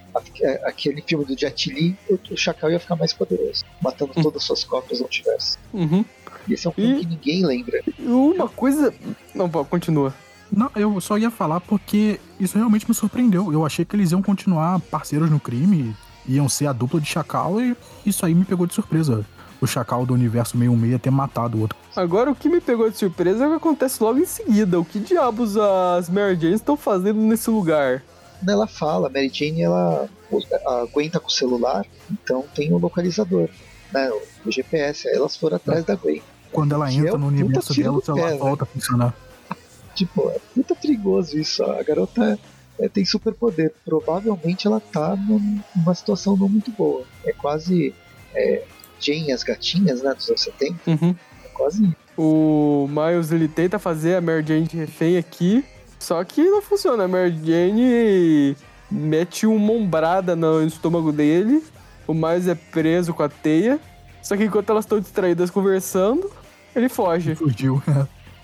aquele 0.65 1.03
filme 1.03 1.25
do 1.25 1.39
Jet 1.39 1.73
Li, 1.73 1.97
o 2.11 2.37
Chacal 2.37 2.71
ia 2.71 2.81
ficar 2.81 2.97
mais 2.97 3.13
poderoso, 3.13 3.65
matando 3.81 4.13
hum. 4.17 4.23
todas 4.23 4.43
as 4.43 4.47
suas 4.47 4.65
cópias 4.65 4.99
do 4.99 5.07
universo. 5.07 5.59
Uhum. 5.73 6.05
E 6.47 6.55
esse 6.55 6.67
é 6.67 6.71
um 6.71 6.73
filme 6.73 6.97
e... 6.97 7.01
que 7.01 7.07
ninguém 7.07 7.47
lembra. 7.47 7.83
Uma 7.99 8.49
coisa. 8.49 8.93
Não, 9.35 9.49
continua. 9.49 10.15
Não, 10.51 10.71
eu 10.77 11.01
só 11.01 11.17
ia 11.17 11.31
falar 11.31 11.61
porque 11.61 12.21
isso 12.39 12.59
realmente 12.59 12.87
me 12.87 12.95
surpreendeu. 12.95 13.53
Eu 13.53 13.65
achei 13.65 13.85
que 13.85 13.97
eles 13.97 14.13
iam 14.13 14.21
continuar 14.21 14.79
parceiros 14.81 15.31
no 15.31 15.41
crime, 15.41 15.97
iam 16.27 16.49
ser 16.49 16.67
a 16.67 16.73
dupla 16.73 17.01
de 17.01 17.07
Chacal, 17.07 17.61
e 17.61 17.75
isso 18.05 18.27
aí 18.27 18.35
me 18.35 18.45
pegou 18.45 18.67
de 18.67 18.75
surpresa. 18.75 19.25
O 19.63 19.67
Chacal 19.67 20.05
do 20.05 20.13
universo 20.13 20.59
66 20.59 21.01
ter 21.01 21.11
matado 21.11 21.57
o 21.57 21.61
outro. 21.63 21.79
Agora, 21.95 22.31
o 22.31 22.35
que 22.35 22.49
me 22.49 22.61
pegou 22.61 22.91
de 22.91 22.97
surpresa 22.97 23.45
é 23.45 23.47
o 23.47 23.51
que 23.51 23.57
acontece 23.57 24.03
logo 24.03 24.19
em 24.19 24.27
seguida. 24.27 24.79
O 24.79 24.85
que 24.85 24.99
diabos 24.99 25.57
as 25.57 26.11
Mary 26.11 26.35
Jane 26.35 26.55
estão 26.55 26.77
fazendo 26.77 27.21
nesse 27.21 27.49
lugar? 27.49 28.03
Ela 28.47 28.67
fala, 28.67 29.09
a 29.09 29.11
Mary 29.11 29.31
Jane, 29.33 29.63
ela 29.63 30.09
aguenta 30.83 31.21
com 31.21 31.29
o 31.29 31.33
celular, 31.33 31.87
então 32.11 32.45
tem 32.55 32.73
o 32.73 32.79
localizador, 32.79 33.49
né, 33.93 34.11
o 34.45 34.51
GPS. 34.51 35.09
Aí 35.09 35.15
elas 35.15 35.37
foram 35.37 35.57
atrás 35.57 35.85
da 35.85 35.95
Gwen. 35.95 36.23
Quando 36.51 36.75
ela 36.75 36.93
entra 36.93 37.15
é 37.15 37.19
no 37.19 37.29
universo 37.29 37.75
dela, 37.75 37.97
o 37.97 38.05
celular 38.05 38.33
pé, 38.33 38.37
volta 38.37 38.65
né? 38.65 38.71
a 38.71 38.75
funcionar. 38.75 39.17
Tipo, 39.95 40.31
é 40.31 40.39
muito 40.55 40.75
perigoso 40.77 41.39
isso. 41.39 41.63
A 41.65 41.83
garota 41.83 42.39
é, 42.79 42.89
tem 42.89 43.05
superpoder. 43.05 43.73
Provavelmente 43.85 44.67
ela 44.67 44.81
tá 44.81 45.17
numa 45.17 45.95
situação 45.95 46.37
não 46.37 46.49
muito 46.49 46.71
boa. 46.71 47.05
É 47.25 47.33
quase 47.33 47.95
é, 48.35 48.65
Jane 49.01 49.33
as 49.33 49.43
gatinhas, 49.43 50.03
né, 50.03 50.15
dos 50.15 50.29
anos 50.29 50.43
70. 50.43 50.91
Uhum. 50.91 51.15
É 51.45 51.49
quase 51.49 51.97
O 52.17 52.87
Miles, 52.89 53.33
ele 53.33 53.49
tenta 53.49 53.79
fazer 53.79 54.17
a 54.17 54.21
Mary 54.21 54.45
Jane 54.47 54.67
de 54.67 54.77
refém 54.77 55.17
aqui, 55.17 55.65
só 56.03 56.23
que 56.25 56.43
não 56.43 56.61
funciona. 56.61 57.05
A 57.05 57.09
Mary 57.09 57.39
Jane 57.45 58.57
mete 58.91 59.47
uma 59.47 59.73
ombrada 59.73 60.37
no 60.37 60.63
estômago 60.63 61.13
dele, 61.13 61.63
o 62.07 62.13
Miles 62.13 62.49
é 62.49 62.55
preso 62.55 63.15
com 63.15 63.23
a 63.23 63.29
teia, 63.29 63.81
só 64.23 64.37
que 64.37 64.45
enquanto 64.45 64.71
elas 64.71 64.85
estão 64.85 65.01
distraídas 65.01 65.51
conversando, 65.51 66.31
ele 66.75 66.89
foge. 66.89 67.35
Fugiu. 67.35 67.83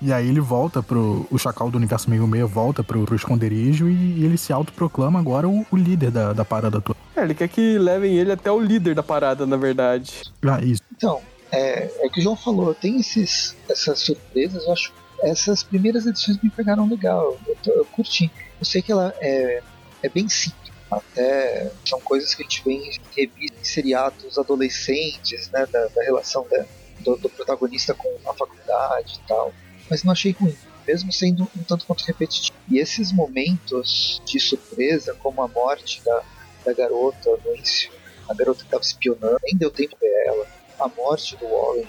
E 0.01 0.13
aí 0.13 0.29
ele 0.29 0.39
volta 0.39 0.81
pro. 0.81 1.27
O 1.29 1.37
Chacal 1.37 1.73
do 1.73 1.77
Universo 1.77 2.05
66 2.09 2.49
volta 2.49 2.85
pro, 2.85 3.05
pro 3.05 3.17
esconderijo 3.17 3.89
e, 3.89 4.25
ele 4.25 4.39
se 4.39 4.53
autoproclama 4.53 5.19
agora 5.19 5.49
o, 5.49 5.67
o, 5.71 5.77
líder 5.77 6.13
da, 6.13 6.33
da 6.33 6.45
parada 6.45 6.81
toda. 6.81 6.97
É, 7.17 7.23
ele 7.23 7.35
quer 7.35 7.49
que 7.49 7.77
levem 7.77 8.17
ele 8.17 8.31
até 8.31 8.49
o 8.51 8.61
líder 8.61 8.95
da 8.95 9.03
parada, 9.03 9.45
na 9.45 9.57
verdade. 9.57 10.23
Ah, 10.43 10.61
isso. 10.63 10.83
Então, 10.97 11.21
é, 11.51 11.91
é 12.07 12.09
que 12.09 12.21
o 12.21 12.23
João 12.23 12.37
falou, 12.37 12.73
tem 12.75 13.01
esses, 13.01 13.57
essas 13.69 13.99
surpresas, 13.99 14.65
eu 14.65 14.73
acho. 14.73 14.93
Essas 15.23 15.63
primeiras 15.63 16.07
edições 16.07 16.41
me 16.43 16.51
pegaram 16.51 16.89
legal. 16.89 17.39
Eu, 17.47 17.57
tô, 17.57 17.71
eu 17.73 17.85
curti. 17.87 18.31
Eu 18.59 18.65
sei 18.65 18.83
que 18.83 18.93
ela 18.93 19.15
é, 19.21 19.63
é 20.03 20.09
bem 20.09 20.29
simples. 20.29 20.73
Até 20.91 21.71
são 21.85 22.01
coisas 22.01 22.35
que 22.35 22.43
a 22.43 22.45
gente 22.45 22.65
vê 22.65 22.73
em 22.73 23.01
revistas, 23.15 23.61
em 23.61 23.65
seriados 23.65 24.39
adolescentes, 24.39 25.51
né? 25.51 25.67
Da, 25.67 25.87
da 25.89 26.03
relação 26.03 26.47
da, 26.51 26.65
do, 27.01 27.17
do 27.17 27.29
protagonista 27.29 27.95
com 27.95 28.09
a 28.27 28.35
faculdade 28.35 29.21
e 29.23 29.29
tal 29.29 29.53
mas 29.89 30.05
não 30.05 30.13
achei 30.13 30.33
ruim, 30.33 30.57
mesmo 30.87 31.13
sendo 31.13 31.49
um 31.57 31.63
tanto 31.63 31.87
quanto 31.87 32.05
repetitivo. 32.05 32.57
E 32.71 32.79
esses 32.79 33.13
momentos 33.13 34.21
de 34.25 34.39
surpresa, 34.39 35.15
como 35.15 35.43
a 35.43 35.49
morte 35.49 36.03
da, 36.05 36.23
da 36.65 36.73
garota 36.73 37.39
no 37.45 37.55
início, 37.55 37.91
a 38.29 38.35
garota 38.35 38.61
que 38.61 38.67
estava 38.67 38.83
espionando, 38.83 39.39
nem 39.43 39.57
deu 39.57 39.71
tempo 39.71 39.97
ver 40.01 40.13
ela, 40.27 40.47
a 40.79 40.89
morte 40.89 41.37
do 41.37 41.47
Warren 41.47 41.87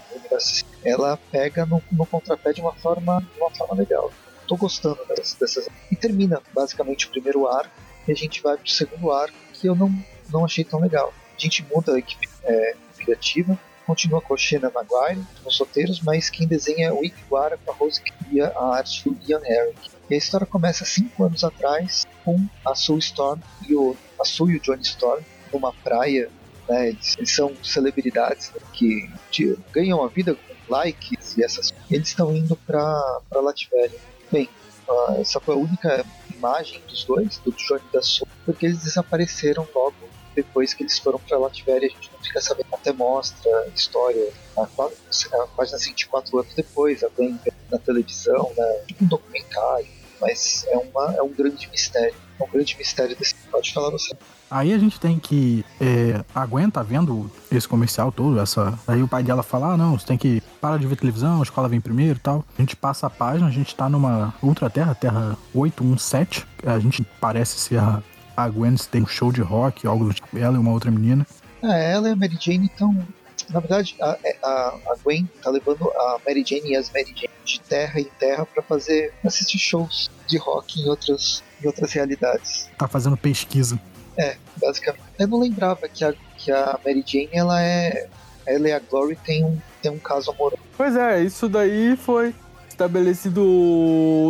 ela 0.83 1.17
pega 1.31 1.65
no, 1.65 1.81
no 1.91 2.05
contrapé 2.05 2.53
de 2.53 2.61
uma 2.61 2.73
forma, 2.73 3.21
de 3.33 3.39
uma 3.39 3.51
forma 3.51 3.75
legal. 3.75 4.11
Tô 4.47 4.55
gostando 4.55 4.99
dessas, 5.07 5.35
dessas. 5.35 5.69
E 5.91 5.95
termina 5.95 6.41
basicamente 6.53 7.07
o 7.07 7.09
primeiro 7.09 7.47
arco, 7.47 7.71
e 8.07 8.11
a 8.11 8.15
gente 8.15 8.41
vai 8.41 8.57
pro 8.57 8.69
segundo 8.69 9.11
arco, 9.11 9.35
que 9.53 9.67
eu 9.67 9.75
não, 9.75 9.93
não 10.31 10.45
achei 10.45 10.63
tão 10.63 10.79
legal. 10.79 11.13
A 11.37 11.39
gente 11.39 11.65
muda 11.73 11.93
a 11.93 11.99
equipe 11.99 12.27
é, 12.43 12.75
criativa, 12.97 13.59
continua 13.85 14.21
com 14.21 14.35
a 14.35 14.37
Maguire 14.71 15.25
nos 15.43 15.59
roteiros, 15.59 15.99
mas 16.01 16.29
quem 16.29 16.47
desenha 16.47 16.89
é 16.89 16.93
o 16.93 17.03
Iguara 17.03 17.57
com 17.57 17.71
a 17.71 17.75
Rose 17.75 18.01
que 18.01 18.11
cria 18.11 18.49
a 18.49 18.75
arte 18.75 19.09
do 19.09 19.17
Ian 19.27 19.41
Herrick. 19.43 19.89
E 20.09 20.13
a 20.13 20.17
história 20.17 20.45
começa 20.45 20.85
cinco 20.85 21.23
anos 21.23 21.43
atrás 21.43 22.05
com 22.23 22.39
a 22.65 22.75
Sue 22.75 22.99
Storm 22.99 23.39
e 23.67 23.75
o, 23.75 23.95
a 24.19 24.25
Sue 24.25 24.53
e 24.53 24.57
o 24.57 24.59
Johnny 24.59 24.83
Storm 24.83 25.23
numa 25.51 25.73
praia. 25.73 26.29
Né, 26.67 26.89
eles, 26.89 27.17
eles 27.17 27.35
são 27.35 27.51
celebridades 27.63 28.51
né, 28.51 28.61
que 28.79 29.09
de, 29.29 29.57
ganham 29.73 30.01
a 30.01 30.07
vida 30.07 30.33
com 30.33 30.73
likes 30.73 31.37
e 31.37 31.43
essas 31.43 31.73
Eles 31.91 32.07
estão 32.07 32.33
indo 32.33 32.55
para 32.55 33.19
Latvéria. 33.33 33.99
Bem, 34.31 34.47
uh, 34.87 35.19
essa 35.19 35.39
foi 35.41 35.55
a 35.55 35.57
única 35.57 36.05
imagem 36.33 36.81
dos 36.87 37.03
dois, 37.03 37.37
do 37.39 37.51
Johnny 37.51 37.83
da 37.91 38.01
Sue, 38.01 38.25
porque 38.45 38.67
eles 38.67 38.83
desapareceram 38.83 39.67
logo 39.75 39.95
depois 40.33 40.73
que 40.73 40.83
eles 40.83 40.97
foram 40.97 41.19
para 41.19 41.37
Latvéria, 41.37 41.89
a 41.89 41.91
gente 41.91 42.09
não 42.13 42.23
fica 42.23 42.39
sabendo. 42.39 42.67
Até 42.71 42.93
mostra 42.93 43.51
a 43.63 43.67
história, 43.67 44.31
a, 44.55 44.63
a 44.63 45.47
página 45.47 45.77
24 45.77 46.39
anos 46.39 46.53
depois, 46.53 47.03
a 47.03 47.09
Gwen 47.09 47.37
na 47.69 47.77
televisão, 47.77 48.53
né, 48.55 48.83
tipo 48.87 49.03
um 49.03 49.07
documentário. 49.07 49.87
Mas 50.21 50.65
é, 50.67 50.77
uma, 50.77 51.13
é 51.15 51.21
um 51.21 51.29
grande 51.29 51.67
mistério. 51.69 52.15
É 52.39 52.43
um 52.43 52.47
grande 52.47 52.77
mistério 52.77 53.15
desse. 53.17 53.35
Pode 53.51 53.73
falar 53.73 53.89
você. 53.89 54.15
Aí 54.49 54.73
a 54.73 54.77
gente 54.79 54.99
tem 54.99 55.19
que. 55.19 55.63
É, 55.79 56.23
a 56.33 56.45
Gwen 56.45 56.69
tá 56.69 56.81
vendo 56.81 57.29
esse 57.51 57.67
comercial 57.67 58.11
todo, 58.11 58.39
essa. 58.39 58.77
Aí 58.87 59.01
o 59.03 59.07
pai 59.07 59.21
dela 59.21 59.43
fala: 59.43 59.73
ah, 59.73 59.77
não, 59.77 59.97
você 59.97 60.07
tem 60.07 60.17
que 60.17 60.41
parar 60.59 60.77
de 60.77 60.87
ver 60.87 60.95
televisão, 60.95 61.39
a 61.39 61.43
escola 61.43 61.69
vem 61.69 61.79
primeiro 61.79 62.17
e 62.17 62.21
tal. 62.21 62.43
A 62.57 62.61
gente 62.61 62.75
passa 62.75 63.07
a 63.07 63.09
página, 63.09 63.47
a 63.47 63.51
gente 63.51 63.75
tá 63.75 63.87
numa 63.87 64.33
Ultra 64.41 64.69
Terra, 64.69 64.95
Terra 64.95 65.37
817. 65.53 66.47
A 66.65 66.79
gente 66.79 67.05
parece 67.19 67.59
ser 67.59 67.79
a, 67.79 68.01
a 68.35 68.49
Gwen 68.49 68.75
tem 68.75 69.03
um 69.03 69.07
show 69.07 69.31
de 69.31 69.41
rock, 69.41 69.85
algo 69.85 70.05
do 70.05 70.13
tipo, 70.13 70.37
ela 70.37 70.55
e 70.55 70.59
uma 70.59 70.71
outra 70.71 70.89
menina. 70.89 71.25
É, 71.61 71.91
ela 71.93 72.09
e 72.09 72.11
a 72.13 72.15
Mary 72.15 72.37
Jane 72.39 72.65
estão. 72.65 72.95
Na 73.49 73.59
verdade, 73.59 73.95
a, 74.01 74.17
é, 74.23 74.37
a, 74.43 74.47
a, 74.47 74.95
Gwen 75.03 75.27
tá 75.41 75.49
levando 75.49 75.89
a 75.89 76.19
Mary 76.25 76.43
Jane 76.45 76.71
e 76.71 76.75
as 76.75 76.89
Mary 76.91 77.13
Jane 77.15 77.29
de 77.45 77.59
terra 77.61 77.99
em 77.99 78.07
terra 78.19 78.45
para 78.45 78.61
fazer 78.61 79.13
assistir 79.25 79.57
shows 79.57 80.09
de 80.27 80.37
rock 80.37 80.81
em 80.81 80.87
outras, 80.87 81.43
em 81.63 81.67
outras 81.67 81.91
realidades. 81.91 82.69
Tá 82.77 82.87
fazendo 82.87 83.17
pesquisa. 83.17 83.79
É, 84.19 84.35
basicamente. 84.57 85.03
Eu 85.17 85.27
não 85.27 85.39
lembrava 85.39 85.87
que 85.87 86.03
a, 86.03 86.13
que 86.37 86.51
a 86.51 86.77
Mary 86.85 87.03
Jane 87.05 87.29
ela 87.31 87.61
é. 87.61 88.07
Ela 88.45 88.69
e 88.69 88.71
a 88.71 88.79
Glory 88.79 89.15
tem 89.15 89.45
um, 89.45 89.57
tem 89.81 89.91
um 89.91 89.99
caso 89.99 90.31
amoroso. 90.31 90.61
Pois 90.75 90.95
é, 90.95 91.21
isso 91.21 91.47
daí 91.47 91.95
foi 91.95 92.33
estabelecido 92.67 93.41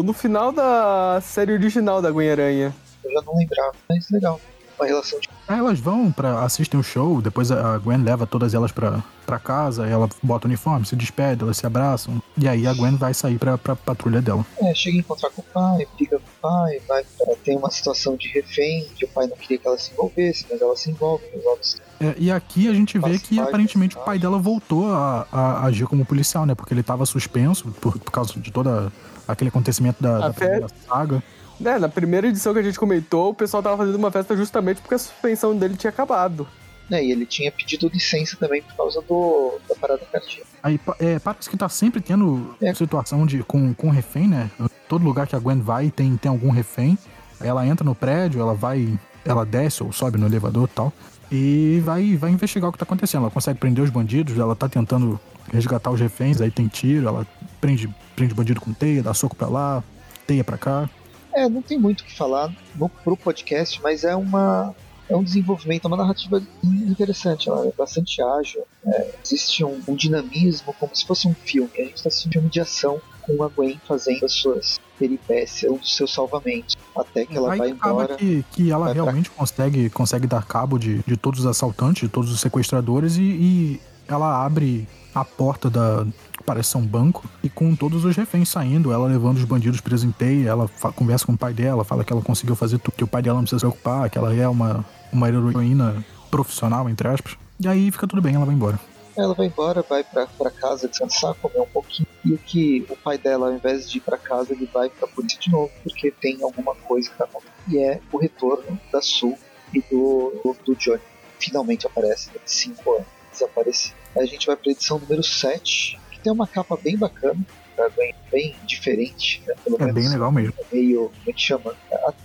no 0.04 0.12
final 0.12 0.52
da 0.52 1.22
série 1.22 1.54
original 1.54 2.02
da 2.02 2.12
Gwen 2.12 2.32
Aranha 2.32 2.74
eu 3.10 3.14
já 3.14 3.22
não 3.22 3.36
lembrava, 3.36 3.74
mas 3.90 4.10
legal. 4.10 4.40
Uma 4.80 4.88
relação 4.88 5.20
de. 5.20 5.30
Ah, 5.48 5.58
elas 5.58 5.80
vão 5.80 6.12
para 6.12 6.44
assistem 6.44 6.80
o 6.80 6.84
show, 6.84 7.22
depois 7.22 7.52
a 7.52 7.78
Gwen 7.78 8.04
leva 8.04 8.26
todas 8.26 8.54
elas 8.54 8.72
pra, 8.72 9.04
pra 9.26 9.38
casa, 9.38 9.86
ela 9.86 10.08
bota 10.24 10.48
o 10.48 10.50
uniforme, 10.50 10.86
se 10.86 10.96
despede, 10.96 11.44
elas 11.44 11.58
se 11.58 11.66
abraçam. 11.66 12.22
E 12.38 12.48
aí 12.48 12.66
a 12.66 12.74
Gwen 12.74 12.96
vai 12.96 13.14
sair 13.14 13.38
pra, 13.38 13.58
pra 13.58 13.76
patrulha 13.76 14.22
dela. 14.22 14.46
É, 14.62 14.74
chega 14.74 14.98
a 14.98 15.00
encontrar 15.00 15.30
com 15.32 15.42
o 15.42 15.46
pai, 15.46 15.88
briga 15.96 16.18
com 16.18 16.24
o 16.26 16.42
pai, 16.42 16.80
vai 16.88 17.04
pra, 17.18 17.36
tem 17.44 17.58
uma 17.58 17.70
situação 17.70 18.16
de 18.16 18.30
refém, 18.30 18.88
que 18.96 19.06
o 19.06 19.10
pai 19.10 19.28
não 19.28 19.36
queria 19.36 19.58
que 19.58 19.68
ela 19.68 19.78
se 19.78 19.92
envolvesse, 19.92 20.46
mas 20.50 20.62
ela 20.62 20.76
se 20.78 20.90
envolve, 20.92 21.26
resolve 21.34 21.60
é, 22.02 22.16
e 22.18 22.32
aqui 22.32 22.70
a 22.70 22.74
gente 22.74 22.98
vê 22.98 23.20
que 23.20 23.38
aparentemente 23.40 23.98
o 23.98 24.00
pai 24.00 24.18
dela 24.18 24.40
voltou 24.40 24.90
a, 24.94 25.28
a, 25.30 25.66
agir 25.66 25.86
como 25.86 26.06
policial, 26.06 26.46
né? 26.46 26.56
Porque 26.56 26.74
ele 26.74 26.82
tava 26.82 27.06
suspenso 27.06 27.70
por, 27.82 28.00
por 28.00 28.12
causa 28.12 28.40
de 28.40 28.52
todo 28.52 28.92
aquele 29.28 29.50
acontecimento 29.50 30.02
da, 30.02 30.20
da 30.20 30.34
primeira 30.34 30.68
saga. 30.88 31.22
É, 31.64 31.78
na 31.78 31.90
primeira 31.90 32.28
edição 32.28 32.54
que 32.54 32.60
a 32.60 32.64
gente 32.64 32.80
comentou, 32.80 33.32
o 33.32 33.34
pessoal 33.34 33.62
tava 33.62 33.78
fazendo 33.78 33.96
uma 33.96 34.12
festa 34.12 34.36
justamente 34.36 34.82
porque 34.82 34.96
a 34.96 35.00
suspensão 35.00 35.56
dele 35.56 35.76
tinha 35.76 35.90
acabado. 35.90 36.48
É, 36.92 37.04
e 37.04 37.12
ele 37.12 37.26
tinha 37.26 37.52
pedido 37.52 37.88
licença 37.88 38.36
também 38.38 38.62
por 38.64 38.76
causa 38.76 39.02
do, 39.02 39.60
da 39.68 39.76
parada 39.76 40.02
cardíaca. 40.12 40.48
Aí 40.64 40.80
é, 41.00 41.20
parece 41.20 41.50
que 41.50 41.58
tá 41.58 41.70
sempre 41.70 42.02
tendo 42.02 42.56
é. 42.62 42.74
situação 42.74 43.26
de, 43.26 43.44
com, 43.44 43.74
com 43.74 43.90
refém, 43.90 44.28
né? 44.28 44.50
Todo 44.88 45.06
lugar 45.06 45.28
que 45.28 45.36
a 45.36 45.40
Gwen 45.40 45.60
vai 45.60 45.92
tem, 45.92 46.18
tem 46.18 46.30
algum 46.30 46.50
refém. 46.50 46.98
Aí 47.40 47.48
ela 47.48 47.66
entra 47.66 47.86
no 47.86 47.94
prédio, 47.94 48.42
ela 48.42 48.54
vai. 48.54 48.98
Ela 49.24 49.46
desce 49.46 49.84
ou 49.84 49.92
sobe 49.92 50.18
no 50.18 50.26
elevador 50.26 50.68
e 50.68 50.76
tal. 50.76 50.94
E 51.32 51.82
vai, 51.86 52.16
vai 52.16 52.32
investigar 52.32 52.70
o 52.70 52.72
que 52.72 52.80
tá 52.80 52.84
acontecendo. 52.84 53.22
Ela 53.22 53.32
consegue 53.32 53.60
prender 53.60 53.84
os 53.84 53.92
bandidos, 53.92 54.38
ela 54.38 54.56
tá 54.56 54.68
tentando 54.68 55.20
resgatar 55.52 55.92
os 55.92 56.00
reféns, 56.00 56.42
aí 56.42 56.50
tem 56.50 56.68
tiro, 56.68 57.08
ela 57.08 57.28
prende, 57.62 57.90
prende 58.16 58.34
bandido 58.34 58.62
com 58.62 58.74
teia, 58.74 59.04
dá 59.04 59.14
soco 59.14 59.36
pra 59.36 59.48
lá, 59.48 59.84
teia 60.26 60.44
pra 60.44 60.58
cá. 60.58 60.90
É, 61.34 61.48
não 61.48 61.62
tem 61.62 61.78
muito 61.78 62.02
o 62.02 62.04
que 62.04 62.16
falar 62.16 62.54
no, 62.76 62.90
pro 62.90 63.16
podcast, 63.16 63.82
mas 63.82 64.04
é 64.04 64.16
uma 64.16 64.74
é 65.10 65.16
um 65.16 65.24
desenvolvimento, 65.24 65.86
é 65.86 65.88
uma 65.88 65.98
narrativa 65.98 66.42
interessante, 66.64 67.50
ela 67.50 67.66
é 67.66 67.72
bastante 67.76 68.22
ágil, 68.22 68.62
é, 68.86 69.16
existe 69.26 69.66
um, 69.66 69.82
um, 69.88 69.96
dinamismo 69.96 70.72
como 70.80 70.96
se 70.96 71.04
fosse 71.04 71.28
um 71.28 71.34
filme, 71.34 71.72
a 71.80 71.82
gente 71.82 71.96
está 71.96 72.10
assistindo 72.10 72.30
um 72.30 72.34
filme 72.34 72.50
de 72.50 72.62
ação 72.62 73.02
com 73.24 73.44
a 73.44 73.48
Gwen 73.48 73.82
fazendo 73.88 74.24
as 74.26 74.34
suas 74.34 74.80
peripécias, 75.00 75.72
os 75.72 75.96
seus 75.96 76.14
salvamentos, 76.14 76.78
até 76.96 77.26
que 77.26 77.36
ela 77.36 77.54
Aí 77.54 77.58
vai 77.58 77.70
embora. 77.70 78.16
Que, 78.16 78.46
que 78.52 78.72
ela 78.72 78.94
realmente 78.94 79.30
pra... 79.30 79.40
consegue, 79.40 79.90
consegue 79.90 80.28
dar 80.28 80.46
cabo 80.46 80.78
de, 80.78 81.02
de 81.04 81.18
todos 81.18 81.40
os 81.40 81.46
assaltantes, 81.46 82.02
de 82.02 82.10
todos 82.10 82.32
os 82.32 82.40
sequestradores 82.40 83.18
e, 83.18 83.22
e 83.22 83.82
ela 84.08 84.46
abre 84.46 84.88
a 85.14 85.26
porta 85.26 85.70
da, 85.70 86.06
parece 86.44 86.70
ser 86.70 86.78
um 86.78 86.86
banco, 86.86 87.24
e 87.44 87.50
com 87.50 87.76
todos 87.76 88.06
os 88.06 88.16
reféns 88.16 88.50
saindo, 88.50 88.92
ela 88.92 89.08
levando 89.08 89.38
os 89.38 89.46
bandidos 89.46 89.82
presos 89.82 90.06
em 90.06 90.12
teia, 90.12 90.50
ela 90.50 90.70
conversa 90.96 91.26
com 91.26 91.34
o 91.34 91.38
pai 91.38 91.54
dela, 91.54 91.84
fala 91.84 92.04
que 92.04 92.12
ela 92.12 92.22
conseguiu 92.22 92.56
fazer 92.56 92.80
tudo, 92.80 92.96
que 92.96 93.04
o 93.04 93.08
pai 93.08 93.22
dela 93.22 93.36
não 93.36 93.44
precisa 93.44 93.60
se 93.60 93.66
preocupar, 93.66 94.10
que 94.10 94.18
ela 94.18 94.34
é 94.34 94.48
uma, 94.48 94.86
uma 95.12 95.28
heroína 95.28 96.04
profissional, 96.30 96.90
entre 96.90 97.08
aspas. 97.08 97.38
E 97.60 97.68
aí 97.68 97.92
fica 97.92 98.08
tudo 98.08 98.22
bem, 98.22 98.36
ela 98.36 98.46
vai 98.46 98.56
embora. 98.56 98.80
Ela 99.18 99.34
vai 99.34 99.48
embora, 99.48 99.82
vai 99.82 100.04
pra, 100.04 100.28
pra 100.28 100.50
casa 100.50 100.88
descansar, 100.88 101.34
comer 101.36 101.60
um 101.60 101.68
pouquinho. 101.68 102.08
E 102.24 102.34
o 102.34 102.38
que 102.38 102.86
o 102.90 102.96
pai 102.96 103.18
dela, 103.18 103.48
ao 103.48 103.54
invés 103.54 103.90
de 103.90 103.98
ir 103.98 104.02
pra 104.02 104.18
casa, 104.18 104.54
ele 104.54 104.70
vai 104.74 104.90
pra 104.90 105.08
polícia 105.08 105.38
de 105.40 105.52
novo, 105.52 105.70
porque 105.84 106.10
tem 106.10 106.42
alguma 106.42 106.74
coisa 106.74 107.10
que 107.10 107.18
tá 107.18 107.26
acontecendo. 107.26 107.54
E 107.68 107.80
é 107.80 108.00
o 108.12 108.18
retorno 108.18 108.80
da 108.92 109.02
Sul 109.02 109.38
e 109.74 109.82
do, 109.82 110.32
do, 110.44 110.56
do 110.66 110.76
Johnny. 110.76 111.02
Finalmente 111.38 111.86
aparece, 111.86 112.28
depois 112.28 112.46
de 112.46 112.52
5 112.52 112.94
anos 112.94 113.08
desaparecido. 113.32 113.96
A 114.16 114.26
gente 114.26 114.48
vai 114.48 114.56
pra 114.56 114.72
edição 114.72 115.00
número 115.00 115.24
7, 115.24 116.00
que 116.20 116.24
tem 116.24 116.34
uma 116.34 116.46
capa 116.46 116.78
bem 116.78 116.98
bacana, 116.98 117.40
tá? 117.76 117.90
bem, 117.90 118.14
bem 118.30 118.56
diferente, 118.66 119.42
né? 119.48 119.56
Pelo 119.64 119.78
é 119.78 119.80
menos, 119.80 119.96
bem 119.96 120.10
legal 120.10 120.32
mesmo. 120.32 120.54
Meio, 120.72 121.10
como 121.10 121.30
é 121.30 121.34
que 121.34 121.42
chama? 121.42 121.76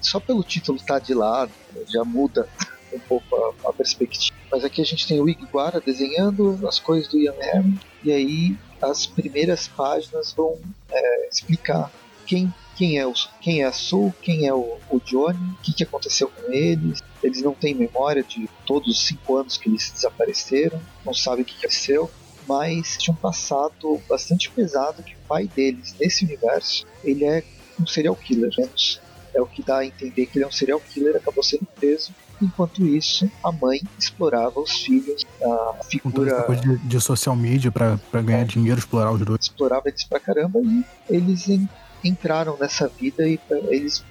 Só 0.03 0.21
pelo 0.21 0.43
título 0.43 0.79
tá 0.85 0.99
de 0.99 1.15
lado, 1.15 1.53
já 1.89 2.05
muda 2.05 2.49
um 2.93 2.99
pouco 2.99 3.37
a, 3.37 3.71
a, 3.71 3.73
perspectiva. 3.73 4.37
Mas 4.51 4.65
aqui 4.65 4.83
a 4.83 4.85
gente 4.85 5.07
tem 5.07 5.21
o 5.21 5.29
Iguara 5.29 5.81
desenhando 5.81 6.59
as 6.67 6.79
coisas 6.79 7.09
do 7.09 7.19
Ian 7.19 7.35
Herman, 7.39 7.81
e 8.03 8.13
aí 8.13 8.59
as 8.83 9.07
primeiras 9.07 9.69
páginas 9.69 10.33
vão 10.33 10.59
é, 10.91 11.29
explicar 11.29 11.91
quem 12.27 12.53
quem 12.77 12.99
é, 12.99 13.07
o, 13.07 13.13
quem 13.41 13.63
é 13.63 13.67
a 13.67 13.73
Sul, 13.73 14.13
quem 14.21 14.49
é 14.49 14.53
o, 14.53 14.79
o 14.91 15.01
Johnny, 15.05 15.39
o 15.39 15.63
que, 15.63 15.73
que 15.73 15.85
aconteceu 15.85 16.29
com 16.29 16.53
eles. 16.53 17.01
Eles 17.23 17.41
não 17.41 17.55
têm 17.55 17.73
memória 17.73 18.25
de 18.25 18.51
todos 18.67 18.89
os 18.89 19.07
cinco 19.07 19.37
anos 19.37 19.57
que 19.57 19.69
eles 19.69 19.93
desapareceram, 19.93 20.81
não 21.05 21.15
sabem 21.15 21.43
o 21.43 21.45
que, 21.45 21.55
que 21.55 21.67
aconteceu, 21.67 22.11
mas 22.49 22.97
tinha 22.97 23.13
um 23.13 23.17
passado 23.17 24.01
bastante 24.09 24.51
pesado 24.51 25.03
que 25.03 25.15
o 25.15 25.29
pai 25.29 25.49
deles, 25.55 25.95
nesse 26.01 26.25
universo, 26.25 26.87
ele 27.03 27.25
é 27.25 27.43
um 27.81 27.87
serial 27.87 28.17
killer, 28.17 28.51
menos 28.57 29.01
é 29.35 29.41
o 29.41 29.47
que 29.47 29.65
dá 29.65 29.79
a 29.79 29.87
entender 29.87 30.27
que 30.27 30.39
ele 30.39 30.45
é 30.45 30.49
um 30.49 30.53
serial 30.53 30.81
killer, 30.81 31.17
acabou 31.17 31.43
sendo 31.43 31.67
preso 31.75 32.13
Enquanto 32.43 32.85
isso, 32.85 33.31
a 33.43 33.53
mãe 33.53 33.81
explorava 33.99 34.61
os 34.61 34.73
filhos, 34.81 35.25
a 35.43 35.85
figura. 35.85 36.43
Com 36.43 36.55
de, 36.55 36.79
de 36.79 37.01
social 37.01 37.37
media 37.37 37.71
para 37.71 37.97
ganhar 38.23 38.41
é, 38.41 38.45
dinheiro, 38.45 38.79
explorar 38.79 39.13
os 39.13 39.21
dois. 39.21 39.41
Explorava 39.43 39.89
eles 39.89 40.05
pra 40.05 40.19
caramba 40.19 40.61
e 40.61 40.85
eles 41.09 41.49
en 41.49 41.69
entraram 42.03 42.59
nessa 42.61 42.87
vida 42.87 43.27
e 43.27 43.41
eles. 43.69 44.05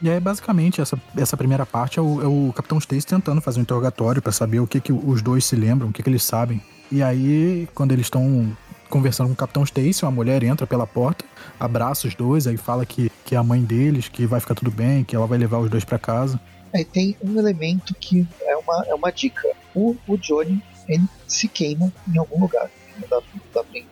E 0.00 0.08
aí, 0.08 0.18
basicamente, 0.18 0.80
essa, 0.80 0.98
essa 1.14 1.36
primeira 1.36 1.66
parte 1.66 1.98
é 1.98 2.02
o, 2.02 2.22
é 2.22 2.26
o 2.26 2.52
Capitão 2.54 2.78
Stacy 2.78 3.06
tentando 3.06 3.42
fazer 3.42 3.58
um 3.58 3.62
interrogatório 3.62 4.22
para 4.22 4.32
saber 4.32 4.60
o 4.60 4.66
que, 4.66 4.80
que 4.80 4.92
os 4.92 5.20
dois 5.20 5.44
se 5.44 5.54
lembram, 5.54 5.90
o 5.90 5.92
que, 5.92 6.02
que 6.02 6.08
eles 6.08 6.22
sabem. 6.22 6.62
E 6.90 7.02
aí, 7.02 7.68
quando 7.74 7.92
eles 7.92 8.06
estão 8.06 8.56
conversando 8.88 9.28
com 9.28 9.34
o 9.34 9.36
Capitão 9.36 9.62
Stacy, 9.62 10.04
uma 10.04 10.10
mulher 10.10 10.42
entra 10.42 10.66
pela 10.66 10.86
porta, 10.86 11.24
abraça 11.60 12.08
os 12.08 12.14
dois, 12.14 12.46
aí 12.46 12.56
fala 12.56 12.86
que, 12.86 13.10
que 13.24 13.34
é 13.34 13.38
a 13.38 13.42
mãe 13.42 13.62
deles, 13.62 14.08
que 14.08 14.26
vai 14.26 14.40
ficar 14.40 14.54
tudo 14.54 14.70
bem, 14.70 15.04
que 15.04 15.14
ela 15.14 15.26
vai 15.26 15.38
levar 15.38 15.58
os 15.58 15.70
dois 15.70 15.84
para 15.84 15.98
casa. 15.98 16.40
Aí 16.74 16.84
tem 16.84 17.16
um 17.22 17.38
elemento 17.38 17.94
que 17.94 18.26
é 18.42 18.56
uma, 18.56 18.84
é 18.86 18.94
uma 18.94 19.10
dica. 19.10 19.48
O, 19.74 19.96
o 20.06 20.16
Johnny, 20.16 20.62
ele 20.88 21.04
se 21.26 21.48
queima 21.48 21.92
em 22.12 22.18
algum 22.18 22.40
lugar. 22.40 22.70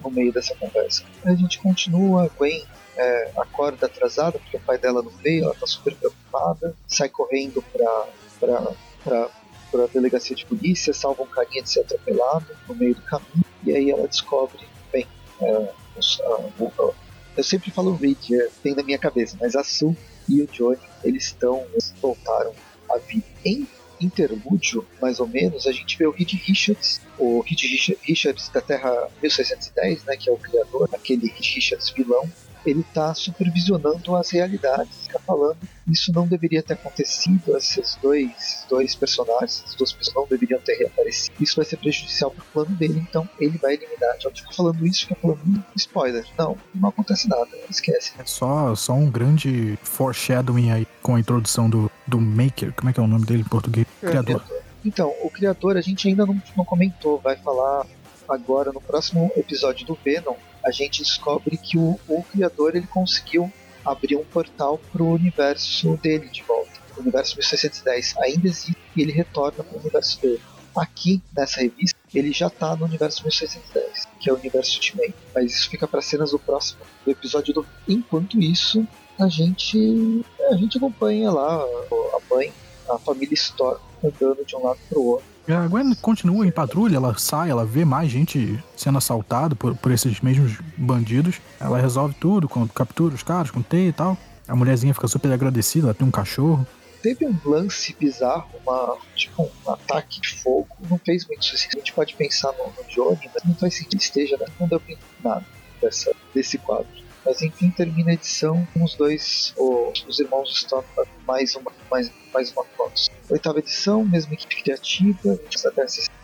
No 0.02 0.10
meio 0.10 0.32
dessa 0.32 0.54
conversa. 0.56 1.04
A 1.24 1.34
gente 1.34 1.58
continua, 1.60 2.24
a 2.24 2.28
Gwen 2.28 2.64
é, 2.96 3.30
acorda 3.36 3.86
atrasada, 3.86 4.38
porque 4.38 4.56
o 4.56 4.60
pai 4.60 4.78
dela 4.78 5.02
não 5.02 5.10
veio, 5.22 5.44
ela 5.44 5.54
tá 5.54 5.66
super 5.66 5.94
preocupada, 5.94 6.74
sai 6.88 7.08
correndo 7.08 7.62
pra, 7.62 8.06
pra, 8.40 9.28
pra 9.70 9.86
delegacia 9.86 10.34
de 10.36 10.46
polícia, 10.46 10.92
salva 10.92 11.22
um 11.22 11.26
carinha 11.26 11.62
de 11.62 11.70
ser 11.70 11.80
atropelado 11.80 12.46
no 12.68 12.74
meio 12.74 12.94
do 12.94 13.02
caminho, 13.02 13.44
e 13.64 13.74
aí 13.74 13.90
ela 13.90 14.06
descobre, 14.06 14.60
bem, 14.92 15.06
é, 15.40 15.52
a, 15.52 16.92
eu 17.36 17.44
sempre 17.44 17.70
falo 17.70 17.94
Reed, 17.94 18.32
é, 18.32 18.48
tem 18.62 18.74
na 18.74 18.82
minha 18.82 18.98
cabeça, 18.98 19.36
mas 19.40 19.54
a 19.54 19.62
Sue 19.62 19.96
e 20.28 20.40
o 20.40 20.46
Johnny, 20.46 20.78
eles 21.04 21.24
estão, 21.24 21.66
eles 21.72 21.92
voltaram 22.00 22.52
à 22.90 22.96
vida. 22.96 23.26
Em 23.44 23.66
interlúdio, 24.00 24.86
mais 25.00 25.20
ou 25.20 25.26
menos, 25.26 25.66
a 25.66 25.72
gente 25.72 25.96
vê 25.98 26.06
o 26.06 26.10
Reed 26.10 26.32
Richards, 26.32 27.00
o 27.18 27.40
Reed 27.40 27.60
Richards 28.02 28.48
da 28.48 28.60
Terra 28.60 29.08
1610, 29.22 30.04
né, 30.04 30.16
que 30.16 30.28
é 30.28 30.32
o 30.32 30.38
criador, 30.38 30.88
aquele 30.92 31.28
Reed 31.28 31.54
Richards 31.54 31.90
vilão, 31.90 32.30
ele 32.66 32.80
está 32.80 33.14
supervisionando 33.14 34.14
as 34.16 34.30
realidades, 34.30 35.02
está 35.02 35.18
falando 35.18 35.58
isso 35.88 36.12
não 36.12 36.26
deveria 36.26 36.62
ter 36.62 36.74
acontecido, 36.74 37.56
esses 37.56 37.96
dois, 38.02 38.64
dois 38.68 38.94
personagens, 38.94 39.62
essas 39.64 39.74
duas 39.76 39.92
pessoas 39.92 40.16
não 40.16 40.26
deveriam 40.26 40.60
ter 40.60 40.74
reaparecido. 40.74 41.36
Isso 41.40 41.56
vai 41.56 41.64
ser 41.64 41.76
prejudicial 41.76 42.30
para 42.30 42.42
o 42.42 42.46
plano 42.46 42.76
dele, 42.76 42.98
então 43.08 43.28
ele 43.38 43.56
vai 43.56 43.74
eliminar. 43.74 44.16
Já 44.18 44.30
fico 44.30 44.54
falando 44.54 44.84
isso, 44.84 45.06
fica 45.06 45.14
falando 45.20 45.64
spoiler. 45.76 46.26
Não, 46.36 46.56
não 46.74 46.88
acontece 46.88 47.28
nada, 47.28 47.48
esquece. 47.70 48.12
É 48.18 48.24
só, 48.24 48.74
só 48.74 48.94
um 48.94 49.08
grande 49.08 49.78
foreshadowing 49.82 50.72
aí 50.72 50.86
com 51.00 51.14
a 51.14 51.20
introdução 51.20 51.70
do, 51.70 51.90
do 52.06 52.20
Maker, 52.20 52.72
como 52.72 52.90
é 52.90 52.92
que 52.92 52.98
é 52.98 53.02
o 53.02 53.06
nome 53.06 53.24
dele 53.24 53.42
em 53.42 53.48
português? 53.48 53.86
É, 54.02 54.08
criador. 54.08 54.42
Então, 54.84 55.14
o 55.22 55.30
criador 55.30 55.76
a 55.76 55.80
gente 55.80 56.08
ainda 56.08 56.26
não, 56.26 56.40
não 56.56 56.64
comentou, 56.64 57.18
vai 57.20 57.36
falar 57.36 57.86
agora 58.28 58.72
no 58.72 58.80
próximo 58.80 59.30
episódio 59.36 59.86
do 59.86 59.96
Venom, 60.04 60.34
a 60.66 60.72
gente 60.72 61.00
descobre 61.00 61.56
que 61.56 61.78
o, 61.78 61.98
o 62.08 62.24
criador 62.24 62.74
ele 62.74 62.88
conseguiu 62.88 63.52
abrir 63.84 64.16
um 64.16 64.24
portal 64.24 64.80
para 64.92 65.00
o 65.00 65.14
universo 65.14 65.96
dele 65.98 66.28
de 66.28 66.42
volta. 66.42 66.72
O 66.96 67.00
universo 67.00 67.36
1610 67.36 68.16
ainda 68.18 68.48
existe 68.48 68.76
e 68.96 69.02
ele 69.02 69.12
retorna 69.12 69.62
para 69.62 69.76
o 69.76 69.80
universo 69.80 70.20
dele. 70.20 70.40
Aqui, 70.76 71.22
nessa 71.34 71.60
revista, 71.60 71.96
ele 72.12 72.32
já 72.32 72.48
está 72.48 72.74
no 72.74 72.84
universo 72.84 73.22
1610, 73.22 74.08
que 74.20 74.28
é 74.28 74.32
o 74.32 74.36
universo 74.36 74.74
Ultimate. 74.74 75.14
Mas 75.32 75.52
isso 75.52 75.70
fica 75.70 75.86
para 75.86 76.02
cenas 76.02 76.32
do 76.32 76.38
próximo 76.38 76.80
do 77.04 77.12
episódio 77.12 77.54
do. 77.54 77.66
Enquanto 77.86 78.38
isso, 78.40 78.84
a 79.18 79.28
gente 79.28 80.24
a 80.50 80.56
gente 80.56 80.76
acompanha 80.78 81.30
lá 81.30 81.62
a 81.62 82.34
mãe, 82.34 82.52
a 82.88 82.98
família 82.98 83.34
Storm 83.34 83.78
andando 84.02 84.44
de 84.44 84.56
um 84.56 84.64
lado 84.64 84.78
para 84.88 84.98
o 84.98 85.06
outro 85.06 85.36
a 85.54 85.68
Gwen 85.68 85.94
continua 85.94 86.46
em 86.46 86.50
patrulha, 86.50 86.96
ela 86.96 87.16
sai, 87.16 87.50
ela 87.50 87.64
vê 87.64 87.84
mais 87.84 88.10
gente 88.10 88.58
sendo 88.76 88.98
assaltada 88.98 89.54
por, 89.54 89.76
por 89.76 89.92
esses 89.92 90.20
mesmos 90.20 90.58
bandidos. 90.76 91.40
Ela 91.60 91.78
resolve 91.78 92.14
tudo, 92.18 92.48
quando 92.48 92.72
captura 92.72 93.14
os 93.14 93.22
caras 93.22 93.50
com 93.50 93.62
T 93.62 93.88
e 93.88 93.92
tal. 93.92 94.18
A 94.48 94.56
mulherzinha 94.56 94.92
fica 94.92 95.06
super 95.06 95.30
agradecida, 95.32 95.86
ela 95.86 95.94
tem 95.94 96.06
um 96.06 96.10
cachorro. 96.10 96.66
Teve 97.00 97.26
um 97.26 97.36
lance 97.44 97.94
bizarro, 97.98 98.48
uma, 98.64 98.96
tipo 99.14 99.48
um 99.64 99.70
ataque 99.70 100.20
de 100.20 100.42
fogo. 100.42 100.68
Não 100.90 100.98
fez 100.98 101.26
muito 101.26 101.44
sentido. 101.44 101.76
A 101.76 101.78
gente 101.78 101.92
pode 101.92 102.14
pensar 102.16 102.52
no, 102.52 102.64
no 102.64 102.88
Johnny, 102.88 103.30
mas 103.32 103.44
não 103.44 103.54
faz 103.54 103.74
sentido 103.74 103.98
que 103.98 104.04
esteja, 104.04 104.36
né? 104.38 104.46
Não 104.58 104.66
deu 104.66 104.80
pra 104.80 104.96
nada 105.22 105.46
dessa, 105.80 106.12
desse 106.34 106.58
quadro. 106.58 106.88
Mas 107.26 107.42
enfim, 107.42 107.70
termina 107.70 108.10
a 108.10 108.14
edição 108.14 108.66
com 108.72 108.84
os 108.84 108.94
dois, 108.94 109.52
os, 109.58 110.06
os 110.06 110.20
irmãos 110.20 110.56
Stone, 110.56 110.86
mais 111.26 111.56
uma, 111.56 111.72
mais, 111.90 112.10
mais 112.32 112.52
uma 112.52 112.64
foto. 112.64 113.10
Oitava 113.28 113.58
edição, 113.58 114.04
mesma 114.04 114.32
equipe 114.34 114.62
criativa, 114.62 115.38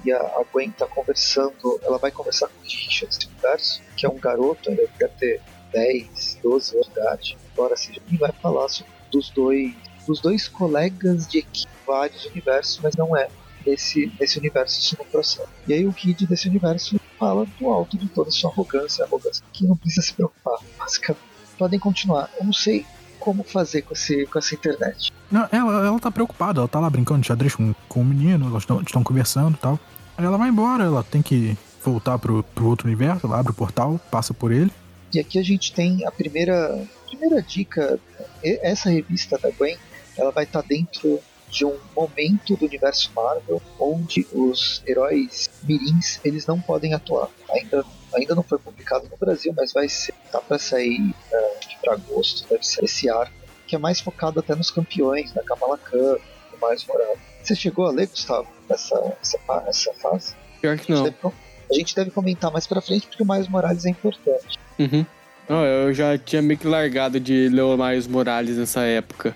e 0.05 0.13
a, 0.13 0.45
Gwen 0.53 0.71
tá 0.71 0.87
conversando, 0.87 1.81
ela 1.83 1.99
vai 1.99 2.13
conversar 2.13 2.47
com 2.47 2.61
o 2.61 2.63
Richard 2.63 3.19
universo, 3.27 3.83
que 3.97 4.07
é 4.07 4.09
um 4.09 4.19
garoto, 4.19 4.71
ele 4.71 4.89
deve 4.97 5.13
ter 5.19 5.41
10, 5.73 6.39
12 6.41 6.75
anos 6.77 6.87
de 6.87 6.93
idade, 6.93 7.39
embora 7.53 7.77
seja, 7.77 8.01
e 8.09 8.17
vai 8.17 8.31
falar 8.41 8.69
sobre, 8.69 8.93
dos 9.11 9.29
dois 9.31 9.75
dos 10.07 10.21
dois 10.21 10.49
colegas 10.49 11.29
de 11.29 11.39
equipe, 11.39 11.71
vários 11.87 12.25
universos, 12.27 12.81
mas 12.83 12.97
não 12.97 13.17
é 13.17 13.29
nesse, 13.67 14.13
nesse 14.19 14.39
universo 14.39 14.81
isso 14.81 14.97
no 14.99 15.05
processo. 15.05 15.49
E 15.67 15.73
aí 15.73 15.87
o 15.87 15.93
Kid 15.93 16.27
desse 16.27 16.49
universo 16.49 16.97
fala 17.23 17.47
do 17.61 17.68
alto 17.68 17.97
de 17.97 18.09
toda 18.09 18.31
a 18.31 18.33
sua 18.33 18.51
arrogância, 18.51 19.05
arrogância 19.05 19.45
que 19.53 19.64
não 19.64 19.77
precisa 19.77 20.03
se 20.03 20.12
preocupar, 20.12 20.59
basicamente. 20.77 21.23
Podem 21.57 21.79
continuar. 21.79 22.29
Eu 22.37 22.47
não 22.47 22.53
sei 22.53 22.85
como 23.20 23.45
fazer 23.45 23.83
com, 23.83 23.93
esse, 23.93 24.27
com 24.27 24.41
essa 24.41 24.53
internet. 24.53 25.12
Não, 25.31 25.49
ela, 25.53 25.87
ela 25.87 26.01
tá 26.01 26.11
preocupada, 26.11 26.59
ela 26.59 26.66
tá 26.66 26.81
lá 26.81 26.91
brincando 26.91 27.20
de 27.20 27.29
xadrez 27.29 27.55
com, 27.55 27.73
com 27.89 28.01
o 28.01 28.05
menino, 28.05 28.49
elas 28.49 28.64
estão 28.85 29.05
conversando 29.05 29.55
e 29.55 29.59
tal. 29.59 29.79
Aí 30.18 30.25
ela 30.25 30.37
vai 30.37 30.49
embora, 30.49 30.83
ela 30.83 31.05
tem 31.05 31.23
que 31.23 31.57
voltar 31.85 32.18
pro, 32.18 32.43
pro 32.43 32.66
outro 32.66 32.89
universo, 32.89 33.25
ela 33.25 33.39
abre 33.39 33.53
o 33.53 33.55
portal, 33.55 34.01
passa 34.11 34.35
por 34.35 34.51
ele. 34.51 34.73
E 35.14 35.20
aqui 35.20 35.39
a 35.39 35.45
gente 35.45 35.73
tem 35.73 36.05
a 36.05 36.11
primeira, 36.11 36.85
primeira 37.07 37.41
dica. 37.41 38.01
Essa 38.43 38.91
revista 38.91 39.39
da 39.39 39.51
Gwen, 39.51 39.79
ela 40.18 40.33
vai 40.33 40.43
estar 40.43 40.62
tá 40.62 40.68
dentro 40.68 41.20
de 41.53 41.67
um 41.67 41.79
momento 41.95 42.57
do 42.57 42.65
universo 42.65 43.13
Marvel 43.15 43.61
onde 43.79 44.27
os 44.33 44.83
heróis 44.87 45.51
mirins 45.63 46.19
eles 46.25 46.47
não 46.47 46.59
podem 46.59 46.95
atuar. 46.95 47.29
Ainda, 47.51 47.85
ainda 48.15 48.35
não 48.35 48.43
foi 48.43 48.59
publicado 48.59 49.07
no 49.09 49.17
Brasil, 49.19 49.53
mas 49.55 49.73
vai 49.73 49.89
ser 49.89 50.15
tá 50.33 50.41
para 50.41 50.59
sair 50.59 50.99
uh, 51.01 51.81
para 51.83 51.95
agosto, 51.95 52.49
deve 52.49 52.67
ser 52.67 52.85
esse 52.85 53.11
arco 53.11 53.43
que 53.67 53.77
é 53.77 53.79
mais 53.79 54.01
focado 54.01 54.41
até 54.41 54.55
nos 54.55 54.71
campeões, 54.71 55.33
na 55.35 55.43
Kamala 55.43 55.79
Khan, 55.79 56.17
no 56.53 56.59
mais 56.61 56.85
moral. 56.87 57.17
Você 57.43 57.55
chegou 57.55 57.87
a 57.87 57.91
ler, 57.91 58.07
Gustavo, 58.07 58.49
essa, 58.69 59.17
essa, 59.21 59.39
essa 59.67 59.95
fase? 59.95 60.35
Pior 60.61 60.79
que 60.79 60.93
não. 60.93 61.05
Deve, 61.05 61.17
a 61.25 61.75
gente 61.75 61.95
deve 61.95 62.11
comentar 62.11 62.51
mais 62.51 62.67
pra 62.67 62.81
frente 62.81 63.07
porque 63.07 63.23
o 63.23 63.27
Miles 63.27 63.49
Morales 63.49 63.85
é 63.85 63.91
importante. 63.91 64.59
Uhum. 64.79 65.07
Não, 65.49 65.65
eu 65.65 65.93
já 65.93 66.17
tinha 66.19 66.41
meio 66.41 66.59
que 66.59 66.67
largado 66.67 67.19
de 67.19 67.49
ler 67.49 67.63
o 67.63 67.77
Miles 67.77 68.07
Morales 68.07 68.57
nessa 68.57 68.83
época. 68.83 69.35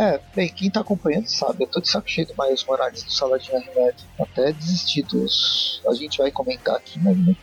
É, 0.00 0.20
bem, 0.36 0.48
quem 0.48 0.70
tá 0.70 0.80
acompanhando 0.80 1.26
sabe, 1.26 1.64
eu 1.64 1.66
tô 1.66 1.80
de 1.80 1.88
saco 1.88 2.08
cheio 2.08 2.26
do 2.28 2.34
Miles 2.40 2.64
Morales 2.64 3.02
do 3.02 3.12
Saladinha 3.12 3.58
Remédio. 3.58 4.06
Até 4.20 4.52
desisti 4.52 5.02
dos. 5.02 5.82
A 5.88 5.92
gente 5.94 6.18
vai 6.18 6.30
comentar 6.30 6.76
aqui, 6.76 7.00
mas 7.00 7.16
muito 7.16 7.38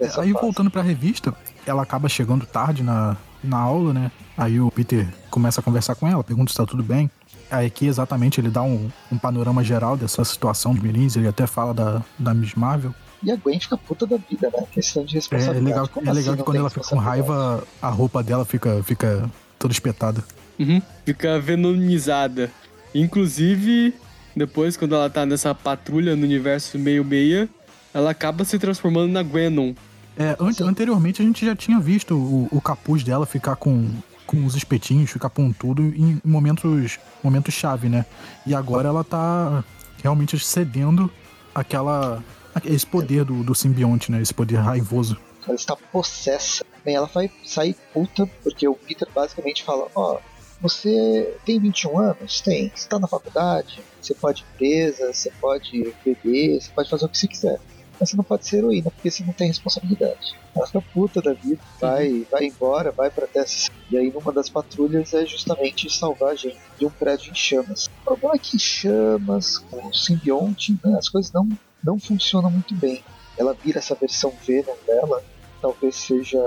dessa 0.00 0.22
Aí 0.22 0.32
fase. 0.32 0.40
voltando 0.44 0.70
pra 0.70 0.80
revista, 0.80 1.34
ela 1.66 1.82
acaba 1.82 2.08
chegando 2.08 2.46
tarde 2.46 2.82
na, 2.82 3.16
na 3.42 3.58
aula, 3.58 3.92
né? 3.92 4.10
Aí 4.36 4.58
o 4.58 4.70
Peter 4.70 5.06
começa 5.30 5.60
a 5.60 5.62
conversar 5.62 5.94
com 5.94 6.08
ela, 6.08 6.24
pergunta 6.24 6.50
se 6.50 6.56
tá 6.56 6.64
tudo 6.64 6.82
bem. 6.82 7.10
Aí 7.50 7.66
aqui 7.66 7.86
exatamente 7.86 8.40
ele 8.40 8.48
dá 8.48 8.62
um, 8.62 8.90
um 9.12 9.18
panorama 9.18 9.62
geral 9.62 9.94
dessa 9.96 10.24
situação 10.24 10.72
dos 10.72 10.82
mirins, 10.82 11.16
ele 11.16 11.28
até 11.28 11.46
fala 11.46 11.74
da, 11.74 12.02
da 12.18 12.32
Miss 12.32 12.54
Marvel. 12.54 12.94
E 13.22 13.30
a 13.30 13.36
Gwen 13.36 13.60
fica 13.60 13.76
puta 13.76 14.06
da 14.06 14.16
vida, 14.16 14.50
né? 14.50 14.64
Questão 14.72 15.04
de 15.04 15.12
É, 15.12 15.16
é 15.16 15.20
responsabilidade. 15.20 15.64
legal, 15.66 15.88
Como 15.88 16.06
é 16.06 16.10
assim 16.10 16.18
legal 16.20 16.32
que 16.34 16.38
não 16.38 16.44
quando 16.46 16.56
ela 16.56 16.70
fica 16.70 16.80
com 16.88 16.96
responsabilidade? 16.96 17.38
raiva, 17.50 17.64
a 17.82 17.88
roupa 17.90 18.22
dela 18.22 18.44
fica, 18.46 18.82
fica 18.82 19.30
toda 19.58 19.72
espetada. 19.72 20.24
Uhum. 20.58 20.80
Fica 21.04 21.38
venomizada. 21.40 22.50
Inclusive, 22.94 23.94
depois, 24.36 24.76
quando 24.76 24.94
ela 24.94 25.10
tá 25.10 25.26
nessa 25.26 25.54
patrulha 25.54 26.16
no 26.16 26.22
universo 26.24 26.78
meio-meia, 26.78 27.48
ela 27.92 28.10
acaba 28.10 28.44
se 28.44 28.58
transformando 28.58 29.12
na 29.12 29.22
Gwenon. 29.22 29.74
É, 30.16 30.36
an- 30.38 30.52
Sim. 30.52 30.64
anteriormente 30.64 31.20
a 31.20 31.24
gente 31.24 31.44
já 31.44 31.54
tinha 31.56 31.78
visto 31.80 32.14
o, 32.16 32.48
o 32.50 32.60
capuz 32.60 33.02
dela 33.02 33.26
ficar 33.26 33.56
com, 33.56 33.88
com 34.26 34.44
os 34.44 34.54
espetinhos, 34.54 35.10
ficar 35.10 35.28
pontudo 35.30 35.82
em 35.82 36.20
momentos, 36.24 36.98
momentos 37.22 37.52
chave, 37.52 37.88
né? 37.88 38.06
E 38.46 38.54
agora 38.54 38.88
ela 38.88 39.02
tá 39.04 39.64
realmente 40.02 40.38
cedendo 40.38 41.10
aquela 41.54 42.22
esse 42.64 42.86
poder 42.86 43.24
do, 43.24 43.42
do 43.42 43.54
simbionte, 43.54 44.10
né? 44.12 44.22
Esse 44.22 44.32
poder 44.32 44.56
raivoso. 44.56 45.16
Ela 45.46 45.56
está 45.56 45.76
possessa. 45.76 46.64
Bem, 46.84 46.94
ela 46.94 47.10
vai 47.12 47.30
sair 47.44 47.74
puta, 47.92 48.26
porque 48.42 48.66
o 48.68 48.74
Peter 48.74 49.08
basicamente 49.14 49.64
fala: 49.64 49.88
Ó, 49.94 50.18
você 50.60 51.36
tem 51.44 51.58
21 51.58 51.98
anos? 51.98 52.40
Tem. 52.40 52.70
Você 52.74 52.88
tá 52.88 52.98
na 52.98 53.06
faculdade? 53.06 53.80
Você 54.00 54.14
pode 54.14 54.42
ir 54.42 54.56
presa, 54.56 55.12
você 55.12 55.30
pode 55.40 55.94
beber, 56.04 56.60
você 56.60 56.70
pode 56.70 56.88
fazer 56.88 57.04
o 57.04 57.08
que 57.08 57.18
você 57.18 57.28
quiser. 57.28 57.60
Mas 57.98 58.10
você 58.10 58.16
não 58.16 58.24
pode 58.24 58.46
ser 58.46 58.58
heroína, 58.58 58.90
porque 58.90 59.10
você 59.10 59.22
não 59.24 59.32
tem 59.32 59.48
responsabilidade. 59.48 60.34
Ela 60.54 60.66
fica 60.66 60.80
puta 60.80 61.22
da 61.22 61.32
vida, 61.32 61.60
vai, 61.80 62.26
vai 62.30 62.46
embora, 62.46 62.90
vai 62.90 63.10
pra 63.10 63.26
Tessa. 63.26 63.70
E 63.90 63.96
aí, 63.96 64.10
numa 64.10 64.32
das 64.32 64.48
patrulhas, 64.48 65.14
é 65.14 65.24
justamente 65.24 65.88
salvar 65.94 66.32
a 66.32 66.34
gente 66.34 66.58
de 66.78 66.86
um 66.86 66.90
prédio 66.90 67.30
em 67.30 67.34
chamas. 67.34 67.86
O 67.86 68.04
problema 68.04 68.34
é 68.34 68.38
que 68.38 68.58
chamas, 68.58 69.58
com 69.58 69.88
o 69.88 69.94
simbionte, 69.94 70.76
né, 70.84 70.96
as 70.98 71.08
coisas 71.08 71.30
não, 71.32 71.48
não 71.82 71.98
funcionam 71.98 72.50
muito 72.50 72.74
bem. 72.74 73.04
Ela 73.38 73.54
vira 73.54 73.78
essa 73.78 73.94
versão 73.94 74.32
Venom 74.44 74.74
dela, 74.86 75.22
talvez 75.60 75.96
seja 75.96 76.38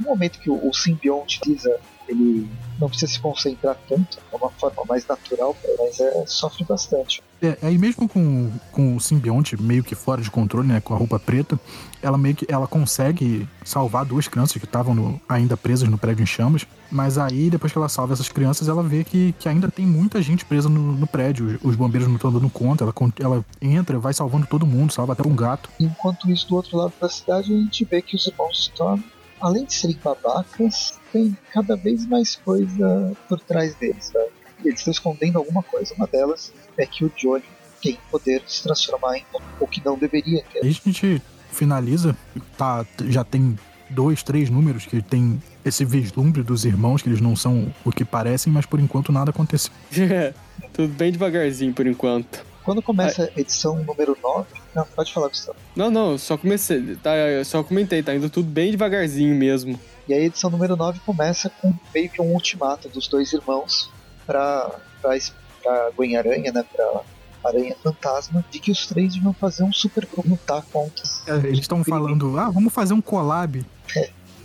um 0.00 0.04
momento 0.04 0.38
que 0.38 0.50
o, 0.50 0.68
o 0.68 0.72
simbionte 0.72 1.40
precisa, 1.40 1.78
ele 2.08 2.48
não 2.78 2.88
precisa 2.88 3.12
se 3.12 3.20
concentrar 3.20 3.76
tanto, 3.88 4.18
é 4.32 4.36
uma 4.36 4.50
forma 4.50 4.82
mais 4.88 5.06
natural, 5.06 5.56
mas 5.78 5.98
é, 6.00 6.24
sofre 6.26 6.64
bastante. 6.64 7.22
É, 7.42 7.58
aí 7.62 7.76
mesmo 7.76 8.08
com, 8.08 8.50
com 8.72 8.96
o 8.96 9.00
simbionte 9.00 9.60
meio 9.60 9.84
que 9.84 9.94
fora 9.94 10.22
de 10.22 10.30
controle, 10.30 10.68
né? 10.68 10.80
Com 10.80 10.94
a 10.94 10.96
roupa 10.96 11.18
preta, 11.18 11.60
ela 12.02 12.16
meio 12.16 12.34
que 12.34 12.46
ela 12.48 12.66
consegue 12.66 13.46
salvar 13.64 14.04
duas 14.04 14.26
crianças 14.26 14.56
que 14.56 14.64
estavam 14.64 15.20
ainda 15.28 15.56
presas 15.56 15.88
no 15.88 15.98
prédio 15.98 16.22
em 16.22 16.26
chamas. 16.26 16.66
Mas 16.90 17.18
aí, 17.18 17.50
depois 17.50 17.72
que 17.72 17.78
ela 17.78 17.88
salva 17.88 18.14
essas 18.14 18.28
crianças, 18.28 18.68
ela 18.68 18.82
vê 18.82 19.04
que, 19.04 19.34
que 19.38 19.48
ainda 19.48 19.70
tem 19.70 19.84
muita 19.84 20.22
gente 20.22 20.44
presa 20.44 20.68
no, 20.68 20.92
no 20.92 21.06
prédio. 21.06 21.58
Os, 21.62 21.72
os 21.72 21.76
bombeiros 21.76 22.08
não 22.08 22.16
estão 22.16 22.32
dando 22.32 22.48
conta. 22.48 22.84
Ela, 22.84 22.94
ela 23.20 23.44
entra, 23.60 23.98
vai 23.98 24.14
salvando 24.14 24.46
todo 24.46 24.66
mundo, 24.66 24.92
salva 24.92 25.12
até 25.12 25.26
um 25.26 25.34
gato. 25.34 25.68
Enquanto 25.78 26.30
isso, 26.30 26.48
do 26.48 26.56
outro 26.56 26.76
lado 26.76 26.92
da 27.00 27.08
cidade, 27.08 27.52
a 27.52 27.56
gente 27.56 27.84
vê 27.84 28.00
que 28.00 28.16
os 28.16 28.26
irmãos 28.26 28.58
Storm, 28.58 29.02
além 29.40 29.64
de 29.64 29.74
serem 29.74 29.98
babacas, 30.02 30.98
tem 31.12 31.36
cada 31.52 31.76
vez 31.76 32.06
mais 32.06 32.36
coisa 32.36 33.16
por 33.28 33.40
trás 33.40 33.74
deles. 33.74 34.12
Né? 34.14 34.26
Eles 34.64 34.80
estão 34.80 34.90
escondendo 34.90 35.38
alguma 35.38 35.62
coisa. 35.62 35.94
Uma 35.94 36.06
delas 36.06 36.52
é 36.76 36.86
que 36.86 37.04
o 37.04 37.12
Johnny 37.16 37.44
tem 37.82 37.98
poder 38.10 38.40
de 38.40 38.52
se 38.52 38.62
transformar 38.62 39.18
em 39.18 39.24
o 39.60 39.66
que 39.66 39.84
não 39.84 39.96
deveria 39.98 40.42
ter. 40.52 40.60
Aí 40.64 40.70
a 40.70 40.72
gente 40.72 41.22
finaliza, 41.50 42.16
tá, 42.56 42.84
já 43.08 43.24
tem 43.24 43.58
dois, 43.88 44.22
três 44.22 44.50
números 44.50 44.84
que 44.86 45.00
tem 45.00 45.40
esse 45.64 45.84
vislumbre 45.84 46.42
dos 46.42 46.64
irmãos, 46.64 47.02
que 47.02 47.08
eles 47.08 47.20
não 47.20 47.36
são 47.36 47.72
o 47.84 47.90
que 47.90 48.04
parecem, 48.04 48.52
mas 48.52 48.66
por 48.66 48.80
enquanto 48.80 49.12
nada 49.12 49.30
aconteceu. 49.30 49.72
Tudo 50.72 50.92
bem 50.94 51.12
devagarzinho 51.12 51.72
por 51.72 51.86
enquanto. 51.86 52.44
Quando 52.64 52.82
começa 52.82 53.30
a 53.36 53.40
edição 53.40 53.76
número 53.84 54.16
9, 54.20 54.46
não, 54.76 54.84
pode 54.84 55.10
falar, 55.10 55.28
Gustavo. 55.28 55.56
Não, 55.74 55.90
não, 55.90 56.12
eu 56.12 56.18
só 56.18 56.36
comecei, 56.36 56.96
tá, 56.96 57.16
eu 57.16 57.44
só 57.46 57.62
comentei, 57.62 58.02
tá 58.02 58.14
indo 58.14 58.28
tudo 58.28 58.46
bem 58.46 58.70
devagarzinho 58.70 59.34
mesmo. 59.34 59.80
E 60.06 60.12
aí 60.12 60.20
a 60.20 60.26
edição 60.26 60.50
número 60.50 60.76
9 60.76 61.00
começa 61.00 61.48
com 61.48 61.72
meio 61.94 62.10
que 62.10 62.20
um 62.20 62.32
ultimato 62.32 62.86
dos 62.90 63.08
dois 63.08 63.32
irmãos 63.32 63.90
pra, 64.26 64.70
pra, 65.00 65.16
pra 65.62 65.90
Gwen 65.96 66.16
Aranha, 66.18 66.52
né? 66.52 66.62
Pra 66.70 67.00
Aranha 67.42 67.74
Fantasma, 67.82 68.44
de 68.50 68.58
que 68.58 68.70
os 68.70 68.86
três 68.86 69.16
vão 69.16 69.32
fazer 69.32 69.62
um 69.62 69.72
super 69.72 70.04
grupo 70.04 70.28
lutar 70.28 70.62
contra. 70.70 71.02
É, 71.26 71.36
eles 71.46 71.60
estão 71.60 71.82
falando, 71.82 72.38
ah, 72.38 72.50
vamos 72.50 72.72
fazer 72.72 72.92
um 72.92 73.00
collab. 73.00 73.64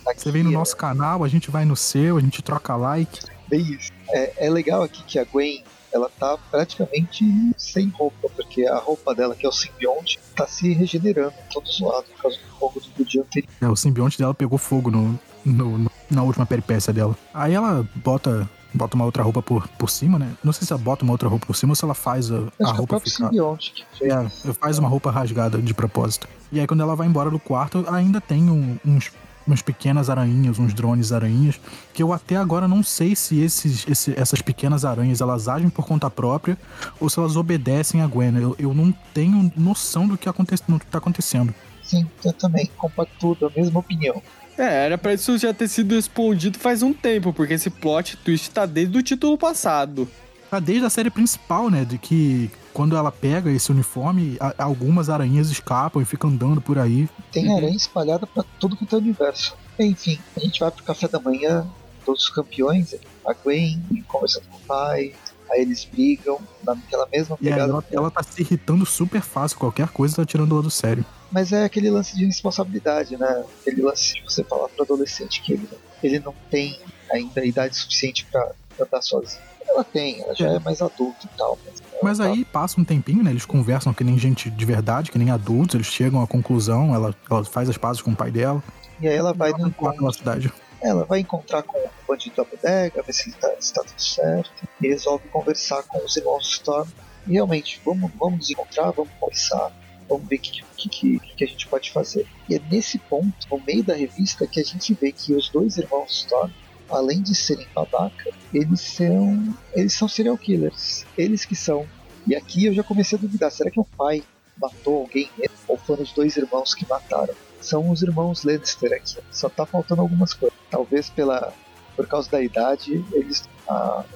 Aqui, 0.07 0.21
Você 0.21 0.31
vem 0.31 0.43
no 0.43 0.51
é, 0.51 0.53
nosso 0.53 0.77
canal, 0.77 1.25
a 1.25 1.27
gente 1.27 1.51
vai 1.51 1.65
no 1.65 1.75
seu, 1.75 2.17
a 2.17 2.21
gente 2.21 2.41
troca 2.41 2.75
like. 2.77 3.19
bem 3.49 3.61
isso. 3.61 3.91
É, 4.09 4.47
é 4.47 4.49
legal 4.49 4.81
aqui 4.81 5.03
que 5.03 5.19
a 5.19 5.25
Gwen 5.25 5.61
ela 5.93 6.09
tá 6.19 6.37
praticamente 6.49 7.25
sem 7.57 7.89
roupa, 7.89 8.29
porque 8.35 8.65
a 8.65 8.77
roupa 8.77 9.13
dela, 9.13 9.35
que 9.35 9.45
é 9.45 9.49
o 9.49 9.51
simbionte, 9.51 10.19
tá 10.35 10.47
se 10.47 10.73
regenerando, 10.73 11.33
todo 11.51 11.69
zoado 11.69 12.05
por 12.15 12.21
causa 12.23 12.37
do 12.37 12.43
fogo 12.59 12.81
do 12.97 13.05
dia 13.05 13.21
anterior. 13.21 13.49
É, 13.61 13.67
o 13.67 13.75
simbionte 13.75 14.17
dela 14.17 14.33
pegou 14.33 14.57
fogo 14.57 14.89
no, 14.89 15.19
no- 15.45 15.77
no- 15.77 15.91
na 16.09 16.23
última 16.23 16.45
peripécia 16.45 16.91
dela. 16.93 17.15
Aí 17.33 17.53
ela 17.53 17.87
bota, 17.95 18.49
bota 18.73 18.95
uma 18.95 19.05
outra 19.05 19.23
roupa 19.23 19.41
por, 19.41 19.67
por 19.69 19.89
cima, 19.89 20.17
né? 20.19 20.33
Não 20.43 20.51
sei 20.53 20.65
se 20.67 20.73
ela 20.73 20.81
bota 20.81 21.03
uma 21.03 21.13
outra 21.13 21.27
roupa 21.29 21.45
por 21.45 21.55
cima 21.55 21.71
ou 21.71 21.75
se 21.75 21.83
ela 21.83 21.93
faz 21.93 22.31
a, 22.31 22.35
a 22.37 22.39
é 22.39 22.63
o 22.63 22.65
roupa 22.67 22.87
próprio 22.87 23.11
ficar. 23.11 23.25
simbionte 23.29 23.71
que 23.73 23.85
fez. 23.97 24.11
É, 24.45 24.53
faz 24.53 24.77
uma 24.79 24.87
roupa 24.89 25.09
rasgada 25.11 25.57
de 25.61 25.73
propósito. 25.73 26.27
E 26.51 26.59
aí 26.59 26.67
quando 26.67 26.81
ela 26.81 26.95
vai 26.95 27.07
embora 27.07 27.29
do 27.29 27.39
quarto, 27.39 27.85
ainda 27.89 28.19
tem 28.19 28.49
um- 28.49 28.77
uns, 28.85 29.11
uns 29.47 29.61
pequenas 29.61 30.09
aranhinhas, 30.09 30.59
uns 30.59 30.73
drones 30.73 31.11
aranhinhas, 31.11 31.59
que 31.93 32.01
eu 32.03 32.13
até 32.13 32.35
agora 32.35 32.67
não 32.67 32.83
sei 32.83 33.15
se 33.15 33.39
esses, 33.39 33.87
esse- 33.87 34.13
essas 34.19 34.41
pequenas 34.41 34.85
aranhas 34.85 35.19
elas 35.21 35.47
agem 35.47 35.69
por 35.69 35.85
conta 35.85 36.09
própria 36.09 36.57
ou 36.99 37.09
se 37.09 37.19
elas 37.19 37.35
obedecem 37.35 38.01
a 38.01 38.07
Gwen. 38.07 38.35
Eu, 38.37 38.55
eu 38.59 38.73
não 38.73 38.93
tenho 39.13 39.51
noção 39.57 40.07
do 40.07 40.17
que, 40.17 40.29
aconte, 40.29 40.55
do 40.67 40.79
que 40.79 40.85
tá 40.85 40.97
acontecendo. 40.99 41.53
Sim, 41.83 42.07
eu 42.23 42.31
também 42.33 42.69
compacto 42.77 43.37
a 43.45 43.59
mesma 43.59 43.79
opinião. 43.79 44.21
É, 44.57 44.85
era 44.85 44.97
pra 44.97 45.13
isso 45.13 45.37
já 45.37 45.53
ter 45.53 45.67
sido 45.67 45.95
respondido 45.95 46.59
faz 46.59 46.83
um 46.83 46.93
tempo, 46.93 47.33
porque 47.33 47.53
esse 47.53 47.69
plot 47.69 48.17
twist 48.17 48.51
tá 48.51 48.65
desde 48.65 48.97
o 48.97 49.01
título 49.01 49.37
passado. 49.37 50.07
Tá 50.49 50.59
desde 50.59 50.85
a 50.85 50.89
série 50.89 51.09
principal, 51.09 51.69
né? 51.69 51.83
De 51.85 51.97
que 51.97 52.51
quando 52.73 52.95
ela 52.95 53.11
pega 53.11 53.51
esse 53.51 53.71
uniforme, 53.71 54.37
a- 54.39 54.53
algumas 54.63 55.09
aranhas 55.09 55.49
escapam 55.49 56.01
e 56.01 56.05
ficam 56.05 56.29
andando 56.29 56.61
por 56.61 56.77
aí. 56.77 57.07
Tem 57.31 57.47
Uhum. 57.49 57.57
aranha 57.57 57.75
espalhada 57.75 58.25
pra 58.27 58.43
todo 58.59 58.75
quanto 58.75 58.95
é 58.95 58.99
universo. 58.99 59.55
Enfim, 59.79 60.19
a 60.35 60.39
gente 60.39 60.59
vai 60.59 60.71
pro 60.71 60.83
café 60.83 61.07
da 61.07 61.19
manhã, 61.19 61.67
todos 62.05 62.23
os 62.23 62.29
campeões, 62.29 62.95
a 63.25 63.33
Gwen 63.33 63.81
conversando 64.07 64.45
com 64.49 64.57
o 64.57 64.61
pai, 64.61 65.13
aí 65.49 65.61
eles 65.61 65.85
brigam 65.85 66.39
naquela 66.63 67.07
mesma 67.11 67.37
E 67.41 67.45
pegada. 67.45 67.63
ela, 67.71 67.83
ela 67.91 68.11
tá 68.11 68.23
se 68.23 68.41
irritando 68.41 68.85
super 68.85 69.21
fácil. 69.21 69.57
Qualquer 69.57 69.87
coisa 69.89 70.15
tá 70.17 70.25
tirando 70.25 70.53
ela 70.53 70.63
do 70.63 70.71
sério. 70.71 71.05
Mas 71.31 71.51
é 71.53 71.63
aquele 71.63 71.89
lance 71.89 72.15
de 72.15 72.25
responsabilidade, 72.25 73.15
né? 73.17 73.43
Aquele 73.61 73.81
lance 73.81 74.13
de 74.15 74.21
você 74.23 74.43
falar 74.43 74.67
pro 74.69 74.83
adolescente 74.83 75.41
que 75.41 75.53
ele, 75.53 75.69
ele 76.03 76.19
não 76.19 76.33
tem 76.49 76.77
ainda 77.11 77.43
idade 77.45 77.75
suficiente 77.77 78.25
pra 78.31 78.51
andar 78.79 79.01
sozinho. 79.01 79.41
Ela 79.71 79.83
tem, 79.85 80.21
ela 80.21 80.35
já 80.35 80.49
é 80.49 80.59
mais 80.59 80.81
adulta 80.81 81.19
e 81.25 81.37
tal. 81.37 81.57
Mas, 81.65 81.81
Mas 82.03 82.17
tá- 82.17 82.25
aí 82.25 82.43
passa 82.43 82.79
um 82.79 82.83
tempinho, 82.83 83.23
né? 83.23 83.31
Eles 83.31 83.45
conversam 83.45 83.93
que 83.93 84.03
nem 84.03 84.17
gente 84.17 84.49
de 84.49 84.65
verdade, 84.65 85.11
que 85.11 85.17
nem 85.17 85.31
adultos, 85.31 85.75
eles 85.75 85.87
chegam 85.87 86.21
à 86.21 86.27
conclusão, 86.27 86.93
ela, 86.93 87.15
ela 87.29 87.43
faz 87.45 87.69
as 87.69 87.77
pazes 87.77 88.01
com 88.01 88.11
o 88.11 88.15
pai 88.15 88.31
dela. 88.31 88.61
E 88.99 89.07
aí 89.07 89.15
ela 89.15 89.33
vai 89.33 89.51
no 89.51 89.67
encontro. 89.67 89.97
pela 89.97 90.13
cidade. 90.13 90.51
Ela 90.81 91.05
vai 91.05 91.19
encontrar 91.19 91.63
com 91.63 91.77
o 91.77 91.89
bandido 92.07 92.35
da 92.35 92.43
bodega, 92.43 93.03
ver 93.03 93.13
se 93.13 93.29
ele 93.29 93.37
tá, 93.39 93.51
se 93.59 93.73
tá 93.73 93.81
tudo 93.83 94.01
certo. 94.01 94.51
E 94.81 94.87
resolve 94.87 95.27
conversar 95.29 95.83
com 95.83 96.03
os 96.03 96.17
irmãos 96.17 96.47
Storm. 96.47 96.87
E 97.27 97.33
realmente, 97.33 97.79
vamos, 97.85 98.11
vamos 98.19 98.39
nos 98.39 98.49
encontrar, 98.49 98.89
vamos 98.91 99.11
conversar, 99.19 99.71
vamos 100.09 100.27
ver 100.27 100.37
o 100.37 100.39
que, 100.39 100.63
que, 100.75 100.89
que, 100.89 101.19
que 101.19 101.43
a 101.43 101.47
gente 101.47 101.67
pode 101.67 101.91
fazer. 101.91 102.27
E 102.49 102.55
é 102.55 102.61
nesse 102.71 102.97
ponto, 102.97 103.47
no 103.49 103.61
meio 103.65 103.83
da 103.83 103.93
revista, 103.93 104.47
que 104.47 104.59
a 104.59 104.63
gente 104.63 104.93
vê 104.99 105.11
que 105.11 105.33
os 105.33 105.49
dois 105.49 105.77
irmãos 105.77 106.11
Storm, 106.11 106.51
além 106.91 107.21
de 107.21 107.33
serem 107.35 107.67
babaca, 107.73 108.31
eles 108.53 108.81
são, 108.81 109.55
eles 109.73 109.93
são 109.93 110.07
serial 110.07 110.37
killers. 110.37 111.05
Eles 111.17 111.45
que 111.45 111.55
são. 111.55 111.85
E 112.27 112.35
aqui 112.35 112.65
eu 112.65 112.73
já 112.73 112.83
comecei 112.83 113.17
a 113.17 113.21
duvidar: 113.21 113.51
será 113.51 113.71
que 113.71 113.79
o 113.79 113.85
pai 113.85 114.23
matou 114.61 115.01
alguém 115.01 115.29
mesmo? 115.37 115.55
Ou 115.67 115.77
foram 115.77 116.03
os 116.03 116.11
dois 116.13 116.37
irmãos 116.37 116.73
que 116.73 116.87
mataram? 116.87 117.33
São 117.59 117.89
os 117.89 118.01
irmãos 118.01 118.43
Lannister 118.43 118.93
aqui. 118.93 119.17
Só 119.31 119.49
tá 119.49 119.65
faltando 119.65 120.01
algumas 120.01 120.33
coisas. 120.33 120.57
Talvez 120.69 121.09
pela 121.09 121.53
por 121.95 122.07
causa 122.07 122.31
da 122.31 122.41
idade, 122.41 123.03
eles 123.11 123.43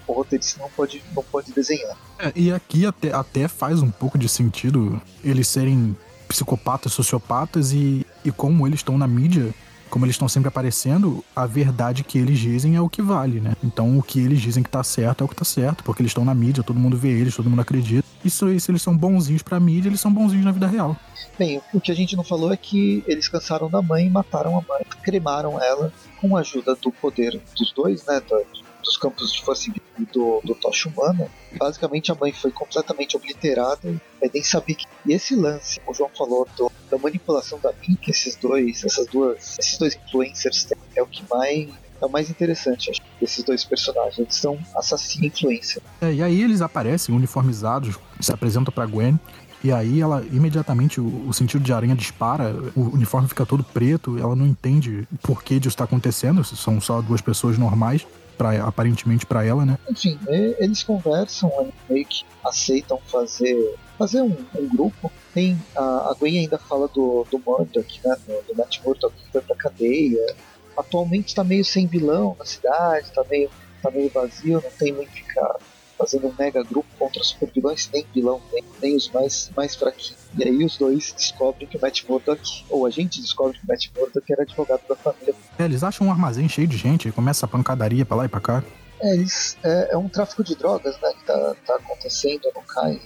o 0.08 0.14
roteirista 0.14 0.60
não 0.60 0.70
pode, 0.70 1.04
não 1.16 1.24
pode 1.24 1.54
desenhar. 1.54 1.96
É, 2.20 2.32
e 2.36 2.52
aqui 2.52 2.86
até, 2.86 3.14
até 3.14 3.48
faz 3.48 3.82
um 3.82 3.90
pouco 3.90 4.18
de 4.18 4.28
sentido 4.28 5.02
eles 5.24 5.48
serem 5.48 5.96
psicopatas, 6.28 6.94
sociopatas 6.94 7.72
e, 7.72 8.06
e 8.24 8.32
como 8.32 8.68
eles 8.68 8.80
estão 8.80 8.98
na 8.98 9.08
mídia, 9.08 9.54
como 9.90 10.06
eles 10.06 10.16
estão 10.16 10.28
sempre 10.28 10.48
aparecendo, 10.48 11.24
a 11.36 11.46
verdade 11.46 12.04
que 12.04 12.18
eles 12.18 12.38
dizem 12.40 12.76
é 12.76 12.82
o 12.82 12.90
que 12.90 13.02
vale, 13.02 13.40
né? 13.40 13.54
Então 13.64 13.98
o 13.98 14.04
que 14.04 14.20
eles 14.20 14.42
dizem 14.42 14.64
que 14.64 14.70
tá 14.70 14.84
certo 14.84 15.22
é 15.22 15.26
o 15.26 15.28
que 15.28 15.36
tá 15.36 15.46
certo, 15.46 15.84
porque 15.84 16.02
eles 16.02 16.10
estão 16.12 16.26
na 16.26 16.34
mídia, 16.36 16.64
todo 16.64 16.80
mundo 16.80 16.98
vê 16.98 17.10
eles, 17.10 17.36
todo 17.36 17.50
mundo 17.50 17.62
acredita. 17.62 18.06
Aí, 18.24 18.60
se 18.60 18.72
eles 18.72 18.82
são 18.82 18.98
bonzinhos 18.98 19.44
pra 19.44 19.60
mídia, 19.60 19.88
eles 19.90 20.02
são 20.02 20.12
bonzinhos 20.12 20.44
na 20.46 20.52
vida 20.52 20.66
real. 20.68 20.96
Bem, 21.38 21.62
o 21.74 21.80
que 21.80 21.92
a 21.92 21.96
gente 21.96 22.16
não 22.16 22.24
falou 22.24 22.52
é 22.52 22.58
que 22.58 23.04
eles 23.06 23.28
cansaram 23.28 23.70
da 23.70 23.82
mãe 23.82 24.08
e 24.08 24.10
mataram 24.10 24.52
a 24.58 24.62
mãe. 24.68 24.84
Cremaram 25.04 25.62
ela 25.62 25.94
com 26.20 26.36
a 26.36 26.40
ajuda 26.40 26.76
do 26.76 26.92
poder 26.92 27.40
dos 27.58 27.72
dois, 27.72 28.04
né? 28.06 28.20
do- 28.28 28.65
dos 28.86 28.98
campos 28.98 29.34
de 29.34 29.44
força 29.44 29.72
do, 30.14 30.42
do 30.44 30.56
tocha 30.56 30.88
humana. 30.88 31.28
Basicamente 31.58 32.12
a 32.12 32.16
mãe 32.16 32.32
foi 32.32 32.52
completamente 32.52 33.18
obliterada 33.18 34.00
nem 34.36 34.44
sabia 34.44 34.76
que. 34.76 34.86
E 35.06 35.14
esse 35.14 35.36
lance, 35.36 35.80
o 35.88 35.94
João 35.94 36.10
falou 36.16 36.48
do, 36.58 36.72
da 36.90 36.98
manipulação 36.98 37.60
da 37.60 37.72
mídia, 37.74 38.12
esses 38.12 38.36
dois, 38.36 38.84
essas 38.84 39.08
duas, 39.08 39.58
esses 39.58 39.78
dois 39.78 39.96
influencers 39.96 40.66
têm, 40.66 40.78
é 40.96 41.02
o 41.02 41.08
que 41.08 41.24
mais 41.30 41.70
é 42.02 42.06
o 42.06 42.10
mais 42.10 42.30
interessante, 42.30 42.92
acho, 42.92 43.02
desses 43.22 43.42
dois 43.44 43.64
personagens. 43.64 44.20
Eles 44.20 44.36
são 44.36 44.60
assassino 44.76 45.24
e 45.24 45.28
influencer. 45.28 45.82
É, 46.02 46.12
e 46.14 46.22
aí 46.22 46.42
eles 46.42 46.62
aparecem 46.62 47.16
uniformizados, 47.16 47.96
se 48.20 48.34
apresentam 48.34 48.74
pra 48.74 48.86
Gwen. 48.86 49.18
E 49.64 49.72
aí 49.72 50.02
ela 50.02 50.24
imediatamente 50.32 51.00
o, 51.00 51.28
o, 51.28 51.34
sentido 51.34 51.64
de 51.64 51.72
aranha 51.72 51.96
dispara, 51.96 52.54
o 52.76 52.94
uniforme 52.94 53.28
fica 53.28 53.46
todo 53.46 53.64
preto, 53.64 54.18
ela 54.20 54.36
não 54.36 54.46
entende 54.46 55.08
o 55.12 55.18
porquê 55.20 55.56
disso 55.56 55.70
está 55.70 55.86
acontecendo, 55.86 56.44
são 56.44 56.80
só 56.80 57.02
duas 57.02 57.22
pessoas 57.22 57.58
normais, 57.58 58.06
pra, 58.36 58.64
aparentemente 58.66 59.26
para 59.26 59.44
ela, 59.44 59.66
né? 59.66 59.78
Enfim, 59.90 60.20
eles 60.28 60.84
conversam, 60.84 61.52
meio 61.90 62.06
que 62.06 62.24
aceitam 62.44 63.00
fazer 63.08 63.76
fazer 63.98 64.22
um, 64.22 64.36
um 64.56 64.68
grupo. 64.68 65.12
Tem 65.34 65.58
a, 65.76 66.12
a 66.12 66.16
Gwen 66.20 66.40
ainda 66.40 66.58
fala 66.58 66.88
do, 66.88 67.26
do 67.32 67.40
Murdoch, 67.40 68.00
né? 68.04 68.16
Do, 68.28 68.54
do 68.54 68.58
Matt 68.58 68.80
Murdoch 68.84 69.14
que 69.16 69.32
foi 69.32 69.42
pra 69.42 69.56
cadeia. 69.56 70.36
Atualmente 70.78 71.30
está 71.30 71.44
meio 71.44 71.64
sem 71.64 71.88
vilão 71.88 72.36
na 72.38 72.46
cidade, 72.46 73.08
está 73.08 73.24
meio, 73.30 73.50
tá 73.82 73.90
meio 73.90 74.10
vazio, 74.10 74.62
não 74.62 74.72
tem 74.72 74.92
muito 74.92 75.12
ficar 75.12 75.56
fazendo 75.98 76.28
um 76.28 76.34
mega 76.38 76.64
grupo 76.64 76.88
contra 76.98 77.24
super 77.24 77.50
vilões, 77.54 77.90
nem 77.94 78.06
vilão, 78.14 78.42
nem, 78.52 78.64
nem 78.82 78.96
os 78.96 79.10
mais, 79.12 79.52
mais 79.56 79.76
fraquinhos. 79.76 80.16
E 80.38 80.44
aí 80.44 80.64
os 80.64 80.78
dois 80.78 81.14
descobrem 81.16 81.68
que 81.68 81.78
o 81.78 81.82
Matt 81.82 82.04
Murdock, 82.08 82.66
ou 82.70 82.86
a 82.86 82.90
gente 82.90 83.22
descobre 83.22 83.58
que 83.58 83.64
o 83.64 83.68
Matt 83.68 83.88
Murdock 83.96 84.32
era 84.32 84.44
advogado 84.44 84.82
da 84.88 84.96
família. 84.96 85.34
É, 85.58 85.64
eles 85.64 85.84
acham 85.84 86.08
um 86.08 86.12
armazém 86.12 86.48
cheio 86.50 86.68
de 86.68 86.78
gente, 86.78 87.12
começa 87.12 87.46
a 87.46 87.50
pancadaria 87.50 88.06
pra 88.06 88.18
lá 88.18 88.26
e 88.26 88.30
pra 88.30 88.40
cá. 88.42 88.64
É, 89.06 89.14
eles, 89.14 89.56
é, 89.64 89.90
é, 89.92 89.98
um 89.98 90.10
tráfico 90.10 90.44
de 90.44 90.56
drogas, 90.56 91.00
né, 91.00 91.14
que 91.14 91.26
tá, 91.26 91.56
tá 91.64 91.76
acontecendo 91.76 92.50
no 92.56 92.62
CAI. 92.64 93.00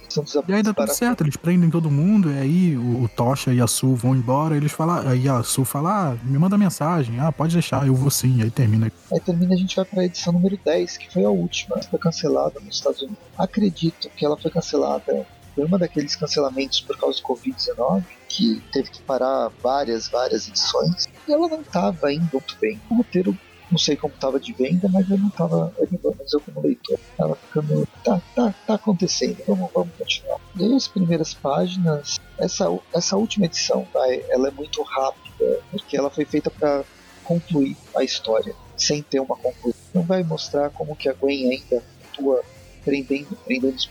E 0.48 0.54
aí 0.54 0.62
dá 0.62 0.72
tudo 0.72 0.94
certo, 0.94 1.22
eles 1.22 1.36
prendem 1.36 1.68
todo 1.68 1.90
mundo, 1.90 2.32
e 2.32 2.38
aí 2.38 2.76
o, 2.76 3.02
o 3.02 3.08
Tocha 3.08 3.52
e 3.52 3.60
a 3.60 3.66
Su 3.66 3.94
vão 3.94 4.16
embora, 4.16 4.56
eles 4.56 4.72
falam, 4.72 5.06
aí 5.06 5.28
a 5.28 5.42
Su 5.42 5.62
fala, 5.62 6.12
ah, 6.12 6.16
me 6.24 6.38
manda 6.38 6.56
mensagem, 6.56 7.20
ah, 7.20 7.30
pode 7.30 7.52
deixar, 7.52 7.86
eu 7.86 7.94
vou 7.94 8.10
sim, 8.10 8.42
aí 8.42 8.50
termina. 8.50 8.90
Aí 9.12 9.20
termina, 9.20 9.52
a 9.52 9.58
gente 9.58 9.76
vai 9.76 9.84
pra 9.84 10.04
edição 10.06 10.32
número 10.32 10.58
10, 10.64 10.96
que 10.96 11.12
foi 11.12 11.22
a 11.22 11.30
última, 11.30 11.76
foi 11.82 11.98
cancelada 11.98 12.58
nos 12.60 12.76
Estados 12.76 13.02
Unidos. 13.02 13.18
Acredito 13.36 14.08
que 14.16 14.24
ela 14.24 14.38
foi 14.38 14.50
cancelada 14.50 15.26
foi 15.54 15.64
uma 15.64 15.78
daqueles 15.78 16.16
cancelamentos 16.16 16.80
por 16.80 16.96
causa 16.96 17.20
do 17.20 17.24
Covid-19, 17.24 18.04
que 18.28 18.62
teve 18.72 18.90
que 18.90 19.02
parar 19.02 19.50
várias, 19.62 20.08
várias 20.08 20.48
edições, 20.48 21.08
e 21.28 21.32
ela 21.32 21.48
não 21.48 21.60
estava 21.60 22.12
indo 22.12 22.28
muito 22.32 22.56
bem. 22.60 22.80
O 22.88 22.94
roteiro 22.94 23.36
não 23.70 23.78
sei 23.78 23.96
como 23.96 24.14
estava 24.14 24.40
de 24.40 24.52
venda, 24.52 24.88
mas 24.88 25.08
eu 25.08 25.18
não 25.18 25.28
estava 25.28 25.72
animando, 25.78 26.16
mas 26.18 26.32
eu 26.32 26.40
como 26.40 26.60
leitor 26.62 26.98
estava 27.10 27.34
ficando, 27.36 27.88
tá, 28.04 28.20
tá, 28.34 28.54
tá 28.66 28.74
acontecendo, 28.74 29.38
vamos, 29.46 29.70
vamos 29.72 29.94
continuar. 29.96 30.40
E 30.56 30.64
aí 30.64 30.74
as 30.74 30.88
primeiras 30.88 31.34
páginas, 31.34 32.18
essa, 32.38 32.66
essa 32.94 33.16
última 33.16 33.46
edição, 33.46 33.86
ela 34.28 34.48
é 34.48 34.50
muito 34.50 34.82
rápida, 34.82 35.60
porque 35.70 35.96
ela 35.96 36.10
foi 36.10 36.24
feita 36.24 36.50
para 36.50 36.84
concluir 37.24 37.76
a 37.96 38.02
história, 38.02 38.54
sem 38.76 39.02
ter 39.02 39.20
uma 39.20 39.36
conclusão. 39.36 39.80
Não 39.94 40.02
vai 40.02 40.22
mostrar 40.22 40.70
como 40.70 40.96
que 40.96 41.08
a 41.08 41.12
Gwen 41.12 41.52
ainda 41.52 41.82
atua 42.12 42.42
prendendo, 42.84 43.36
prendendo 43.44 43.76
os 43.76 43.88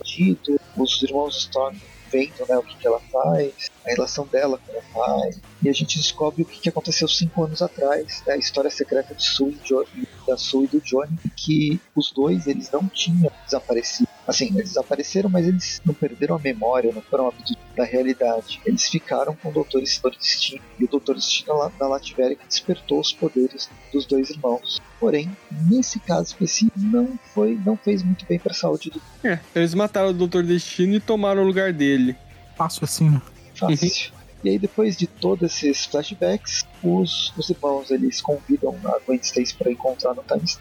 os 0.76 1.04
irmãos 1.04 1.38
Storm 1.38 1.76
vendo 2.12 2.46
né, 2.48 2.58
o 2.58 2.64
que, 2.64 2.76
que 2.76 2.88
ela 2.88 3.00
faz, 3.12 3.70
a 3.90 3.96
relação 3.96 4.26
dela 4.28 4.60
com 4.66 4.78
o 4.78 4.82
pai. 4.94 5.32
E 5.62 5.70
a 5.70 5.74
gente 5.74 5.98
descobre 5.98 6.44
o 6.44 6.46
que, 6.46 6.60
que 6.60 6.70
aconteceu 6.70 7.08
cinco 7.08 7.44
anos 7.44 7.62
atrás, 7.62 8.24
né, 8.26 8.34
a 8.34 8.38
história 8.38 8.70
secreta 8.70 9.14
de 9.16 9.24
Sue 9.24 9.52
e 9.52 9.68
Johnny, 9.68 10.08
da 10.28 10.38
Sue 10.38 10.66
e 10.66 10.68
do 10.68 10.82
Johnny, 10.82 11.18
que 11.36 11.80
os 11.96 12.12
dois 12.12 12.48
eles 12.48 12.70
não 12.72 12.88
tinham 12.88 13.32
desaparecido. 13.46 14.08
Assim, 14.28 14.46
eles 14.50 14.70
desapareceram, 14.70 15.28
mas 15.28 15.48
eles 15.48 15.82
não 15.84 15.94
perderam 15.94 16.36
a 16.36 16.40
memória, 16.40 16.92
não 16.94 17.02
foram 17.02 17.28
abduzidos 17.28 17.64
da 17.76 17.84
realidade. 17.84 18.62
Eles 18.64 18.88
ficaram 18.88 19.36
com 19.36 19.50
o 19.50 19.52
Doutor 19.52 19.82
Destino 19.82 20.62
e 20.78 20.86
o 20.86 20.88
Doutor 20.88 21.16
Destino 21.16 21.58
lá 21.58 21.72
na 21.80 21.88
Lativéria 21.88 22.36
que 22.36 22.46
despertou 22.46 23.00
os 23.00 23.12
poderes 23.12 23.68
dos 23.92 24.06
dois 24.06 24.30
irmãos. 24.30 24.80
Porém, 25.00 25.36
nesse 25.68 26.00
caso 26.00 26.28
específico, 26.28 26.78
não 26.78 27.18
foi, 27.34 27.60
não 27.66 27.76
fez 27.76 28.04
muito 28.04 28.24
bem 28.28 28.38
para 28.38 28.52
a 28.52 28.56
saúde 28.56 28.92
do. 28.92 29.02
É, 29.24 29.40
eles 29.56 29.74
mataram 29.74 30.10
o 30.10 30.14
Doutor 30.14 30.44
Destino 30.44 30.94
e 30.94 31.00
tomaram 31.00 31.42
o 31.42 31.46
lugar 31.46 31.74
dele. 31.74 32.16
Fácil 32.56 32.84
assim, 32.84 33.10
né? 33.10 33.22
Fácil. 33.60 34.12
E 34.44 34.50
aí, 34.50 34.58
depois 34.58 34.96
de 34.96 35.06
todos 35.06 35.52
esses 35.52 35.86
flashbacks, 35.86 36.66
os, 36.82 37.34
os 37.38 37.50
irmãos 37.50 37.92
eles 37.92 38.22
convidam 38.22 38.74
a 38.86 38.98
Gwen 39.06 39.20
Stacy 39.22 39.54
para 39.56 39.72
encontrar 39.72 40.14
no 40.14 40.24
Times, 40.24 40.58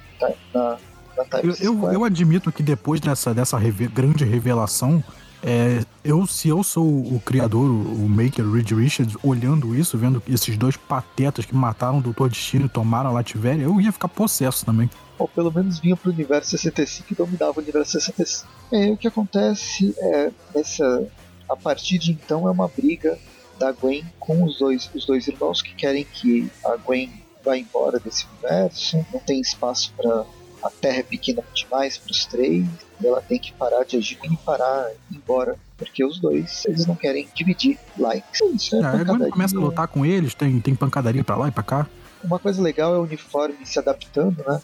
na, 0.53 0.79
na 1.17 1.25
Times 1.25 1.61
eu, 1.61 1.85
eu, 1.85 1.93
eu, 1.93 2.05
admito 2.05 2.51
que 2.51 2.63
depois 2.63 3.01
dessa, 3.01 3.33
dessa 3.33 3.57
reve 3.57 3.87
grande 3.87 4.25
revelação, 4.25 5.03
é, 5.43 5.85
eu, 6.03 6.27
se 6.27 6.49
eu 6.49 6.65
sou 6.65 6.85
o 6.85 7.23
criador, 7.25 7.71
o, 7.71 8.09
maker 8.09 8.51
Reed 8.51 8.73
Richards, 8.73 9.17
olhando 9.23 9.75
isso, 9.77 9.97
vendo 9.97 10.21
esses 10.29 10.57
dois 10.57 10.77
patetas 10.77 11.45
que 11.45 11.55
mataram 11.55 11.99
o 11.99 12.03
Doutor 12.03 12.29
Destino 12.29 12.67
e 12.67 12.69
tomaram 12.69 13.11
a 13.11 13.13
Lativéria, 13.13 13.63
eu 13.63 13.81
ia 13.81 13.93
ficar 13.93 14.09
possesso 14.09 14.67
também. 14.67 14.91
Ou 15.17 15.29
pelo 15.29 15.53
menos 15.53 15.79
vinha 15.79 15.97
pro 15.97 16.11
universo 16.11 16.51
65 16.51 17.13
e 17.13 17.15
dominava 17.15 17.61
o 17.61 17.63
universo 17.63 17.93
65. 17.93 18.49
É, 18.73 18.91
o 18.91 18.97
que 18.97 19.07
acontece 19.07 19.95
é, 19.99 20.31
nessa, 20.55 21.07
a 21.49 21.57
partir 21.57 21.99
de 21.99 22.13
então, 22.13 22.49
é 22.49 22.51
uma 22.51 22.69
briga 22.69 23.19
da 23.59 23.73
Gwen 23.73 24.05
com 24.19 24.45
os 24.45 24.59
dois, 24.59 24.91
os 24.95 25.05
dois 25.05 25.27
irmãos 25.27 25.61
que 25.61 25.75
querem 25.75 26.05
que 26.05 26.51
a 26.65 26.77
Gwen 26.77 27.11
vá 27.45 27.57
embora 27.57 27.99
desse 27.99 28.27
universo, 28.27 29.05
não 29.13 29.21
tem 29.21 29.41
espaço 29.41 29.93
para 29.97 30.25
a 30.63 30.71
Terra 30.71 30.99
é 30.99 31.03
pequena 31.03 31.43
demais 31.55 31.99
para 31.99 32.11
os 32.11 32.25
três, 32.27 32.67
e 33.01 33.07
ela 33.07 33.23
tem 33.23 33.39
que 33.39 33.53
parar 33.53 33.85
de 33.85 33.97
agir 33.97 34.19
e 34.25 34.37
parar 34.39 34.91
ir 35.11 35.17
embora. 35.17 35.57
Porque 35.77 36.05
os 36.05 36.19
dois, 36.19 36.65
eles 36.67 36.87
não 36.87 36.97
querem 36.97 37.29
dividir 37.33 37.79
likes. 37.97 38.41
Isso 38.53 38.75
é, 38.75 38.81
é 38.81 39.05
quando 39.05 39.29
começa 39.29 39.57
a 39.57 39.61
lutar 39.61 39.87
com 39.87 40.05
eles, 40.05 40.35
tem, 40.35 40.61
tem 40.61 40.75
pancadaria 40.75 41.23
para 41.23 41.37
lá 41.37 41.49
e 41.49 41.53
para 41.53 41.63
cá. 41.63 41.87
Uma 42.25 42.41
coisa 42.41 42.61
legal 42.61 42.95
é 42.95 42.99
o 42.99 43.03
uniforme 43.03 43.65
se 43.65 43.79
adaptando, 43.79 44.45
né? 44.45 44.61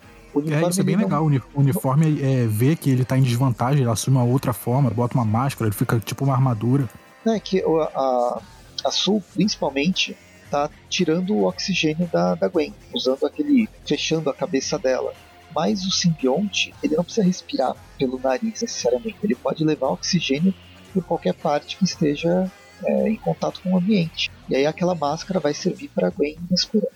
É, 0.51 0.69
isso 0.69 0.81
é 0.81 0.85
bem 0.85 0.97
legal. 0.97 1.25
O 1.25 1.61
uniforme 1.61 2.21
é, 2.21 2.47
vê 2.47 2.75
que 2.75 2.91
ele 2.91 3.05
tá 3.05 3.17
em 3.17 3.23
desvantagem, 3.23 3.83
ele 3.83 3.91
assume 3.91 4.17
uma 4.17 4.25
outra 4.25 4.53
forma, 4.53 4.91
bota 4.91 5.15
uma 5.15 5.25
máscara, 5.25 5.69
ele 5.69 5.77
fica 5.77 5.99
tipo 6.01 6.25
uma 6.25 6.35
armadura. 6.35 6.89
É 7.27 7.39
que 7.39 7.63
a, 7.63 8.41
a 8.85 8.91
Sul, 8.91 9.23
principalmente, 9.33 10.17
tá 10.51 10.71
tirando 10.89 11.35
o 11.35 11.45
oxigênio 11.45 12.09
da, 12.13 12.35
da 12.35 12.49
Gwen, 12.49 12.75
usando 12.93 13.25
aquele. 13.25 13.69
fechando 13.87 14.31
a 14.31 14.35
cabeça 14.35 14.79
dela. 14.79 15.13
Mas 15.55 15.85
o 15.85 15.91
simbionte, 15.91 16.75
ele 16.83 16.97
não 16.97 17.05
precisa 17.05 17.25
respirar 17.25 17.77
pelo 17.97 18.19
nariz 18.19 18.61
necessariamente. 18.61 19.17
Ele 19.23 19.37
pode 19.37 19.65
levar 19.65 19.89
oxigênio 19.89 20.53
por 20.93 21.05
qualquer 21.05 21.35
parte 21.35 21.77
que 21.77 21.85
esteja 21.85 22.51
é, 22.85 23.09
em 23.09 23.17
contato 23.17 23.61
com 23.63 23.73
o 23.73 23.79
ambiente. 23.79 24.31
E 24.49 24.57
aí 24.57 24.67
aquela 24.67 24.95
máscara 24.95 25.39
vai 25.39 25.55
servir 25.55 25.89
para 25.89 26.09
a 26.09 26.11
Gwen 26.11 26.37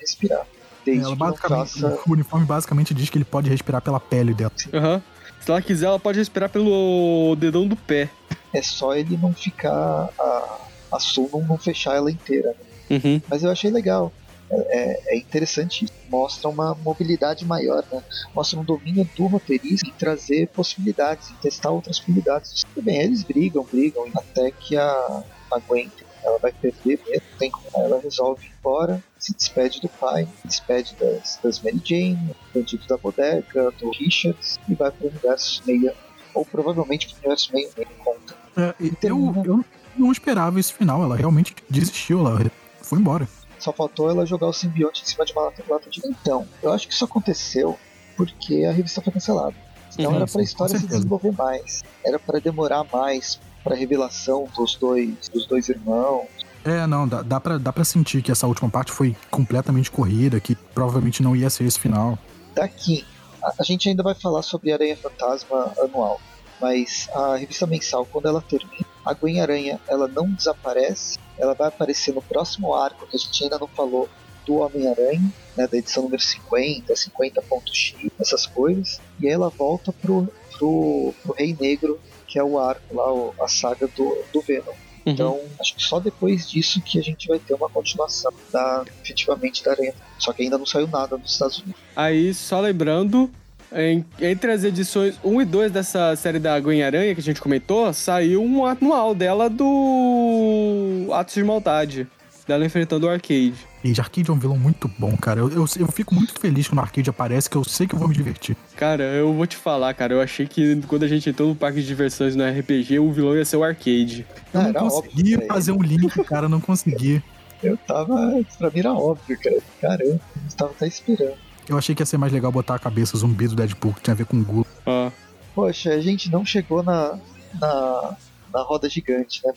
respirar. 0.00 0.44
Desde 0.84 1.04
ela 1.04 1.16
basicamente, 1.16 1.80
faça... 1.80 2.00
O 2.06 2.12
uniforme 2.12 2.46
basicamente 2.46 2.94
diz 2.94 3.10
que 3.10 3.18
ele 3.18 3.24
pode 3.24 3.50
respirar 3.50 3.82
pela 3.82 4.00
pele 4.00 4.34
dela. 4.34 4.52
Uhum. 4.72 5.02
Se 5.40 5.50
ela 5.50 5.62
quiser, 5.62 5.86
ela 5.86 5.98
pode 5.98 6.18
respirar 6.18 6.50
pelo 6.50 7.36
dedão 7.36 7.66
do 7.66 7.76
pé. 7.76 8.10
É 8.52 8.62
só 8.62 8.94
ele 8.94 9.16
não 9.16 9.32
ficar. 9.32 10.10
A, 10.18 10.58
a 10.92 10.98
Sul 10.98 11.28
não, 11.32 11.42
não 11.42 11.58
fechar 11.58 11.96
ela 11.96 12.10
inteira. 12.10 12.54
Né? 12.90 13.00
Uhum. 13.02 13.22
Mas 13.28 13.42
eu 13.44 13.50
achei 13.50 13.70
legal. 13.70 14.12
É, 14.50 15.14
é, 15.14 15.16
interessante. 15.16 15.86
Mostra 16.08 16.48
uma 16.48 16.74
mobilidade 16.74 17.44
maior, 17.44 17.84
né? 17.92 18.02
Mostra 18.34 18.58
um 18.58 18.64
domínio 18.64 19.08
do 19.16 19.26
roteirista 19.26 19.86
em 19.86 19.92
trazer 19.92 20.48
possibilidades, 20.48 21.30
em 21.30 21.34
testar 21.34 21.70
outras 21.70 21.98
possibilidades. 21.98 22.64
Tudo 22.74 22.84
bem, 22.84 23.02
eles 23.02 23.22
brigam, 23.22 23.66
brigam, 23.70 24.06
até 24.16 24.50
que 24.50 24.76
a, 24.76 25.22
a 25.52 25.58
Gwen 25.66 25.90
ela 26.28 26.38
vai 26.38 26.52
perder 26.52 27.00
mesmo, 27.06 27.26
tem 27.38 27.50
como 27.50 27.84
ela 27.84 28.00
resolve 28.00 28.46
ir 28.46 28.52
embora, 28.58 29.02
se 29.18 29.34
despede 29.34 29.80
do 29.80 29.88
pai, 29.88 30.28
se 30.42 30.48
despede 30.48 30.94
das, 30.96 31.38
das 31.42 31.60
Mary 31.60 31.80
Jane, 31.84 32.16
do 32.16 32.36
bandido 32.54 32.86
da 32.86 32.96
bodega, 32.96 33.70
do 33.72 33.90
Richards, 33.90 34.58
e 34.68 34.74
vai 34.74 34.90
para 34.90 35.06
o 35.06 35.10
universo 35.10 35.62
meia, 35.66 35.94
ou 36.34 36.44
provavelmente 36.44 37.08
para 37.08 37.14
o 37.14 37.18
universo 37.18 37.52
meio 37.52 37.70
meio 37.76 37.88
conta. 38.04 38.36
É, 38.56 38.74
eu, 39.02 39.42
eu 39.44 39.64
não 39.96 40.12
esperava 40.12 40.58
esse 40.60 40.72
final, 40.72 41.02
ela 41.02 41.16
realmente 41.16 41.54
desistiu, 41.68 42.20
ela 42.20 42.50
foi 42.82 42.98
embora. 42.98 43.28
Só 43.58 43.72
faltou 43.72 44.08
ela 44.08 44.24
jogar 44.24 44.46
o 44.46 44.52
simbionte 44.52 45.02
em 45.02 45.06
cima 45.06 45.24
de 45.24 45.32
uma 45.32 45.42
lata, 45.42 45.64
lata 45.68 45.90
de. 45.90 46.00
Então, 46.06 46.46
eu 46.62 46.72
acho 46.72 46.86
que 46.86 46.94
isso 46.94 47.04
aconteceu 47.04 47.76
porque 48.16 48.64
a 48.64 48.72
revista 48.72 49.00
foi 49.00 49.12
cancelada. 49.12 49.54
Então 49.92 50.10
uhum, 50.10 50.16
era 50.16 50.26
para 50.26 50.40
a 50.40 50.44
história 50.44 50.78
se 50.78 50.86
desenvolver 50.86 51.32
mais, 51.32 51.82
era 52.04 52.18
para 52.18 52.40
demorar 52.40 52.84
mais 52.92 53.40
para 53.62 53.76
revelação 53.76 54.48
dos 54.56 54.74
dois, 54.76 55.28
dos 55.28 55.46
dois 55.46 55.68
irmãos. 55.68 56.26
É, 56.64 56.86
não, 56.86 57.06
dá, 57.06 57.22
dá, 57.22 57.40
pra, 57.40 57.58
dá 57.58 57.72
pra 57.72 57.84
sentir 57.84 58.22
que 58.22 58.30
essa 58.30 58.46
última 58.46 58.68
parte 58.68 58.92
foi 58.92 59.16
completamente 59.30 59.90
corrida, 59.90 60.40
que 60.40 60.54
provavelmente 60.54 61.22
não 61.22 61.34
ia 61.34 61.48
ser 61.48 61.64
esse 61.64 61.78
final. 61.78 62.18
Daqui, 62.54 63.06
a, 63.42 63.52
a 63.58 63.62
gente 63.62 63.88
ainda 63.88 64.02
vai 64.02 64.14
falar 64.14 64.42
sobre 64.42 64.72
Aranha 64.72 64.96
Fantasma 64.96 65.72
anual, 65.78 66.20
mas 66.60 67.08
a 67.14 67.36
revista 67.36 67.66
mensal, 67.66 68.04
quando 68.04 68.28
ela 68.28 68.42
termina, 68.42 68.86
a 69.04 69.14
Gwen 69.14 69.40
Aranha 69.40 69.80
ela 69.88 70.08
não 70.08 70.30
desaparece, 70.30 71.18
ela 71.38 71.54
vai 71.54 71.68
aparecer 71.68 72.12
no 72.14 72.20
próximo 72.20 72.74
arco, 72.74 73.06
que 73.06 73.16
a 73.16 73.18
gente 73.18 73.44
ainda 73.44 73.58
não 73.58 73.68
falou, 73.68 74.08
do 74.48 74.56
Homem-Aranha, 74.56 75.30
né, 75.54 75.68
da 75.68 75.76
edição 75.76 76.04
número 76.04 76.22
50, 76.22 76.92
50.x, 76.92 78.10
essas 78.18 78.46
coisas, 78.46 78.98
e 79.20 79.26
aí 79.26 79.32
ela 79.32 79.50
volta 79.50 79.92
pro, 79.92 80.26
pro, 80.56 81.14
pro 81.22 81.34
Rei 81.34 81.54
Negro, 81.60 82.00
que 82.28 82.38
é 82.38 82.44
o 82.44 82.58
arco 82.58 82.94
lá, 82.94 83.44
a 83.44 83.48
saga 83.48 83.88
do, 83.88 84.16
do 84.32 84.40
Venom. 84.42 84.64
Uhum. 84.66 85.12
Então, 85.12 85.40
acho 85.58 85.74
que 85.74 85.82
só 85.82 85.98
depois 85.98 86.48
disso 86.48 86.80
que 86.82 86.98
a 86.98 87.02
gente 87.02 87.26
vai 87.26 87.38
ter 87.38 87.54
uma 87.54 87.68
continuação 87.68 88.30
da, 88.52 88.84
efetivamente 89.02 89.64
da 89.64 89.70
Aranha. 89.72 89.94
Só 90.18 90.32
que 90.32 90.42
ainda 90.42 90.58
não 90.58 90.66
saiu 90.66 90.86
nada 90.86 91.16
dos 91.16 91.32
Estados 91.32 91.58
Unidos. 91.60 91.80
Aí, 91.96 92.34
só 92.34 92.60
lembrando, 92.60 93.30
em, 93.72 94.04
entre 94.20 94.52
as 94.52 94.64
edições 94.64 95.18
1 95.24 95.40
e 95.40 95.44
2 95.46 95.72
dessa 95.72 96.14
série 96.14 96.38
da 96.38 96.60
Gwen 96.60 96.82
Aranha 96.82 97.14
que 97.14 97.20
a 97.20 97.24
gente 97.24 97.40
comentou, 97.40 97.92
saiu 97.94 98.42
um 98.42 98.66
anual 98.66 99.14
dela 99.14 99.48
do 99.48 101.08
Atos 101.12 101.34
de 101.34 101.44
Maldade. 101.44 102.06
Dela 102.48 102.64
enfrentando 102.64 103.06
o 103.06 103.10
Arcade. 103.10 103.54
E 103.84 103.90
Arcade 104.00 104.30
é 104.30 104.32
um 104.32 104.38
vilão 104.38 104.56
muito 104.56 104.90
bom, 104.98 105.14
cara. 105.18 105.40
Eu, 105.40 105.50
eu, 105.50 105.66
eu, 105.78 105.86
fico 105.88 106.14
muito 106.14 106.32
feliz 106.40 106.66
quando 106.66 106.78
o 106.78 106.80
Arcade 106.80 107.10
aparece, 107.10 107.48
que 107.48 107.56
eu 107.56 107.62
sei 107.62 107.86
que 107.86 107.94
eu 107.94 107.98
vou 107.98 108.08
me 108.08 108.14
divertir. 108.14 108.56
Cara, 108.74 109.04
eu 109.04 109.34
vou 109.34 109.46
te 109.46 109.54
falar, 109.56 109.92
cara. 109.92 110.14
Eu 110.14 110.20
achei 110.22 110.46
que 110.46 110.80
quando 110.88 111.02
a 111.02 111.08
gente 111.08 111.28
entrou 111.28 111.50
no 111.50 111.54
parque 111.54 111.82
de 111.82 111.86
diversões 111.86 112.34
no 112.34 112.42
RPG, 112.42 112.98
o 112.98 113.12
vilão 113.12 113.36
ia 113.36 113.44
ser 113.44 113.58
o 113.58 113.62
Arcade. 113.62 114.26
Eu 114.54 114.62
não 114.62 114.72
consegui 114.72 115.34
óbvio, 115.34 115.48
fazer 115.48 115.72
um 115.72 115.82
link, 115.82 116.24
cara, 116.24 116.48
não 116.48 116.60
consegui. 116.60 117.22
Eu 117.62 117.76
tava. 117.76 118.16
Pra 118.58 118.70
mim 118.70 118.78
era 118.78 118.94
óbvio, 118.94 119.38
cara. 119.38 119.58
Caramba, 119.80 120.20
eu 120.36 120.56
tava 120.56 120.70
até 120.70 120.86
esperando. 120.86 121.36
Eu 121.68 121.76
achei 121.76 121.94
que 121.94 122.00
ia 122.00 122.06
ser 122.06 122.16
mais 122.16 122.32
legal 122.32 122.50
botar 122.50 122.76
a 122.76 122.78
cabeça 122.78 123.18
zumbi 123.18 123.46
do 123.46 123.54
Deadpool, 123.54 123.92
que 123.92 124.00
tinha 124.00 124.14
a 124.14 124.16
ver 124.16 124.24
com 124.24 124.42
Gula. 124.42 124.64
Ah. 124.86 125.12
Poxa, 125.54 125.90
a 125.90 126.00
gente 126.00 126.30
não 126.30 126.46
chegou 126.46 126.82
na, 126.82 127.18
na, 127.60 128.16
na 128.54 128.62
roda 128.62 128.88
gigante, 128.88 129.42
né? 129.44 129.52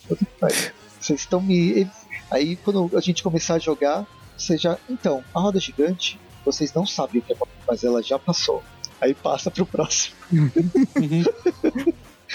Vocês 1.00 1.20
estão 1.20 1.40
me. 1.40 1.88
Aí 2.32 2.56
quando 2.56 2.90
a 2.96 3.00
gente 3.00 3.22
começar 3.22 3.56
a 3.56 3.58
jogar, 3.58 4.06
você 4.36 4.56
já. 4.56 4.78
Então, 4.88 5.22
a 5.34 5.40
roda 5.40 5.60
gigante, 5.60 6.18
vocês 6.44 6.72
não 6.72 6.86
sabem 6.86 7.20
o 7.20 7.22
que 7.22 7.34
é, 7.34 7.36
mas 7.68 7.84
ela 7.84 8.02
já 8.02 8.18
passou. 8.18 8.62
Aí 8.98 9.12
passa 9.12 9.50
pro 9.50 9.66
próximo. 9.66 10.16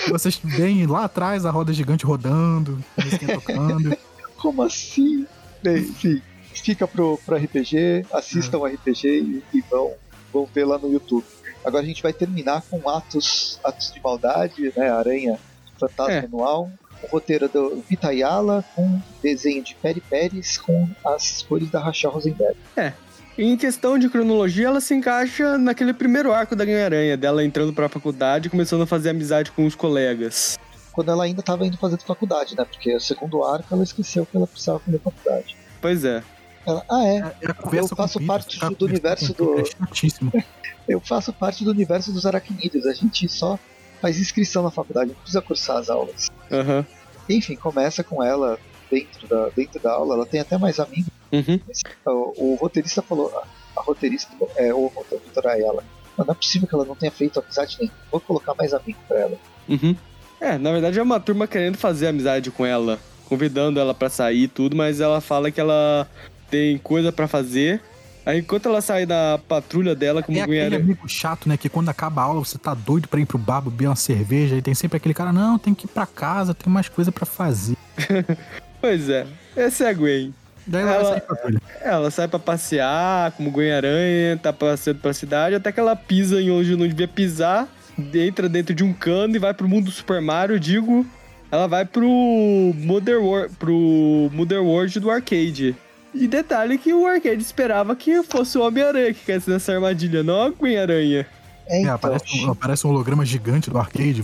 vocês 0.08 0.40
veem 0.44 0.86
lá 0.86 1.06
atrás 1.06 1.46
a 1.46 1.52
roda 1.52 1.74
gigante 1.74 2.06
rodando, 2.06 2.84
tocando. 3.26 3.98
Como 4.38 4.62
assim? 4.62 5.26
Enfim, 5.66 6.22
fica 6.54 6.88
pro, 6.88 7.20
pro 7.26 7.36
RPG, 7.36 8.06
assistam 8.14 8.60
o 8.60 8.62
uhum. 8.62 8.74
RPG 8.76 9.08
e, 9.08 9.58
e, 9.58 9.62
vão, 9.62 9.94
vão 10.32 10.46
ver 10.46 10.66
lá 10.66 10.78
no 10.78 10.94
YouTube. 10.94 11.26
Agora 11.66 11.84
a 11.84 11.88
gente 11.88 12.04
vai 12.04 12.14
terminar 12.14 12.62
com 12.70 12.88
Atos, 12.88 13.60
Atos 13.64 13.92
de 13.92 14.00
Maldade, 14.00 14.72
né? 14.76 14.92
Aranha 14.92 15.40
Fantasma 15.80 16.14
é. 16.14 16.26
Anual. 16.26 16.72
O 17.04 17.08
roteiro 17.08 17.48
do 17.48 17.84
Vitayala 17.88 18.64
com 18.76 19.00
desenho 19.22 19.64
de 19.64 19.76
Peri 19.76 20.02
Pérez 20.02 20.58
com 20.58 20.90
as 21.06 21.42
cores 21.44 21.70
da 21.70 21.80
Rachel 21.80 22.12
Rosenberg. 22.12 22.58
É, 22.76 22.94
em 23.38 23.56
questão 23.56 24.00
de 24.00 24.10
cronologia, 24.10 24.66
ela 24.66 24.82
se 24.82 24.96
encaixa 24.96 25.60
naquele 25.60 25.94
primeiro 25.94 26.34
arco 26.34 26.56
da 26.56 26.66
Ganha-Aranha, 26.66 27.16
dela 27.16 27.44
entrando 27.44 27.72
pra 27.72 27.88
faculdade 27.88 28.48
e 28.48 28.50
começando 28.50 28.82
a 28.82 28.88
fazer 28.88 29.12
amizade 29.12 29.52
com 29.52 29.64
os 29.66 29.76
colegas. 29.76 30.58
Quando 30.92 31.12
ela 31.12 31.24
ainda 31.24 31.42
estava 31.42 31.64
indo 31.64 31.78
fazer 31.78 32.00
faculdade, 32.00 32.58
né? 32.58 32.66
Porque 32.66 32.96
o 32.96 33.00
segundo 33.00 33.44
arco 33.44 33.72
ela 33.72 33.84
esqueceu 33.84 34.26
que 34.26 34.36
ela 34.36 34.48
precisava 34.48 34.80
fazer 34.80 35.00
faculdade. 35.00 35.56
Pois 35.80 36.04
é. 36.04 36.24
Ela, 36.66 36.84
ah, 36.90 37.06
é. 37.06 37.18
é 37.18 37.80
eu 37.80 37.88
faço 37.88 38.20
parte 38.26 38.60
do, 38.60 38.70
do 38.72 38.86
universo 38.86 39.34
do. 39.36 39.60
É 39.60 40.44
eu 40.90 41.00
faço 41.00 41.32
parte 41.32 41.64
do 41.64 41.70
universo 41.70 42.12
dos 42.12 42.26
aracnídeos. 42.26 42.88
A 42.88 42.94
gente 42.94 43.30
só 43.30 43.60
faz 44.02 44.20
inscrição 44.20 44.64
na 44.64 44.72
faculdade, 44.72 45.10
não 45.10 45.16
precisa 45.16 45.42
cursar 45.42 45.78
as 45.78 45.90
aulas. 45.90 46.30
Uhum. 46.52 46.86
Enfim, 47.30 47.56
começa 47.56 48.04
com 48.04 48.24
ela 48.24 48.58
dentro 48.90 49.28
da, 49.28 49.50
dentro 49.50 49.80
da 49.80 49.92
aula, 49.92 50.16
ela 50.16 50.26
tem 50.26 50.40
até 50.40 50.58
mais 50.58 50.80
amigos. 50.80 51.10
Uhum. 51.32 51.60
O, 52.06 52.54
o, 52.54 52.56
roteirista 52.56 53.02
falou, 53.02 53.32
a, 53.36 53.80
a 53.80 53.84
roteirista, 53.84 54.32
é, 54.56 54.74
o 54.74 54.92
doutora 55.10 55.60
ela, 55.60 55.84
não 56.18 56.26
é 56.30 56.34
possível 56.34 56.68
que 56.68 56.74
ela 56.74 56.86
não 56.86 56.96
tenha 56.96 57.12
feito 57.12 57.40
amizade 57.40 57.78
nem. 57.80 57.92
Vou 58.12 58.20
colocar 58.20 58.56
mais 58.56 58.74
amigos 58.74 59.02
pra 59.08 59.20
ela. 59.20 59.38
Uhum. 59.68 59.96
É, 60.40 60.58
na 60.58 60.72
verdade 60.72 61.00
é 61.00 61.04
uma 61.04 61.20
turma 61.20 61.48
querendo 61.48 61.78
fazer 61.78 62.08
amizade 62.08 62.50
com 62.52 62.66
ela, 62.66 63.00
convidando 63.26 63.80
ela 63.80 63.94
para 63.94 64.10
sair 64.10 64.44
e 64.44 64.48
tudo, 64.48 64.76
mas 64.76 65.00
ela 65.02 65.20
fala 65.20 65.52
que 65.52 65.60
ela 65.60 66.08
tem 66.50 66.78
coisa 66.78 67.12
para 67.12 67.28
fazer. 67.28 67.82
Aí 68.28 68.40
enquanto 68.40 68.68
ela 68.68 68.82
sai 68.82 69.06
da 69.06 69.40
patrulha 69.48 69.96
dela 69.96 70.22
como 70.22 70.38
é 70.38 70.42
aquele 70.42 70.76
amigo 70.76 71.08
chato, 71.08 71.48
né? 71.48 71.56
Que 71.56 71.70
quando 71.70 71.88
acaba 71.88 72.22
a 72.22 72.26
aula 72.26 72.44
você 72.44 72.58
tá 72.58 72.74
doido 72.74 73.08
pra 73.08 73.22
ir 73.22 73.26
pro 73.26 73.38
bar 73.38 73.62
beber 73.62 73.88
uma 73.88 73.96
cerveja 73.96 74.58
e 74.58 74.62
tem 74.62 74.74
sempre 74.74 74.98
aquele 74.98 75.14
cara, 75.14 75.32
não, 75.32 75.58
tem 75.58 75.74
que 75.74 75.86
ir 75.86 75.88
pra 75.88 76.06
casa, 76.06 76.54
tem 76.54 76.72
mais 76.72 76.90
coisa 76.90 77.10
para 77.10 77.26
fazer. 77.26 77.78
pois 78.82 79.08
é, 79.08 79.26
essa 79.56 79.86
é 79.86 79.90
a 79.92 79.94
Gwen. 79.94 80.34
Daí 80.66 80.82
ela, 80.82 80.94
ela, 80.94 81.06
sai 81.06 81.22
pra 81.22 81.38
ela 81.80 82.12
sai 82.12 82.28
pra 82.28 82.40
passear, 82.40 83.32
como 83.32 83.50
Gwen-Aranha, 83.50 84.36
tá 84.36 84.52
passeando 84.52 85.00
pra 85.00 85.14
cidade, 85.14 85.56
até 85.56 85.72
que 85.72 85.80
ela 85.80 85.96
pisa 85.96 86.42
em 86.42 86.52
onde 86.52 86.76
não 86.76 86.86
devia 86.86 87.08
pisar, 87.08 87.66
entra 88.14 88.50
dentro 88.50 88.76
de 88.76 88.84
um 88.84 88.92
cano 88.92 89.38
e 89.38 89.40
vai 89.40 89.54
pro 89.54 89.70
mundo 89.70 89.86
do 89.86 89.92
Super 89.92 90.20
Mario, 90.20 90.60
digo, 90.60 91.06
ela 91.50 91.66
vai 91.66 91.86
pro 91.86 92.06
Mother 92.76 93.22
World, 93.22 93.56
pro 93.56 94.30
Mother 94.34 94.62
World 94.62 95.00
do 95.00 95.10
arcade. 95.10 95.78
E 96.20 96.28
detalhe 96.28 96.80
que 96.80 96.92
o 96.92 97.06
arcade 97.06 97.42
esperava 97.42 97.96
que 97.96 98.24
fosse 98.24 98.58
o 98.58 98.62
Homem-Aranha 98.66 99.14
que 99.14 99.24
caísse 99.24 99.50
nessa 99.50 99.72
armadilha, 99.74 100.24
não 100.24 100.42
a 100.42 100.50
Gwen-Aranha. 100.50 101.28
É, 101.68 101.82
então. 101.82 101.94
aparece, 101.94 102.40
um, 102.40 102.52
aparece, 102.52 102.88
um, 102.88 102.90
holograma 102.90 103.24
gigante 103.24 103.70
do 103.70 103.78
arcade 103.78 104.24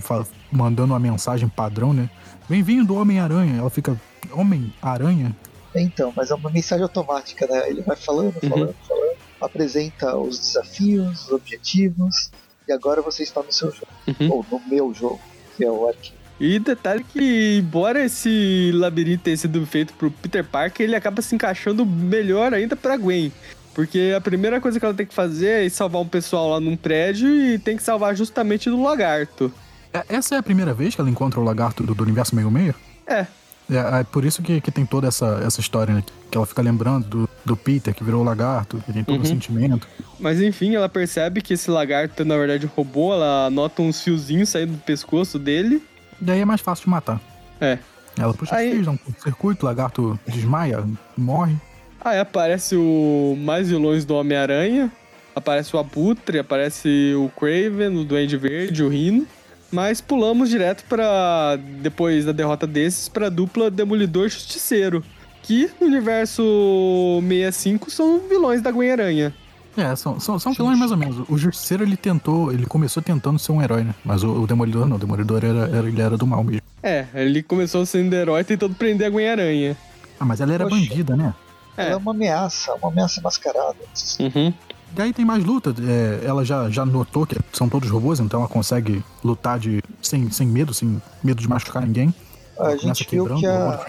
mandando 0.51 0.93
uma 0.93 0.99
mensagem 0.99 1.47
padrão, 1.47 1.93
né? 1.93 2.09
Bem-vindo, 2.49 2.95
Homem-Aranha. 2.95 3.59
Ela 3.59 3.69
fica, 3.69 3.99
Homem-Aranha? 4.31 5.35
Então, 5.75 6.11
mas 6.15 6.31
é 6.31 6.35
uma 6.35 6.49
mensagem 6.49 6.81
automática, 6.81 7.45
né? 7.45 7.69
Ele 7.69 7.81
vai 7.81 7.95
falando, 7.95 8.33
uhum. 8.41 8.49
falando, 8.49 8.67
uhum. 8.69 8.87
falando, 8.87 9.17
apresenta 9.39 10.17
os 10.17 10.39
desafios, 10.39 11.25
os 11.25 11.31
objetivos, 11.31 12.31
e 12.67 12.71
agora 12.71 13.03
você 13.03 13.21
está 13.21 13.43
no 13.43 13.51
seu 13.51 13.71
jogo. 13.71 13.87
Uhum. 14.07 14.31
Ou 14.31 14.45
no 14.51 14.61
meu 14.67 14.93
jogo, 14.95 15.21
que 15.55 15.63
é 15.63 15.69
o 15.69 15.87
arquivo. 15.87 16.22
E 16.39 16.59
detalhe 16.59 17.03
que, 17.03 17.59
embora 17.59 18.03
esse 18.03 18.71
labirinto 18.73 19.23
tenha 19.23 19.37
sido 19.37 19.65
feito 19.65 19.93
pro 19.93 20.11
Peter 20.11 20.43
Parker, 20.43 20.85
ele 20.85 20.95
acaba 20.95 21.21
se 21.21 21.35
encaixando 21.35 21.85
melhor 21.85 22.53
ainda 22.53 22.75
pra 22.75 22.97
Gwen. 22.97 23.31
Porque 23.73 24.13
a 24.15 24.21
primeira 24.21 24.61
coisa 24.61 24.79
que 24.79 24.85
ela 24.85 24.93
tem 24.93 25.05
que 25.05 25.13
fazer 25.13 25.65
é 25.65 25.69
salvar 25.69 26.01
um 26.01 26.07
pessoal 26.07 26.49
lá 26.49 26.59
num 26.59 26.75
prédio 26.75 27.29
e 27.29 27.57
tem 27.57 27.75
que 27.75 27.83
salvar 27.83 28.15
justamente 28.15 28.69
do 28.69 28.81
lagarto. 28.81 29.51
É, 29.91 30.03
essa 30.09 30.35
é 30.35 30.37
a 30.37 30.43
primeira 30.43 30.73
vez 30.73 30.95
que 30.95 31.01
ela 31.01 31.09
encontra 31.09 31.39
o 31.39 31.43
lagarto 31.43 31.83
do, 31.83 31.95
do 31.95 32.03
universo 32.03 32.35
meio-meio? 32.35 32.75
É. 33.07 33.25
É, 33.71 33.99
é, 33.99 34.03
por 34.03 34.25
isso 34.25 34.41
que, 34.41 34.59
que 34.59 34.71
tem 34.71 34.85
toda 34.85 35.07
essa, 35.07 35.41
essa 35.45 35.59
história, 35.59 35.93
né? 35.93 36.03
Que 36.29 36.37
ela 36.37 36.45
fica 36.45 36.61
lembrando 36.61 37.07
do, 37.07 37.29
do 37.45 37.55
Peter, 37.55 37.93
que 37.93 38.03
virou 38.03 38.21
o 38.21 38.23
lagarto, 38.23 38.83
que 38.85 38.91
tem 38.91 39.03
todo 39.03 39.15
o 39.15 39.19
uhum. 39.19 39.25
sentimento. 39.25 39.87
Mas 40.19 40.41
enfim, 40.41 40.75
ela 40.75 40.89
percebe 40.89 41.41
que 41.41 41.53
esse 41.53 41.71
lagarto, 41.71 42.25
na 42.25 42.37
verdade, 42.37 42.69
roubou, 42.75 43.13
ela 43.13 43.49
nota 43.49 43.81
uns 43.81 44.01
fiozinhos 44.01 44.49
saindo 44.49 44.73
do 44.73 44.79
pescoço 44.79 45.39
dele. 45.39 45.81
Daí 46.23 46.39
é 46.39 46.45
mais 46.45 46.61
fácil 46.61 46.85
de 46.85 46.89
matar. 46.89 47.21
É. 47.59 47.77
Ela 48.17 48.33
puxa 48.33 48.55
Aí... 48.55 48.79
os 48.79 48.85
dá 48.85 48.91
um 48.91 48.97
circuito, 49.21 49.65
o 49.65 49.69
lagarto 49.69 50.19
desmaia, 50.27 50.83
morre. 51.17 51.55
Aí 51.99 52.19
aparece 52.19 52.75
o 52.75 53.35
mais 53.39 53.69
vilões 53.69 54.05
do 54.05 54.15
Homem-Aranha. 54.15 54.91
Aparece 55.35 55.75
o 55.75 55.79
Abutre, 55.79 56.37
aparece 56.37 57.13
o 57.15 57.29
Craven, 57.39 57.97
o 57.97 58.03
Duende 58.03 58.37
Verde, 58.37 58.83
o 58.83 58.89
Rino. 58.89 59.25
Mas 59.71 59.99
pulamos 59.99 60.49
direto 60.49 60.83
para 60.87 61.57
depois 61.81 62.25
da 62.25 62.31
derrota 62.31 62.67
desses 62.67 63.09
para 63.09 63.29
dupla 63.29 63.71
Demolidor 63.71 64.29
Justiceiro, 64.29 65.03
que 65.41 65.71
no 65.81 65.87
universo 65.87 67.19
65 67.21 67.89
são 67.89 68.19
vilões 68.19 68.61
da 68.61 68.69
Gwen-Aranha. 68.69 69.33
É, 69.75 69.95
são, 69.95 70.19
são, 70.19 70.37
são 70.37 70.53
vilões 70.53 70.77
mais 70.77 70.91
ou 70.91 70.97
menos. 70.97 71.27
O 71.27 71.37
Justiceiro 71.37 71.83
ele 71.83 71.97
tentou, 71.97 72.51
ele 72.51 72.65
começou 72.65 73.01
tentando 73.01 73.39
ser 73.39 73.51
um 73.51 73.61
herói, 73.61 73.83
né? 73.83 73.95
Mas 74.05 74.23
o, 74.23 74.41
o 74.43 74.47
Demolidor 74.47 74.87
não, 74.87 74.97
o 74.97 74.99
Demolidor 74.99 75.43
era, 75.43 75.67
era, 75.67 75.87
ele 75.87 76.01
era 76.01 76.15
do 76.15 76.27
mal 76.27 76.43
mesmo. 76.43 76.61
É, 76.81 77.07
ele 77.15 77.41
começou 77.41 77.85
sendo 77.85 78.13
herói 78.13 78.43
tentando 78.43 78.75
prender 78.75 79.07
a 79.07 79.09
Gwen-Aranha. 79.09 79.75
Ah, 80.19 80.25
mas 80.25 80.41
ela 80.41 80.53
era 80.53 80.65
Poxa, 80.65 80.75
bandida, 80.75 81.15
né? 81.15 81.33
É. 81.75 81.85
Ela 81.85 81.93
é 81.93 81.95
uma 81.95 82.11
ameaça, 82.11 82.73
uma 82.75 82.89
ameaça 82.89 83.19
mascarada. 83.21 83.77
Uhum. 84.19 84.53
Daí 84.91 85.11
tem 85.11 85.25
mais 85.25 85.43
luta. 85.43 85.73
É, 85.81 86.25
ela 86.25 86.45
já, 86.45 86.69
já 86.69 86.85
notou 86.85 87.25
que 87.25 87.35
são 87.51 87.67
todos 87.67 87.89
robôs, 87.89 88.19
então 88.19 88.41
ela 88.41 88.49
consegue 88.49 89.03
lutar 89.23 89.57
de, 89.57 89.81
sem, 90.01 90.29
sem 90.29 90.45
medo, 90.45 90.73
sem 90.73 91.01
medo 91.23 91.41
de 91.41 91.47
machucar 91.47 91.85
ninguém. 91.85 92.13
A 92.59 92.75
gente 92.75 93.07
viu 93.09 93.25
que 93.35 93.47
a... 93.47 93.85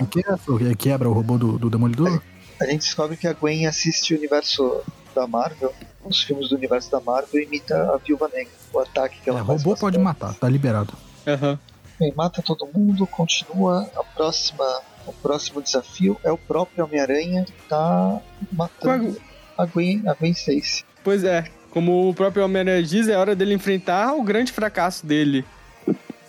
o 0.49 0.77
quebra 0.77 1.09
o 1.09 1.13
robô 1.13 1.37
do, 1.37 1.59
do 1.59 1.69
Demolidor. 1.69 2.23
A, 2.59 2.65
a 2.65 2.67
gente 2.69 2.81
descobre 2.81 3.17
que 3.17 3.27
a 3.27 3.35
Gwen 3.35 3.67
assiste 3.67 4.15
o 4.15 4.17
universo 4.17 4.83
da 5.15 5.27
Marvel, 5.27 5.73
os 6.05 6.23
filmes 6.23 6.49
do 6.49 6.57
universo 6.57 6.91
da 6.91 7.01
Marvel 7.01 7.43
imita 7.43 7.93
a 7.93 7.97
Viúva 7.97 8.29
Negra, 8.33 8.53
o 8.73 8.79
ataque 8.81 9.21
que 9.23 9.31
ela 9.31 9.41
é, 9.41 9.45
faz. 9.45 9.63
robô 9.63 9.77
pode 9.77 9.99
matar, 9.99 10.35
tá 10.35 10.49
liberado. 10.49 10.93
Aham. 11.27 11.59
Uhum. 12.01 12.13
mata 12.17 12.43
todo 12.43 12.69
mundo, 12.75 13.07
continua. 13.07 13.89
A 13.97 14.03
próxima, 14.03 14.65
o 15.07 15.13
próximo 15.13 15.63
desafio 15.63 16.19
é 16.23 16.31
o 16.31 16.37
próprio 16.37 16.85
Homem-Aranha 16.85 17.45
que 17.45 17.69
tá 17.69 18.21
matando 18.53 19.17
a 19.57 19.65
Gwen, 19.65 20.03
a 20.07 20.15
Gwen 20.15 20.33
Stacy. 20.33 20.85
Pois 21.03 21.25
é, 21.25 21.45
como 21.71 22.09
o 22.09 22.15
próprio 22.15 22.45
Homem-Aranha 22.45 22.83
diz, 22.83 23.09
é 23.09 23.17
hora 23.17 23.35
dele 23.35 23.55
enfrentar 23.55 24.15
o 24.15 24.23
grande 24.23 24.53
fracasso 24.53 25.07
dele. 25.07 25.45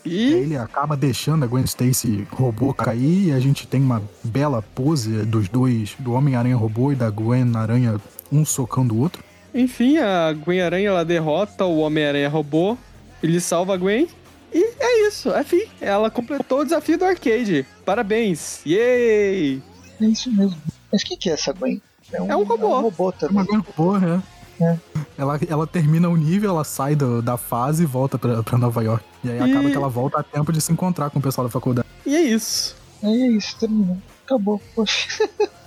E... 0.05 0.33
Ele 0.33 0.57
acaba 0.57 0.95
deixando 0.95 1.43
a 1.43 1.47
Gwen 1.47 1.63
Stacy 1.63 2.27
robô 2.31 2.71
cair 2.73 3.29
e 3.29 3.31
a 3.33 3.39
gente 3.39 3.65
tem 3.65 3.81
uma 3.81 4.03
bela 4.23 4.61
pose 4.61 5.25
dos 5.25 5.49
dois, 5.49 5.95
do 5.97 6.13
Homem-Aranha 6.13 6.55
robô 6.55 6.91
e 6.91 6.95
da 6.95 7.09
Gwen 7.09 7.55
Aranha, 7.55 7.99
um 8.31 8.45
socando 8.45 8.95
o 8.95 8.99
outro. 8.99 9.23
Enfim, 9.53 9.97
a 9.97 10.33
Gwen 10.33 10.61
Aranha 10.61 10.89
ela 10.89 11.05
derrota 11.05 11.65
o 11.65 11.79
Homem-Aranha 11.79 12.29
robô, 12.29 12.77
ele 13.23 13.39
salva 13.39 13.73
a 13.73 13.77
Gwen 13.77 14.07
e 14.53 14.73
é 14.79 15.07
isso, 15.07 15.31
é 15.31 15.43
fim. 15.43 15.63
Ela 15.81 16.09
completou 16.09 16.61
o 16.61 16.63
desafio 16.63 16.97
do 16.97 17.03
arcade. 17.03 17.65
Parabéns! 17.85 18.61
Yay! 18.65 19.61
É 20.01 20.05
isso 20.05 20.31
mesmo. 20.31 20.55
Mas 20.91 21.01
o 21.01 21.05
que, 21.05 21.17
que 21.17 21.29
é 21.29 21.33
essa 21.33 21.51
Gwen? 21.51 21.81
É 22.13 22.21
um, 22.21 22.31
é 22.31 22.35
um 22.37 22.43
robô. 22.43 22.67
É 22.67 22.77
um 22.77 22.81
robô 22.81 23.11
também. 23.11 23.37
É 23.37 23.41
uma 23.41 23.45
Gwen 23.45 23.59
robô, 23.59 23.99
né? 23.99 24.23
É. 24.61 24.77
Ela, 25.17 25.39
ela 25.49 25.67
termina 25.67 26.07
o 26.07 26.15
nível, 26.15 26.51
ela 26.51 26.63
sai 26.63 26.95
do, 26.95 27.21
da 27.21 27.35
fase 27.35 27.83
e 27.83 27.85
volta 27.85 28.17
pra, 28.17 28.41
pra 28.43 28.57
Nova 28.57 28.81
York. 28.81 29.03
E 29.23 29.29
aí 29.29 29.37
e... 29.37 29.51
acaba 29.51 29.69
que 29.69 29.75
ela 29.75 29.89
volta 29.89 30.19
a 30.19 30.23
tempo 30.23 30.53
de 30.53 30.61
se 30.61 30.71
encontrar 30.71 31.09
com 31.09 31.19
o 31.19 31.21
pessoal 31.21 31.45
da 31.45 31.51
faculdade. 31.51 31.87
E 32.05 32.15
é 32.15 32.21
isso. 32.21 32.77
É 33.03 33.09
isso, 33.09 33.57
terminou. 33.59 33.97
Acabou. 34.25 34.61
Poxa. 34.73 35.29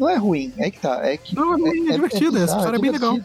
É, 0.00 0.02
não 0.02 0.08
é 0.08 0.16
ruim, 0.16 0.52
é 0.56 0.70
que 0.70 0.80
tá. 0.80 1.00
É 1.06 1.16
que 1.16 1.34
não, 1.34 1.66
é, 1.66 1.70
é, 1.70 1.78
é 1.88 1.92
divertida, 1.92 2.38
essa 2.38 2.56
história 2.56 2.76
é 2.76 2.80
bem 2.80 2.90
legal. 2.90 3.16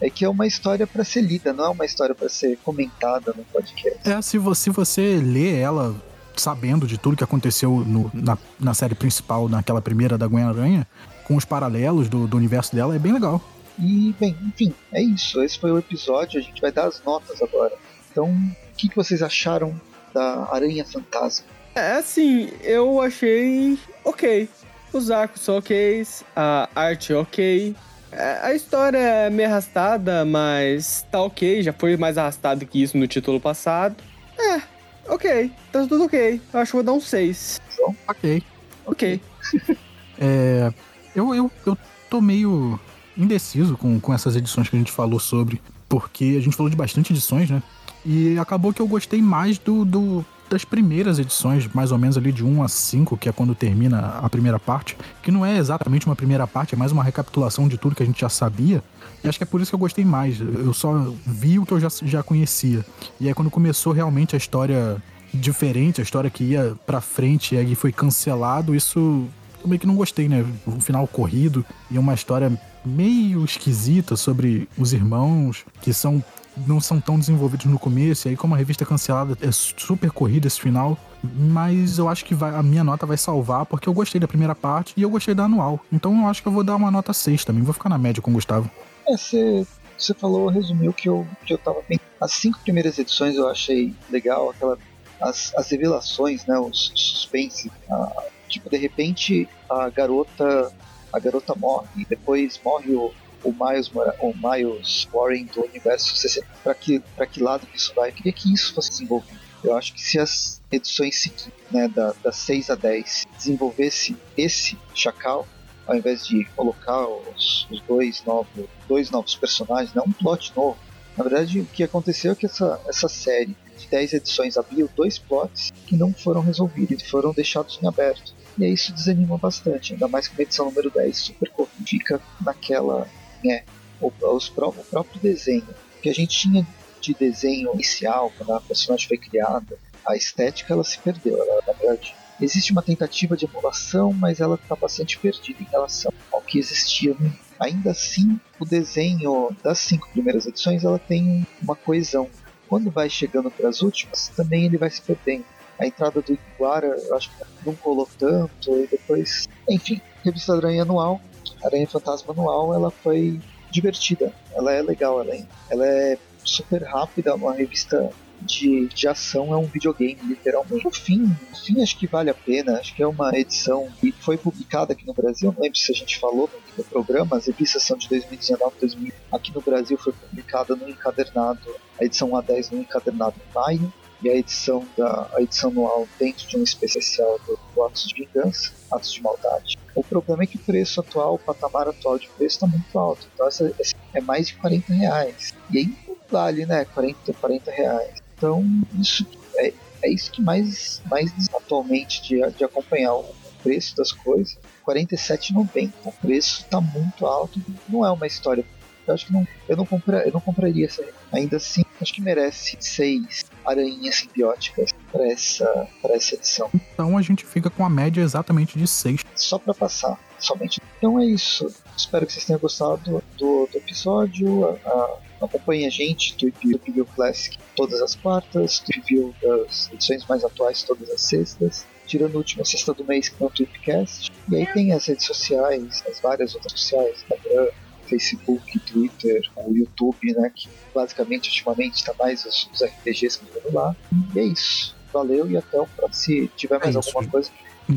É 0.00 0.08
que 0.08 0.24
é 0.24 0.28
uma 0.28 0.46
história 0.46 0.86
para 0.86 1.04
ser 1.04 1.20
lida, 1.20 1.52
não 1.52 1.64
é 1.64 1.68
uma 1.68 1.84
história 1.84 2.14
para 2.14 2.28
ser 2.28 2.56
comentada 2.64 3.34
no 3.36 3.44
podcast. 3.44 4.08
É, 4.08 4.22
se 4.22 4.38
você, 4.38 4.62
se 4.62 4.70
você 4.70 5.16
lê 5.22 5.60
ela 5.60 5.94
sabendo 6.36 6.86
de 6.86 6.96
tudo 6.96 7.16
que 7.16 7.24
aconteceu 7.24 7.84
no, 7.86 8.10
na, 8.14 8.38
na 8.58 8.72
série 8.72 8.94
principal, 8.94 9.48
naquela 9.48 9.82
primeira 9.82 10.16
da 10.16 10.26
Gwen-Aranha, 10.26 10.86
com 11.24 11.36
os 11.36 11.44
paralelos 11.44 12.08
do, 12.08 12.26
do 12.26 12.36
universo 12.36 12.74
dela, 12.74 12.94
é 12.94 12.98
bem 12.98 13.12
legal. 13.12 13.42
E, 13.78 14.14
bem, 14.18 14.36
enfim, 14.46 14.74
é 14.92 15.02
isso. 15.02 15.42
Esse 15.42 15.58
foi 15.58 15.70
o 15.70 15.78
episódio. 15.78 16.40
A 16.40 16.42
gente 16.42 16.60
vai 16.60 16.72
dar 16.72 16.86
as 16.86 17.02
notas 17.04 17.40
agora. 17.42 17.72
Então, 18.10 18.26
o 18.26 18.76
que, 18.76 18.88
que 18.88 18.96
vocês 18.96 19.22
acharam 19.22 19.78
da 20.12 20.48
Aranha 20.52 20.84
Fantasma? 20.84 21.46
É, 21.74 21.92
assim, 21.92 22.50
eu 22.62 23.00
achei 23.00 23.78
ok. 24.04 24.48
Os 24.92 25.10
arcos 25.10 25.42
são 25.42 25.58
ok, 25.58 26.04
a 26.34 26.68
arte 26.74 27.12
é 27.12 27.16
ok. 27.16 27.76
É, 28.12 28.40
a 28.42 28.54
história 28.54 28.98
é 28.98 29.30
meio 29.30 29.48
arrastada, 29.48 30.24
mas 30.24 31.06
tá 31.10 31.22
ok. 31.22 31.62
Já 31.62 31.72
foi 31.72 31.96
mais 31.96 32.18
arrastado 32.18 32.66
que 32.66 32.82
isso 32.82 32.98
no 32.98 33.06
título 33.06 33.40
passado. 33.40 33.94
É, 34.36 34.60
ok. 35.08 35.52
Tá 35.70 35.86
tudo 35.86 36.04
ok. 36.04 36.40
Eu 36.52 36.60
acho 36.60 36.72
que 36.72 36.76
vou 36.76 36.82
dar 36.82 36.92
um 36.92 37.00
6. 37.00 37.60
Ok. 38.08 38.42
Ok. 38.84 39.20
é, 40.18 40.72
eu, 41.14 41.34
eu, 41.34 41.50
eu 41.64 41.78
tô 42.08 42.20
meio 42.20 42.78
indeciso 43.16 43.76
com, 43.76 44.00
com 44.00 44.12
essas 44.12 44.34
edições 44.34 44.68
que 44.68 44.74
a 44.74 44.78
gente 44.78 44.90
falou 44.90 45.20
sobre, 45.20 45.60
porque 45.88 46.36
a 46.36 46.40
gente 46.40 46.56
falou 46.56 46.70
de 46.70 46.76
bastante 46.76 47.12
edições, 47.12 47.48
né? 47.48 47.62
E 48.04 48.36
acabou 48.38 48.72
que 48.72 48.80
eu 48.80 48.88
gostei 48.88 49.20
mais 49.22 49.58
do, 49.58 49.84
do 49.84 50.24
das 50.50 50.64
primeiras 50.64 51.20
edições, 51.20 51.68
mais 51.72 51.92
ou 51.92 51.98
menos 51.98 52.18
ali 52.18 52.32
de 52.32 52.44
1 52.44 52.62
a 52.64 52.68
5, 52.68 53.16
que 53.16 53.28
é 53.28 53.32
quando 53.32 53.54
termina 53.54 54.18
a 54.20 54.28
primeira 54.28 54.58
parte, 54.58 54.96
que 55.22 55.30
não 55.30 55.46
é 55.46 55.56
exatamente 55.56 56.06
uma 56.06 56.16
primeira 56.16 56.44
parte, 56.44 56.74
é 56.74 56.78
mais 56.78 56.90
uma 56.90 57.04
recapitulação 57.04 57.68
de 57.68 57.78
tudo 57.78 57.94
que 57.94 58.02
a 58.02 58.06
gente 58.06 58.20
já 58.20 58.28
sabia. 58.28 58.82
E 59.22 59.28
acho 59.28 59.38
que 59.38 59.44
é 59.44 59.46
por 59.46 59.60
isso 59.60 59.70
que 59.70 59.74
eu 59.76 59.78
gostei 59.78 60.04
mais. 60.04 60.40
Eu 60.40 60.74
só 60.74 61.14
vi 61.24 61.60
o 61.60 61.64
que 61.64 61.72
eu 61.72 61.78
já, 61.78 61.88
já 62.02 62.22
conhecia. 62.22 62.84
E 63.20 63.28
aí 63.28 63.34
quando 63.34 63.48
começou 63.48 63.92
realmente 63.92 64.34
a 64.34 64.38
história 64.38 65.00
diferente, 65.32 66.00
a 66.00 66.04
história 66.04 66.28
que 66.28 66.42
ia 66.42 66.74
pra 66.84 67.00
frente 67.00 67.54
e 67.54 67.58
aí 67.58 67.74
foi 67.76 67.92
cancelado, 67.92 68.74
isso 68.74 69.28
eu 69.62 69.68
meio 69.68 69.78
que 69.78 69.86
não 69.86 69.94
gostei, 69.94 70.28
né? 70.28 70.44
O 70.66 70.80
final 70.80 71.06
corrido 71.06 71.64
e 71.88 71.96
uma 71.96 72.14
história 72.14 72.50
meio 72.84 73.44
esquisita 73.44 74.16
sobre 74.16 74.68
os 74.76 74.92
irmãos 74.92 75.64
que 75.80 75.92
são 75.92 76.24
não 76.66 76.80
são 76.80 77.00
tão 77.00 77.18
desenvolvidos 77.18 77.66
no 77.66 77.78
começo, 77.78 78.26
e 78.26 78.30
aí 78.30 78.36
como 78.36 78.54
a 78.54 78.58
revista 78.58 78.84
é 78.84 78.86
cancelada, 78.86 79.36
é 79.40 79.50
super 79.52 80.10
corrida 80.10 80.46
esse 80.46 80.60
final, 80.60 80.98
mas 81.22 81.98
eu 81.98 82.08
acho 82.08 82.24
que 82.24 82.34
vai, 82.34 82.54
a 82.54 82.62
minha 82.62 82.84
nota 82.84 83.06
vai 83.06 83.16
salvar, 83.16 83.66
porque 83.66 83.88
eu 83.88 83.92
gostei 83.92 84.20
da 84.20 84.28
primeira 84.28 84.54
parte 84.54 84.94
e 84.96 85.02
eu 85.02 85.10
gostei 85.10 85.34
da 85.34 85.44
anual. 85.44 85.80
Então 85.92 86.22
eu 86.22 86.26
acho 86.28 86.42
que 86.42 86.48
eu 86.48 86.52
vou 86.52 86.64
dar 86.64 86.76
uma 86.76 86.90
nota 86.90 87.12
6 87.12 87.44
também, 87.44 87.62
vou 87.62 87.74
ficar 87.74 87.88
na 87.88 87.98
média 87.98 88.22
com 88.22 88.30
o 88.30 88.34
Gustavo. 88.34 88.70
É, 89.06 89.16
você, 89.16 89.66
você 89.96 90.14
falou, 90.14 90.48
resumiu 90.48 90.92
que 90.92 91.08
eu, 91.08 91.26
que 91.44 91.52
eu 91.52 91.58
tava 91.58 91.82
bem. 91.88 92.00
As 92.20 92.32
cinco 92.32 92.58
primeiras 92.60 92.98
edições 92.98 93.36
eu 93.36 93.48
achei 93.48 93.94
legal, 94.10 94.50
aquela, 94.50 94.78
as, 95.20 95.54
as 95.54 95.70
revelações, 95.70 96.46
né, 96.46 96.58
os 96.58 96.92
suspense, 96.94 97.70
a, 97.90 98.24
tipo, 98.48 98.68
de 98.68 98.76
repente 98.76 99.48
a 99.68 99.88
garota 99.90 100.72
a 101.12 101.18
garota 101.18 101.54
morre, 101.56 101.88
e 101.96 102.04
depois 102.04 102.60
morre 102.64 102.94
o, 102.94 103.12
o 103.44 103.52
Miles, 103.52 103.90
o 104.20 104.34
Miles 104.34 105.08
Warren 105.12 105.46
do 105.46 105.64
universo 105.64 106.14
60. 106.14 106.46
Para 106.62 106.74
que, 106.74 107.00
pra 107.16 107.26
que 107.26 107.42
lado 107.42 107.66
que 107.66 107.76
isso 107.76 107.92
vai? 107.94 108.10
Eu 108.10 108.14
queria 108.14 108.32
que 108.32 108.52
isso 108.52 108.74
fosse 108.74 108.90
desenvolvido. 108.90 109.38
Eu 109.62 109.76
acho 109.76 109.92
que 109.92 110.02
se 110.02 110.18
as 110.18 110.60
edições 110.70 111.20
seguintes, 111.20 111.48
né, 111.70 111.88
da, 111.88 112.14
das 112.22 112.36
6 112.36 112.70
a 112.70 112.74
10, 112.74 113.26
desenvolvesse 113.36 114.16
esse 114.36 114.78
Chacal, 114.94 115.46
ao 115.86 115.96
invés 115.96 116.26
de 116.26 116.44
colocar 116.56 117.06
os, 117.06 117.66
os 117.70 117.80
dois, 117.82 118.24
novos, 118.24 118.66
dois 118.88 119.10
novos 119.10 119.34
personagens, 119.34 119.92
não 119.94 120.04
um 120.04 120.12
plot 120.12 120.52
novo. 120.56 120.78
Na 121.16 121.24
verdade, 121.24 121.60
o 121.60 121.66
que 121.66 121.82
aconteceu 121.82 122.32
é 122.32 122.34
que 122.34 122.46
essa, 122.46 122.80
essa 122.86 123.08
série 123.08 123.56
de 123.76 123.88
10 123.88 124.14
edições 124.14 124.56
abriu 124.56 124.88
dois 124.94 125.18
plots 125.18 125.72
que 125.86 125.96
não 125.96 126.12
foram 126.14 126.40
resolvidos, 126.40 127.02
foram 127.02 127.32
deixados 127.32 127.78
em 127.82 127.86
aberto. 127.86 128.34
E 128.58 128.64
isso 128.66 128.92
desanima 128.92 129.36
bastante, 129.36 129.92
ainda 129.92 130.06
mais 130.06 130.28
que 130.28 130.40
a 130.40 130.42
edição 130.42 130.66
número 130.66 130.90
10 130.90 131.16
super 131.16 131.50
fica 131.84 132.20
naquela 132.40 133.08
né, 133.44 133.62
o, 134.00 134.12
os, 134.34 134.48
o 134.48 134.84
próprio 134.90 135.20
desenho. 135.20 135.66
que 136.02 136.08
a 136.08 136.14
gente 136.14 136.38
tinha 136.38 136.66
de 137.00 137.14
desenho 137.14 137.72
inicial, 137.74 138.32
quando 138.36 138.52
a 138.52 138.60
personagem 138.60 139.08
foi 139.08 139.16
criada, 139.16 139.78
a 140.06 140.16
estética 140.16 140.72
ela 140.72 140.84
se 140.84 140.98
perdeu. 140.98 141.36
Ela, 141.42 141.62
na 141.66 141.72
verdade, 141.72 142.14
existe 142.40 142.72
uma 142.72 142.82
tentativa 142.82 143.36
de 143.36 143.46
emulação, 143.46 144.12
mas 144.12 144.40
ela 144.40 144.56
está 144.56 144.74
bastante 144.76 145.18
perdida 145.18 145.62
em 145.62 145.66
relação 145.66 146.12
ao 146.32 146.40
que 146.40 146.58
existia. 146.58 147.16
Ainda 147.58 147.90
assim, 147.90 148.38
o 148.58 148.64
desenho 148.64 149.54
das 149.62 149.78
cinco 149.78 150.08
primeiras 150.10 150.46
edições 150.46 150.84
ela 150.84 150.98
tem 150.98 151.46
uma 151.62 151.76
coesão. 151.76 152.28
Quando 152.68 152.90
vai 152.90 153.10
chegando 153.10 153.50
para 153.50 153.68
as 153.68 153.82
últimas, 153.82 154.28
também 154.28 154.64
ele 154.64 154.78
vai 154.78 154.90
se 154.90 155.02
perdendo. 155.02 155.44
A 155.78 155.86
entrada 155.86 156.20
do 156.20 156.32
Iguara, 156.54 156.86
eu 156.86 157.16
acho 157.16 157.30
que 157.30 157.44
não 157.64 157.74
colou 157.74 158.08
tanto, 158.18 158.70
e 158.76 158.86
depois. 158.86 159.48
Enfim, 159.68 160.00
revista 160.22 160.54
Aranha 160.54 160.82
Anual, 160.82 161.20
Aranha 161.64 161.86
Fantasma 161.86 162.32
Anual 162.32 162.74
ela 162.74 162.90
foi 162.90 163.40
divertida. 163.70 164.32
Ela 164.52 164.72
é 164.72 164.82
legal, 164.82 165.20
ela 165.20 165.34
é, 165.34 165.44
ela 165.70 165.86
é 165.86 166.18
super 166.44 166.82
rápida, 166.82 167.34
uma 167.34 167.54
revista 167.54 168.10
de, 168.42 168.88
de 168.88 169.06
ação 169.06 169.52
é 169.52 169.56
um 169.56 169.66
videogame, 169.66 170.18
literalmente. 170.22 170.84
No 170.84 170.90
fim, 170.90 171.18
no 171.18 171.56
fim, 171.56 171.82
acho 171.82 171.98
que 171.98 172.06
vale 172.06 172.30
a 172.30 172.34
pena. 172.34 172.78
Acho 172.78 172.94
que 172.94 173.02
é 173.02 173.06
uma 173.06 173.36
edição 173.38 173.88
que 174.00 174.12
foi 174.12 174.36
publicada 174.36 174.92
aqui 174.92 175.06
no 175.06 175.12
Brasil. 175.12 175.52
Não 175.52 175.62
lembro 175.62 175.78
se 175.78 175.92
a 175.92 175.94
gente 175.94 176.18
falou 176.18 176.48
no, 176.76 176.84
programa. 176.84 177.36
As 177.36 177.46
revistas 177.46 177.82
são 177.82 177.96
de 177.96 178.08
2019 178.08 178.74
2000. 178.80 179.12
Aqui 179.30 179.54
no 179.54 179.60
Brasil 179.60 179.98
foi 179.98 180.12
publicada 180.12 180.74
no 180.74 180.88
encadernado, 180.88 181.60
a 182.00 182.04
edição 182.04 182.30
A10 182.30 182.72
no 182.72 182.80
encadernado 182.80 183.34
em 183.38 183.54
maio 183.54 183.92
e 184.22 184.28
a 184.28 184.34
edição 184.34 184.86
da 184.96 185.30
a 185.34 185.42
edição 185.42 185.70
anual 185.70 186.06
dentro 186.18 186.46
de 186.46 186.56
um 186.56 186.62
especial 186.62 187.38
do, 187.46 187.58
do 187.74 187.84
Atos 187.84 188.06
de 188.06 188.14
Vingança, 188.14 188.72
Atos 188.90 189.12
de 189.12 189.22
Maldade. 189.22 189.78
O 189.94 190.04
problema 190.04 190.42
é 190.42 190.46
que 190.46 190.56
o 190.56 190.60
preço 190.60 191.00
atual, 191.00 191.34
o 191.34 191.38
patamar 191.38 191.88
atual 191.88 192.18
de 192.18 192.28
preço 192.28 192.56
está 192.56 192.66
muito 192.66 192.98
alto. 192.98 193.26
Então 193.34 193.46
essa, 193.46 193.74
essa, 193.78 193.94
é 194.14 194.20
mais 194.20 194.48
de 194.48 194.54
40 194.54 194.92
reais. 194.92 195.54
E 195.70 195.78
aí 195.78 195.98
vale, 196.30 196.66
né? 196.66 196.84
40, 196.84 197.32
40 197.32 197.70
reais. 197.70 198.22
Então 198.36 198.64
isso 198.98 199.26
é, 199.56 199.72
é 200.02 200.10
isso 200.10 200.30
que 200.30 200.42
mais, 200.42 201.02
mais 201.10 201.32
atualmente 201.54 202.22
de, 202.22 202.40
de 202.52 202.64
acompanhar 202.64 203.14
o 203.14 203.34
preço 203.62 203.96
das 203.96 204.12
coisas. 204.12 204.58
47,90. 204.86 205.92
O 206.04 206.12
preço 206.12 206.62
está 206.62 206.80
muito 206.80 207.26
alto. 207.26 207.60
Não 207.88 208.04
é 208.04 208.10
uma 208.10 208.26
história 208.26 208.64
eu 209.10 209.14
acho 209.14 209.26
que 209.26 209.32
não, 209.32 209.46
eu 209.68 209.76
não, 209.76 209.86
compra, 209.86 210.26
eu 210.26 210.32
não 210.32 210.40
compraria 210.40 210.86
essa. 210.86 211.04
Ainda 211.32 211.56
assim, 211.56 211.82
acho 212.00 212.12
que 212.12 212.20
merece 212.20 212.76
seis 212.80 213.44
aranhas 213.64 214.16
simbióticas 214.16 214.90
para 215.10 215.30
essa, 215.30 215.88
essa 216.04 216.34
edição. 216.34 216.70
Então 216.74 217.16
a 217.16 217.22
gente 217.22 217.44
fica 217.44 217.68
com 217.68 217.84
a 217.84 217.90
média 217.90 218.20
exatamente 218.22 218.78
de 218.78 218.86
seis. 218.86 219.20
Só 219.34 219.58
para 219.58 219.74
passar, 219.74 220.18
somente. 220.38 220.80
Então 220.98 221.18
é 221.18 221.26
isso. 221.26 221.66
Espero 221.96 222.26
que 222.26 222.32
vocês 222.32 222.44
tenham 222.44 222.60
gostado 222.60 223.22
do, 223.36 223.68
do 223.70 223.78
episódio. 223.78 224.66
A, 224.66 224.88
a, 224.88 225.18
acompanhe 225.44 225.86
a 225.86 225.90
gente 225.90 226.36
do 226.36 226.52
Review 226.84 227.06
Classic 227.06 227.56
todas 227.74 228.00
as 228.02 228.14
quartas, 228.14 228.80
do 228.80 228.92
Review 228.94 229.34
das 229.42 229.90
edições 229.90 230.26
mais 230.26 230.44
atuais 230.44 230.82
todas 230.82 231.08
as 231.10 231.20
sextas 231.22 231.86
tirando 232.10 232.34
a 232.34 232.38
última 232.38 232.64
sexta 232.64 232.92
do 232.92 233.04
mês 233.04 233.28
que 233.28 233.40
é 233.40 233.46
o 233.46 233.48
Tweepcast. 233.48 234.32
E 234.50 234.56
aí 234.56 234.66
tem 234.72 234.92
as 234.92 235.06
redes 235.06 235.24
sociais, 235.24 236.02
as 236.08 236.18
várias 236.18 236.56
outras 236.56 236.72
sociais, 236.72 237.22
Instagram, 237.22 237.68
Facebook, 238.10 238.78
Twitter, 238.80 239.42
o 239.56 239.72
YouTube, 239.72 240.34
né? 240.34 240.50
Que 240.54 240.68
basicamente 240.94 241.48
ultimamente 241.48 241.94
está 241.94 242.12
mais 242.18 242.44
os, 242.44 242.68
os 242.72 242.82
RPGs 242.82 243.38
que 243.38 243.58
estão 243.58 243.72
lá. 243.72 243.96
E 244.34 244.40
é 244.40 244.44
isso. 244.44 244.94
Valeu 245.12 245.50
e 245.50 245.56
até 245.56 245.80
o 245.80 245.86
próximo. 245.86 246.14
Se 246.14 246.50
tiver 246.56 246.78
mais 246.78 246.94
é 246.94 246.98
alguma 246.98 247.26
coisa, 247.26 247.50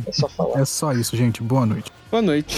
é 0.05 0.11
só 0.11 0.29
falar. 0.29 0.61
É 0.61 0.65
só 0.65 0.93
isso, 0.93 1.17
gente. 1.17 1.41
Boa 1.41 1.65
noite. 1.65 1.91
Boa 2.09 2.21
noite. 2.21 2.55